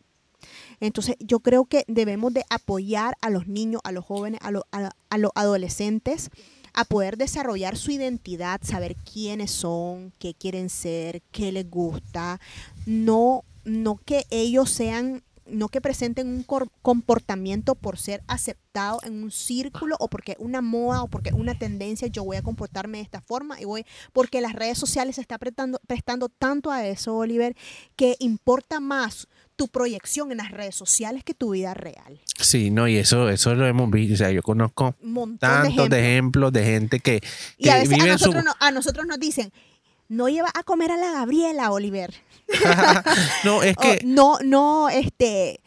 Entonces 0.81 1.17
yo 1.21 1.41
creo 1.41 1.65
que 1.65 1.85
debemos 1.89 2.35
de 2.35 2.45
apoyar 2.51 3.17
a 3.23 3.31
los 3.31 3.47
niños, 3.47 3.81
a 3.85 3.93
los 3.93 4.05
jóvenes, 4.05 4.41
a, 4.43 4.91
a 5.09 5.19
los 5.19 5.31
adolescentes 5.35 6.31
a 6.75 6.85
poder 6.85 7.17
desarrollar 7.17 7.77
su 7.77 7.93
identidad, 7.93 8.61
saber 8.63 8.97
quiénes 8.97 9.53
son, 9.53 10.13
qué 10.19 10.35
quieren 10.35 10.69
ser, 10.69 11.23
qué 11.31 11.53
les 11.53 11.71
gusta, 11.71 12.41
no, 12.85 13.45
no 13.65 13.97
que 13.97 14.27
ellos 14.31 14.71
sean, 14.71 15.23
no 15.47 15.69
que 15.69 15.81
presenten 15.81 16.29
un 16.29 16.43
comportamiento 16.83 17.75
por 17.75 17.99
ser 17.99 18.23
aceptado 18.29 18.99
en 19.05 19.23
un 19.23 19.31
círculo 19.31 19.97
o 19.99 20.09
porque 20.09 20.37
una 20.39 20.61
moda 20.61 21.03
o 21.03 21.09
porque 21.09 21.33
una 21.33 21.59
tendencia, 21.59 22.09
yo 22.09 22.25
voy 22.25 22.37
a 22.37 22.43
comportarme 22.43 22.99
de 22.99 23.05
esta 23.05 23.21
forma 23.21 23.61
y 23.61 23.65
voy, 23.65 23.85
porque 24.13 24.41
las 24.41 24.55
redes 24.55 24.79
sociales 24.79 25.17
se 25.17 25.21
está 25.21 25.39
prestando, 25.39 25.81
prestando 25.87 26.29
tanto 26.29 26.71
a 26.71 26.87
eso, 26.87 27.17
Oliver, 27.17 27.57
que 27.97 28.17
importa 28.21 28.81
más 28.81 29.29
tu 29.57 29.69
proyección 29.69 30.33
en 30.33 30.39
las 30.39 30.51
redes 30.51 30.75
sociales 30.75 31.23
que 31.23 31.35
tu 31.35 31.51
vida 31.51 31.75
real. 31.75 32.21
Sí, 32.41 32.71
no, 32.71 32.89
y 32.89 32.97
eso, 32.97 33.29
eso 33.29 33.55
lo 33.55 33.67
hemos 33.67 33.89
visto. 33.91 34.15
O 34.15 34.17
sea, 34.17 34.33
yo 34.33 34.43
conozco 34.43 34.97
de 35.01 35.39
tantos 35.39 35.69
ejemplos. 35.71 35.91
de 35.91 35.99
ejemplos 36.13 36.53
de 36.53 36.65
gente 36.65 37.01
que, 37.01 37.21
Y 37.59 37.69
a 37.69 37.75
que 37.83 37.89
veces 37.89 37.99
a 38.01 38.19
su- 38.19 38.27
nosotros, 38.33 38.45
no- 38.45 38.55
a 38.59 38.71
nosotros 38.73 39.07
nos 39.07 39.21
dicen, 39.21 39.53
no 40.09 40.29
lleva 40.29 40.49
a 40.55 40.63
comer 40.63 40.93
a 40.93 40.97
la 40.97 41.11
Gabriela, 41.13 41.71
Oliver. 41.71 42.15
no, 43.45 43.63
es 43.63 43.77
O, 43.79 43.81
que 43.81 44.01
no, 44.05 44.39
no, 44.45 44.89
este, 44.89 45.61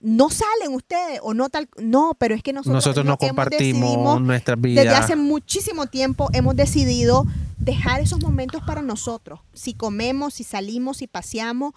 no 0.00 0.30
salen 0.30 0.74
ustedes 0.74 1.20
o 1.22 1.34
no 1.34 1.48
tal, 1.50 1.68
no, 1.76 2.16
pero 2.18 2.34
es 2.34 2.42
que 2.42 2.52
nosotros, 2.52 2.74
nosotros 2.74 3.04
no 3.04 3.18
compartimos 3.18 4.20
nuestras 4.20 4.60
vidas. 4.60 4.84
desde 4.84 4.96
hace 4.96 5.16
muchísimo 5.16 5.86
tiempo 5.86 6.28
hemos 6.32 6.56
decidido 6.56 7.26
dejar 7.58 8.00
esos 8.00 8.20
momentos 8.20 8.62
para 8.66 8.80
nosotros. 8.82 9.40
Si 9.52 9.74
comemos, 9.74 10.34
si 10.34 10.44
salimos, 10.44 10.98
si 10.98 11.06
paseamos, 11.06 11.74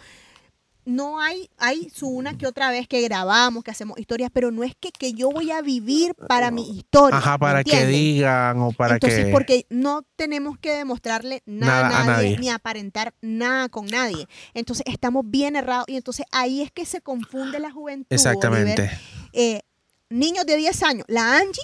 no 0.86 1.20
hay, 1.22 1.50
hay 1.58 1.90
su 1.90 2.10
una 2.10 2.38
que 2.38 2.46
otra 2.48 2.70
vez 2.70 2.88
que 2.88 3.02
grabamos, 3.02 3.64
que 3.64 3.72
hacemos 3.72 3.98
historias, 4.00 4.30
pero 4.34 4.52
no 4.52 4.64
es 4.64 4.76
que, 4.76 4.92
que 4.92 5.14
yo 5.14 5.32
voy 5.32 5.52
a 5.52 5.62
vivir 5.62 6.14
para 6.16 6.52
mi 6.52 6.78
historia. 6.78 7.18
Ajá, 7.18 7.34
¿me 7.34 7.40
para 7.40 7.64
que 7.64 7.86
digan 7.86 8.60
o 8.60 8.72
para 8.72 8.96
Entonces, 8.96 9.26
que... 9.26 9.32
porque 9.32 9.66
no 9.70 10.04
tenemos 10.16 10.58
que 10.58 10.72
demostrarle 10.72 11.42
nada, 11.46 11.84
Nada 11.90 11.98
a 11.98 12.02
a 12.02 12.06
nadie, 12.06 12.30
nadie. 12.32 12.38
ni 12.40 12.50
aparentar 12.50 13.14
nada 13.22 13.70
con 13.70 13.86
nadie. 13.86 14.28
Entonces, 14.54 14.86
estamos 14.88 15.24
bien 15.26 15.56
errados 15.56 15.86
y 15.88 15.96
entonces 15.96 16.26
ahí 16.32 16.62
es 16.62 16.72
que 16.72 16.86
se 16.86 17.02
confunde 17.02 17.60
la 17.60 17.72
juventud. 17.72 18.08
Exactamente. 18.10 18.82
Oliver. 18.84 19.00
Eh, 19.34 19.62
niños 20.10 20.46
de 20.46 20.58
10 20.58 20.84
años, 20.84 21.06
la 21.08 21.38
Angie, 21.38 21.64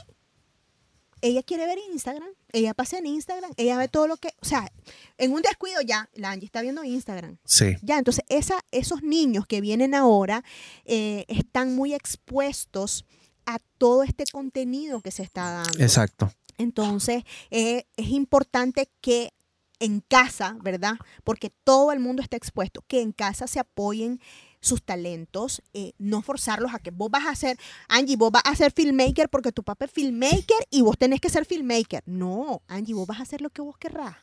ella 1.21 1.43
quiere 1.43 1.65
ver 1.65 1.77
Instagram, 1.91 2.29
ella 2.51 2.73
pasa 2.73 2.97
en 2.97 3.05
Instagram, 3.05 3.51
ella 3.57 3.77
ve 3.77 3.87
todo 3.87 4.07
lo 4.07 4.17
que, 4.17 4.29
o 4.41 4.45
sea, 4.45 4.71
en 5.17 5.31
un 5.33 5.41
descuido 5.41 5.81
ya, 5.81 6.09
la 6.13 6.31
Angie 6.31 6.45
está 6.45 6.61
viendo 6.61 6.83
Instagram. 6.83 7.37
Sí, 7.45 7.75
Ya, 7.81 7.97
entonces 7.97 8.23
esa, 8.29 8.59
esos 8.71 9.03
niños 9.03 9.45
que 9.47 9.61
vienen 9.61 9.95
ahora 9.95 10.43
eh, 10.85 11.25
están 11.27 11.75
muy 11.75 11.93
expuestos 11.93 13.05
a 13.45 13.59
todo 13.77 14.03
este 14.03 14.25
contenido 14.31 15.01
que 15.01 15.11
se 15.11 15.23
está 15.23 15.51
dando. 15.51 15.79
Exacto. 15.79 16.31
Entonces, 16.57 17.23
eh, 17.51 17.85
es 17.95 18.09
importante 18.09 18.89
que 19.01 19.33
en 19.79 20.01
casa, 20.01 20.57
¿verdad? 20.61 20.95
Porque 21.23 21.51
todo 21.63 21.91
el 21.91 21.99
mundo 21.99 22.21
está 22.21 22.35
expuesto, 22.35 22.83
que 22.87 23.01
en 23.01 23.13
casa 23.13 23.47
se 23.47 23.59
apoyen 23.59 24.19
sus 24.61 24.81
talentos, 24.83 25.61
eh, 25.73 25.93
no 25.97 26.21
forzarlos 26.21 26.73
a 26.73 26.79
que 26.79 26.91
vos 26.91 27.09
vas 27.09 27.25
a 27.27 27.35
ser, 27.35 27.57
Angie, 27.87 28.17
vos 28.17 28.31
vas 28.31 28.43
a 28.45 28.55
ser 28.55 28.71
filmmaker 28.71 29.29
porque 29.29 29.51
tu 29.51 29.63
papá 29.63 29.85
es 29.85 29.91
filmmaker 29.91 30.67
y 30.69 30.81
vos 30.81 30.97
tenés 30.97 31.21
que 31.21 31.29
ser 31.29 31.45
filmmaker. 31.45 32.03
No, 32.05 32.61
Angie, 32.67 32.93
vos 32.93 33.07
vas 33.07 33.19
a 33.19 33.23
hacer 33.23 33.41
lo 33.41 33.49
que 33.49 33.61
vos 33.61 33.77
querrás. 33.77 34.15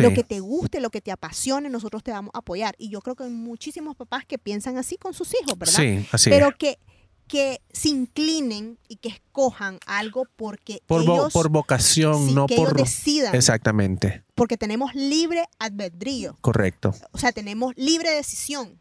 Lo 0.00 0.12
que 0.12 0.22
te 0.22 0.38
guste, 0.40 0.80
lo 0.80 0.90
que 0.90 1.00
te 1.00 1.10
apasione, 1.10 1.70
nosotros 1.70 2.02
te 2.04 2.10
vamos 2.12 2.30
a 2.34 2.38
apoyar. 2.38 2.74
Y 2.78 2.88
yo 2.90 3.00
creo 3.00 3.16
que 3.16 3.24
hay 3.24 3.30
muchísimos 3.30 3.96
papás 3.96 4.24
que 4.26 4.38
piensan 4.38 4.76
así 4.76 4.96
con 4.96 5.14
sus 5.14 5.32
hijos, 5.34 5.58
¿verdad? 5.58 5.74
Sí, 5.74 6.06
así 6.12 6.30
Pero 6.30 6.48
es. 6.50 6.54
que 6.56 6.78
que 7.26 7.60
se 7.74 7.90
inclinen 7.90 8.78
y 8.88 8.96
que 8.96 9.10
escojan 9.10 9.78
algo 9.86 10.26
porque 10.36 10.80
Por, 10.86 11.04
vo- 11.04 11.30
por 11.30 11.50
vocación, 11.50 12.26
sí, 12.28 12.32
no 12.34 12.46
que 12.46 12.56
por... 12.56 12.68
ellos 12.68 12.76
decidan, 12.84 13.34
Exactamente, 13.34 14.24
porque 14.34 14.56
tenemos 14.56 14.94
libre 14.94 15.44
albedrío, 15.58 16.38
correcto. 16.40 16.94
o 17.12 17.18
sea, 17.18 17.32
tenemos 17.32 17.74
libre 17.76 18.10
decisión, 18.14 18.80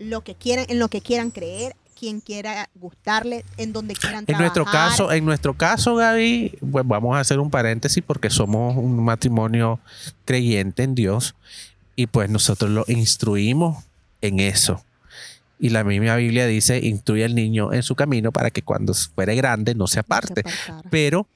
lo 0.00 0.22
que 0.22 0.34
quieran, 0.34 0.66
en 0.68 0.78
lo 0.78 0.88
que 0.88 1.00
quieran 1.00 1.30
creer, 1.30 1.76
quien 1.98 2.20
quiera 2.20 2.70
gustarle, 2.74 3.44
en 3.58 3.72
donde 3.72 3.94
quieran 3.94 4.20
En 4.20 4.26
trabajar. 4.26 4.42
nuestro 4.42 4.64
caso, 4.64 5.12
en 5.12 5.24
nuestro 5.24 5.54
caso, 5.54 5.94
Gaby, 5.96 6.58
pues 6.72 6.86
vamos 6.86 7.16
a 7.16 7.20
hacer 7.20 7.38
un 7.38 7.50
paréntesis 7.50 8.02
porque 8.06 8.30
somos 8.30 8.76
un 8.76 9.04
matrimonio 9.04 9.78
creyente 10.24 10.82
en 10.82 10.94
Dios 10.94 11.34
y 11.94 12.06
pues 12.06 12.30
nosotros 12.30 12.70
lo 12.70 12.84
instruimos 12.88 13.84
en 14.22 14.40
eso. 14.40 14.82
Y 15.58 15.68
la 15.68 15.84
misma 15.84 16.16
Biblia 16.16 16.46
dice, 16.46 16.78
instruye 16.78 17.26
al 17.26 17.34
niño 17.34 17.74
en 17.74 17.82
su 17.82 17.94
camino 17.94 18.32
para 18.32 18.50
que 18.50 18.62
cuando 18.62 18.94
fuere 18.94 19.34
grande 19.34 19.74
no 19.74 19.86
se 19.86 19.96
No 19.96 20.00
se 20.00 20.00
aparte. 20.00 20.42
Pero 20.90 21.26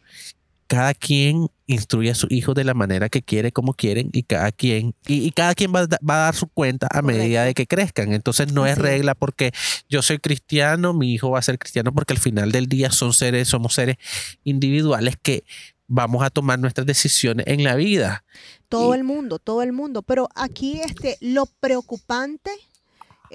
cada 0.66 0.94
quien 0.94 1.48
instruye 1.66 2.10
a 2.10 2.14
sus 2.14 2.30
hijos 2.30 2.54
de 2.54 2.64
la 2.64 2.74
manera 2.74 3.08
que 3.08 3.22
quiere, 3.22 3.52
como 3.52 3.74
quieren, 3.74 4.10
y 4.12 4.22
cada 4.22 4.50
quien, 4.52 4.94
y, 5.06 5.24
y 5.26 5.30
cada 5.30 5.54
quien 5.54 5.74
va, 5.74 5.86
va 6.08 6.14
a 6.14 6.24
dar 6.26 6.34
su 6.34 6.46
cuenta 6.48 6.88
a 6.90 7.02
medida 7.02 7.44
de 7.44 7.54
que 7.54 7.66
crezcan. 7.66 8.12
Entonces 8.12 8.52
no 8.52 8.66
es 8.66 8.72
Así 8.72 8.80
es. 8.80 8.86
regla 8.86 9.14
porque 9.14 9.52
yo 9.88 10.02
soy 10.02 10.18
cristiano, 10.18 10.92
mi 10.94 11.12
hijo 11.12 11.30
va 11.30 11.38
a 11.38 11.42
ser 11.42 11.58
cristiano, 11.58 11.92
porque 11.92 12.12
al 12.14 12.18
final 12.18 12.52
del 12.52 12.66
día 12.66 12.90
son 12.90 13.12
seres, 13.12 13.48
somos 13.48 13.74
seres 13.74 13.96
individuales 14.44 15.16
que 15.22 15.44
vamos 15.86 16.22
a 16.24 16.30
tomar 16.30 16.58
nuestras 16.58 16.86
decisiones 16.86 17.46
en 17.46 17.62
la 17.64 17.74
vida. 17.76 18.24
Todo 18.68 18.94
Y- 18.94 18.98
el 18.98 19.04
mundo, 19.04 19.38
todo 19.38 19.62
el 19.62 19.72
mundo. 19.72 20.02
Pero 20.02 20.28
aquí 20.34 20.80
este, 20.80 21.16
lo 21.20 21.46
preocupante 21.60 22.50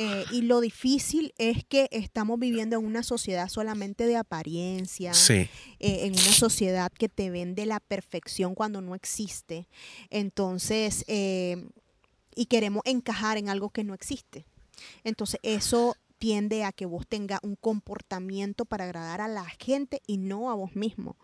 eh, 0.02 0.24
y 0.32 0.44
lo 0.44 0.62
difícil 0.62 1.34
es 1.38 1.66
que 1.66 1.90
estamos 1.92 2.40
viviendo 2.40 2.78
en 2.78 2.86
una 2.86 3.04
sociedad 3.04 3.50
solamente 3.50 4.06
de 4.06 4.16
apariencia, 4.16 5.14
Sí, 5.14 5.50
eh, 5.80 6.06
en 6.06 6.14
una 6.14 6.32
sociedad 6.32 6.90
que 6.90 7.10
te 7.10 7.30
vende 7.30 7.66
la 7.66 7.82
perfección 7.82 8.56
cuando 8.56 8.80
no 8.80 8.96
existe. 8.96 9.68
Entonces, 10.10 11.04
eh, 11.10 11.68
y 12.34 12.46
queremos 12.46 12.82
encajar 12.86 13.38
en 13.38 13.50
algo 13.50 13.72
que 13.72 13.84
no 13.84 13.94
existe. 13.94 14.46
Entonces, 15.04 15.42
eso 15.44 15.98
tiende 16.18 16.64
a 16.64 16.72
que 16.72 16.86
vos 16.86 17.06
tengas 17.06 17.40
un 17.44 17.58
comportamiento 17.58 18.64
para 18.64 18.86
agradar 18.86 19.20
a 19.20 19.28
la 19.28 19.44
gente 19.46 20.02
y 20.08 20.18
no 20.18 20.50
a 20.50 20.56
vos 20.56 20.78
mismo. 20.78 21.18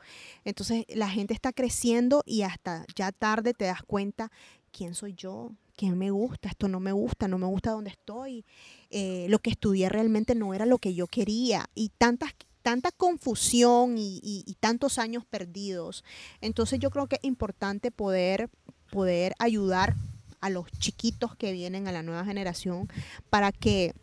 Entonces, 0.44 0.84
la 0.90 1.10
gente 1.10 1.34
está 1.34 1.54
creciendo 1.54 2.24
y 2.26 2.42
hasta 2.42 2.86
ya 2.94 3.14
tarde 3.14 3.54
te 3.54 3.64
das 3.64 3.84
cuenta 3.84 4.34
quién 4.76 4.94
soy 4.94 5.14
yo, 5.14 5.52
qué 5.78 5.90
me 5.92 6.12
gusta, 6.12 6.50
esto 6.50 6.68
no 6.68 6.80
me 6.80 6.92
gusta, 6.92 7.28
no 7.28 7.38
me 7.38 7.46
gusta 7.48 7.72
donde 7.72 7.92
estoy, 7.92 8.44
eh, 8.90 9.26
lo 9.30 9.40
que 9.40 9.52
estudié 9.52 9.88
realmente 9.90 10.36
no 10.36 10.54
era 10.54 10.66
lo 10.66 10.78
que 10.80 10.94
yo 10.94 11.08
quería 11.08 11.70
y 11.76 11.90
tantas 11.98 12.34
tanta 12.62 12.92
confusión 12.92 13.96
y, 14.00 14.20
y- 14.24 14.56
tantos 14.60 14.98
años 14.98 15.24
perdidos. 15.24 16.04
Entonces 16.42 16.80
yo 16.80 16.90
creo 16.90 17.06
que 17.06 17.18
es 17.18 17.24
importante 17.24 17.92
poder, 17.92 18.50
poder 18.90 19.36
ayudar 19.38 19.94
a 20.42 20.50
los 20.50 20.66
chiquitos 20.80 21.36
que 21.36 21.52
vienen 21.54 21.88
a 21.88 21.92
la 21.92 22.02
nueva 22.02 22.26
generación 22.26 22.88
para 23.30 23.52
que, 23.52 23.94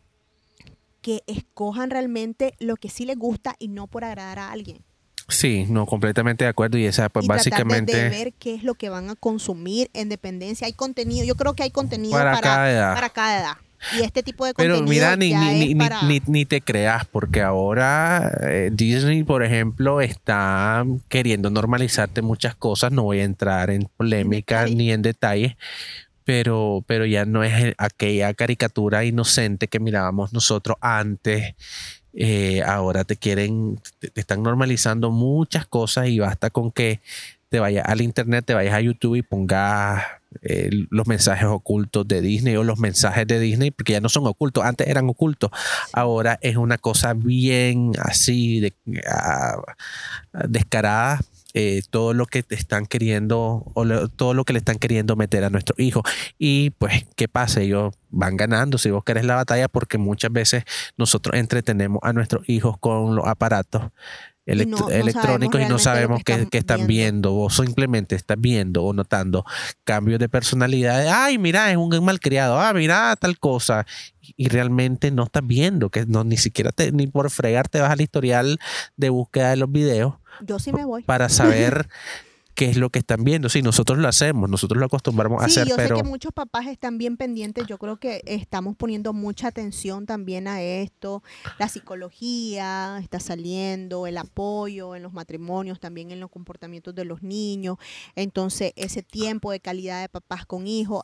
que 1.01 1.25
escojan 1.27 1.91
realmente 1.91 2.55
lo 2.61 2.77
que 2.77 2.89
sí 2.89 3.05
les 3.05 3.19
gusta 3.19 3.57
y 3.59 3.67
no 3.67 3.89
por 3.89 4.05
agradar 4.05 4.39
a 4.39 4.53
alguien. 4.53 4.85
Sí, 5.29 5.67
no, 5.69 5.87
completamente 5.87 6.45
de 6.45 6.51
acuerdo. 6.51 6.79
Y 6.79 6.85
esa, 6.87 7.09
pues 7.09 7.25
y 7.25 7.29
de- 7.29 7.35
básicamente 7.35 7.97
de, 7.97 8.09
ver 8.11 8.33
qué 8.39 8.55
es 8.55 8.63
lo 8.63 8.75
que 8.75 8.89
van 8.89 9.11
a 9.11 9.15
consumir 9.17 9.91
en 9.95 10.09
dependencia. 10.09 10.67
Hay 10.67 10.73
contenido, 10.73 11.25
yo 11.25 11.35
creo 11.37 11.55
que 11.55 11.63
hay 11.63 11.71
contenido 11.71 12.13
para, 12.13 12.33
para, 12.33 12.41
cada 12.43 12.71
edad. 12.71 12.95
para 12.95 13.09
cada 13.11 13.41
edad. 13.41 13.57
Y 13.99 14.03
este 14.03 14.23
tipo 14.23 14.47
de 14.47 14.55
Pero 14.55 14.77
contenido 14.77 14.95
mira, 15.07 15.17
ni, 15.17 15.31
ya 15.31 15.41
ni, 15.41 15.51
es 15.63 15.69
ni, 15.69 15.75
para- 15.75 16.03
ni, 16.05 16.23
ni 16.27 16.45
te 16.45 16.61
creas, 16.61 17.05
porque 17.05 17.43
ahora 17.43 18.31
eh, 18.43 18.71
Disney, 18.73 19.25
por 19.25 19.43
ejemplo, 19.43 20.01
está 20.01 20.85
queriendo 21.09 21.51
normalizarte 21.51 22.23
muchas 22.23 22.55
cosas. 22.55 22.93
No 22.93 23.03
voy 23.03 23.19
a 23.19 23.25
entrar 23.25 23.71
en 23.71 23.89
polémica 23.97 24.67
ni 24.67 24.93
en 24.93 25.03
detalles, 25.03 25.57
pero, 26.25 26.85
pero 26.87 27.07
ya 27.07 27.25
no 27.25 27.43
es 27.43 27.61
el- 27.61 27.75
aquella 27.77 28.33
caricatura 28.35 29.05
inocente 29.05 29.67
que 29.67 29.81
mirábamos 29.81 30.33
nosotros 30.33 30.77
antes. 30.81 31.55
Eh, 32.15 32.63
ahora 32.63 33.05
te 33.05 33.17
quieren, 33.17 33.81
te, 33.99 34.11
están 34.15 34.43
normalizando 34.43 35.11
muchas 35.11 35.67
cosas 35.67 36.09
y 36.09 36.19
basta 36.19 36.51
con 36.51 36.71
que 36.71 37.01
te 37.49 37.61
vayas 37.61 37.87
al 37.87 38.01
internet, 38.01 38.45
te 38.47 38.55
vayas 38.55 38.75
a 38.75 38.81
YouTube 38.81 39.17
y 39.17 39.23
pongas 39.23 40.03
eh, 40.41 40.71
los 40.89 41.07
mensajes 41.07 41.47
ocultos 41.47 42.09
de 42.09 42.23
Disney 42.23 42.57
o 42.57 42.65
los 42.65 42.79
mensajes 42.79 43.27
de 43.27 43.39
Disney, 43.39 43.71
porque 43.71 43.93
ya 43.93 44.01
no 44.01 44.09
son 44.09 44.27
ocultos, 44.27 44.65
antes 44.65 44.89
eran 44.89 45.09
ocultos, 45.09 45.51
ahora 45.93 46.39
es 46.41 46.57
una 46.57 46.79
cosa 46.79 47.13
bien 47.13 47.93
así 47.99 48.61
de, 48.61 48.75
ah, 49.07 49.57
descarada. 50.49 51.21
Eh, 51.55 51.83
todo 51.91 52.15
lo 52.15 52.27
que 52.27 52.43
te 52.43 52.55
están 52.55 52.87
queriendo 52.87 53.65
o 53.75 53.85
lo- 53.85 54.09
todo 54.09 54.33
lo 54.35 54.45
que 54.45 54.53
le 54.55 54.59
están 54.61 54.79
queriendo 54.79 55.17
meter 55.17 55.45
a 55.45 55.51
nuestros 55.51 55.79
hijos 55.79 56.03
y 56.39 56.71
pues 56.71 57.05
qué 57.17 57.29
pasa 57.29 57.61
ellos 57.61 57.95
van 58.11 58.37
ganando 58.37 58.79
si 58.79 58.91
vos 58.91 59.05
querés 59.05 59.25
la 59.25 59.35
batalla 59.37 59.69
porque 59.69 59.99
muchas 59.99 60.33
veces 60.33 60.65
nosotros 60.97 61.37
entretenemos 61.39 62.01
a 62.03 62.13
nuestros 62.13 62.49
hijos 62.49 62.77
con 62.79 63.15
los 63.17 63.27
aparatos 63.27 63.83
elect- 64.47 64.67
no- 64.69 64.77
no 64.79 64.91
electrónicos 64.91 65.61
y 65.61 65.65
no 65.65 65.79
sabemos 65.79 66.21
qué, 66.25 66.33
están 66.33 66.59
están 66.59 66.77
viendo. 66.89 67.33
Vos 67.33 67.55
simplemente 67.57 68.17
estás 68.17 68.37
viendo 68.41 68.83
o 68.83 68.93
notando 68.93 69.45
cambios 69.85 70.19
de 70.19 70.29
personalidad. 70.29 71.07
Ay, 71.15 71.39
mira, 71.39 71.71
es 71.71 71.77
un 71.77 72.05
malcriado. 72.05 72.59
Ah, 72.61 72.73
mira, 72.75 73.15
tal 73.17 73.39
cosa. 73.39 73.87
Y 74.21 74.49
realmente 74.49 75.11
no 75.13 75.25
estás 75.25 75.47
viendo, 75.47 75.91
que 75.91 76.07
no 76.07 76.25
ni 76.25 76.37
siquiera 76.39 76.73
te, 76.73 76.91
ni 76.91 77.07
por 77.07 77.31
fregar 77.31 77.69
te 77.69 77.81
vas 77.81 77.91
al 77.93 78.01
historial 78.01 78.59
de 78.97 79.11
búsqueda 79.11 79.51
de 79.51 79.57
los 79.59 79.71
videos 79.71 80.15
Yo 80.45 80.59
sí 80.59 80.73
me 80.73 80.85
voy. 80.85 81.03
para 81.03 81.29
saber 81.29 81.89
qué 82.55 82.67
es 82.67 82.77
lo 82.77 82.91
que 82.91 82.99
están 82.99 83.25
viendo. 83.25 83.49
Sí, 83.49 83.63
nosotros 83.63 83.99
lo 83.99 84.09
hacemos, 84.09 84.49
nosotros 84.49 84.79
lo 84.79 84.87
acostumbramos 84.87 85.43
a 85.43 85.47
hacer, 85.47 85.67
yo 85.67 85.77
pero 85.77 85.97
sé 85.97 86.03
que 86.03 86.09
muchos 86.09 86.33
papás 86.33 86.67
están 86.67 86.99
bien 86.99 87.17
pendientes. 87.17 87.67
Yo 87.67 87.79
creo 87.79 87.97
que 87.97 88.23
estamos 88.27 88.77
poniendo 88.77 89.13
mucha 89.13 89.49
atención 89.49 90.07
también 90.07 90.49
a 90.49 90.63
esto. 90.63 91.23
La 91.59 91.69
psicología 91.69 92.99
está 93.03 93.21
saliendo, 93.21 94.07
el 94.07 94.19
apoyo 94.19 94.95
en 94.95 95.03
los 95.03 95.13
matrimonios, 95.13 95.81
también 95.81 96.11
en 96.11 96.21
los 96.21 96.31
comportamientos 96.31 96.95
de 96.95 97.05
los 97.05 97.23
niños. 97.23 97.79
Entonces, 98.17 98.73
ese 98.77 99.03
tiempo 99.03 99.51
de 99.51 99.61
calidad 99.61 100.03
de 100.03 100.09
papás 100.09 100.47
con 100.47 100.67
hijos 100.67 101.03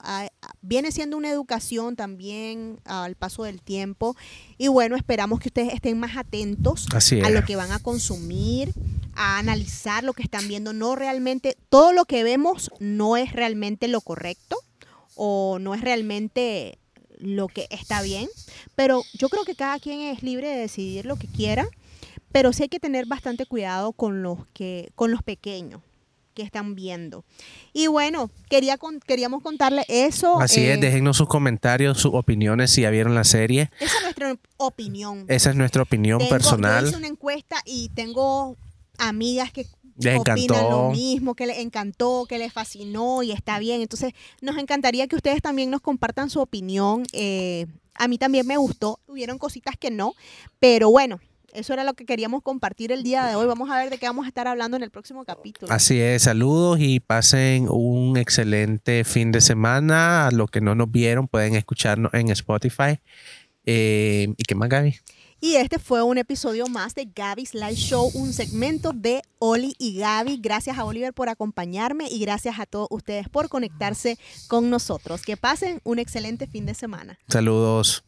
viene 0.61 0.93
siendo 0.93 1.17
una 1.17 1.31
educación 1.31 1.97
también 1.97 2.81
al 2.85 3.15
paso 3.15 3.45
del 3.45 3.63
tiempo. 3.63 4.17
Y 4.59 4.67
bueno, 4.69 4.97
esperamos 4.97 5.39
que 5.39 5.49
ustedes 5.49 5.73
estén 5.73 5.99
más 5.99 6.17
atentos 6.17 6.87
así 6.93 7.21
a 7.21 7.31
lo 7.31 7.45
que 7.45 7.55
van 7.55 7.71
a 7.71 7.79
consumir, 7.79 8.75
a 9.15 9.39
analizar 9.39 10.03
lo 10.03 10.13
que 10.13 10.23
están 10.23 10.49
viendo. 10.49 10.73
No 10.73 10.97
realmente, 10.97 11.57
todo 11.69 11.93
lo 11.93 12.05
que 12.05 12.25
vemos 12.25 12.71
no 12.81 13.17
es 13.17 13.33
realmente 13.33 13.87
lo 13.87 14.01
correcto 14.01 14.59
o 15.15 15.59
no 15.61 15.75
es 15.75 15.81
realmente 15.81 16.79
lo 17.19 17.49
que 17.49 17.69
está 17.71 18.03
bien, 18.03 18.29
pero 18.75 19.03
yo 19.15 19.29
creo 19.29 19.45
que 19.45 19.55
cada 19.55 19.79
quien 19.79 20.01
es 20.01 20.23
libre 20.23 20.49
de 20.49 20.57
decidir 20.57 21.07
lo 21.07 21.17
que 21.17 21.27
quiera, 21.27 21.69
pero 22.31 22.53
sí 22.53 22.65
hay 22.65 22.69
que 22.69 22.81
tener 22.81 23.07
bastante 23.07 23.47
cuidado 23.47 23.93
con 23.93 24.23
los 24.23 24.47
que 24.53 24.91
con 24.95 25.11
los 25.11 25.23
pequeños 25.23 25.83
que 26.39 26.45
están 26.45 26.75
viendo. 26.75 27.25
Y 27.73 27.89
bueno, 27.89 28.31
quería 28.49 28.79
con- 28.79 29.01
queríamos 29.01 29.43
contarle 29.43 29.85
eso. 29.89 30.41
Así 30.41 30.61
eh, 30.61 30.75
es, 30.75 30.81
déjennos 30.81 31.17
sus 31.17 31.27
comentarios, 31.29 31.99
sus 32.01 32.15
opiniones 32.15 32.71
si 32.71 32.83
ya 32.83 32.91
vieron 32.91 33.15
la 33.15 33.25
serie. 33.25 33.71
Esa 33.81 33.97
es 33.97 34.03
nuestra 34.05 34.37
opinión. 34.57 35.25
Esa 35.29 35.51
es 35.51 35.57
nuestra 35.57 35.83
opinión 35.83 36.19
Tengo- 36.19 36.31
Yo 36.31 36.35
personal. 36.37 36.87
hice 36.87 36.97
una 36.97 37.09
encuesta 37.09 37.57
y 37.67 37.89
tengo 37.91 38.57
amigas 38.99 39.53
que 39.53 39.67
Les 39.99 40.19
opinan 40.19 40.39
encantó. 40.39 40.71
lo 40.71 40.91
mismo, 40.91 41.35
que 41.35 41.47
les 41.47 41.59
encantó, 41.59 42.27
que 42.29 42.39
les 42.39 42.53
fascinó 42.53 43.23
y 43.25 43.33
está 43.33 43.59
bien. 43.59 43.81
Entonces, 43.81 44.13
nos 44.41 44.57
encantaría 44.59 45.07
que 45.09 45.17
ustedes 45.17 45.43
también 45.43 45.71
nos 45.71 45.81
compartan 45.81 46.31
su 46.31 46.41
opinión. 46.41 47.05
Eh, 47.13 47.67
a 47.95 48.07
mí 48.07 48.17
también 48.19 48.47
me 48.47 48.57
gustó. 48.57 49.01
Hubieron 49.09 49.39
cositas 49.39 49.77
que 49.77 49.91
no, 49.91 50.15
pero 50.61 50.89
bueno, 50.91 51.19
eso 51.53 51.73
era 51.73 51.85
lo 51.85 51.95
que 51.95 52.05
queríamos 52.05 52.43
compartir 52.43 52.93
el 52.93 53.03
día 53.03 53.25
de 53.27 53.35
hoy. 53.35 53.47
Vamos 53.47 53.71
a 53.71 53.79
ver 53.79 53.91
de 53.91 53.99
qué 53.99 54.07
vamos 54.07 54.25
a 54.27 54.29
estar 54.29 54.47
hablando 54.47 54.77
en 54.77 54.83
el 54.83 54.91
próximo 54.91 55.25
capítulo. 55.25 55.73
Así 55.73 56.01
es, 56.01 56.23
saludos 56.23 56.79
y 56.81 57.01
pasen 57.01 57.69
un 57.71 58.17
excelente 58.17 59.05
fin 59.05 59.33
de 59.33 59.41
semana. 59.41 60.27
A 60.27 60.31
los 60.31 60.51
que 60.51 60.61
no 60.61 60.75
nos 60.75 60.91
vieron 60.91 61.29
pueden 61.29 61.55
escucharnos 61.55 62.13
en 62.15 62.31
Spotify 62.31 63.01
Eh, 63.65 64.29
¿Y 64.37 64.43
qué 64.45 64.55
más, 64.55 64.69
Gaby? 64.69 64.97
Y 65.41 65.55
este 65.55 65.79
fue 65.79 66.03
un 66.03 66.19
episodio 66.19 66.67
más 66.67 66.97
de 66.97 67.09
Gaby's 67.15 67.55
Live 67.55 67.77
Show, 67.77 68.11
un 68.15 68.33
segmento 68.33 68.93
de 68.93 69.23
Oli 69.39 69.75
y 69.79 69.99
Gaby. 69.99 70.39
Gracias 70.43 70.79
a 70.79 70.85
Oliver 70.85 71.13
por 71.13 71.29
acompañarme 71.29 72.09
y 72.11 72.19
gracias 72.19 72.59
a 72.59 72.67
todos 72.67 72.89
ustedes 72.91 73.29
por 73.29 73.49
conectarse 73.49 74.19
con 74.49 74.69
nosotros. 74.69 75.23
Que 75.23 75.37
pasen 75.37 75.81
un 75.85 76.01
excelente 76.01 76.49
fin 76.49 76.67
de 76.67 76.75
semana. 76.75 77.19
Saludos. 77.29 78.03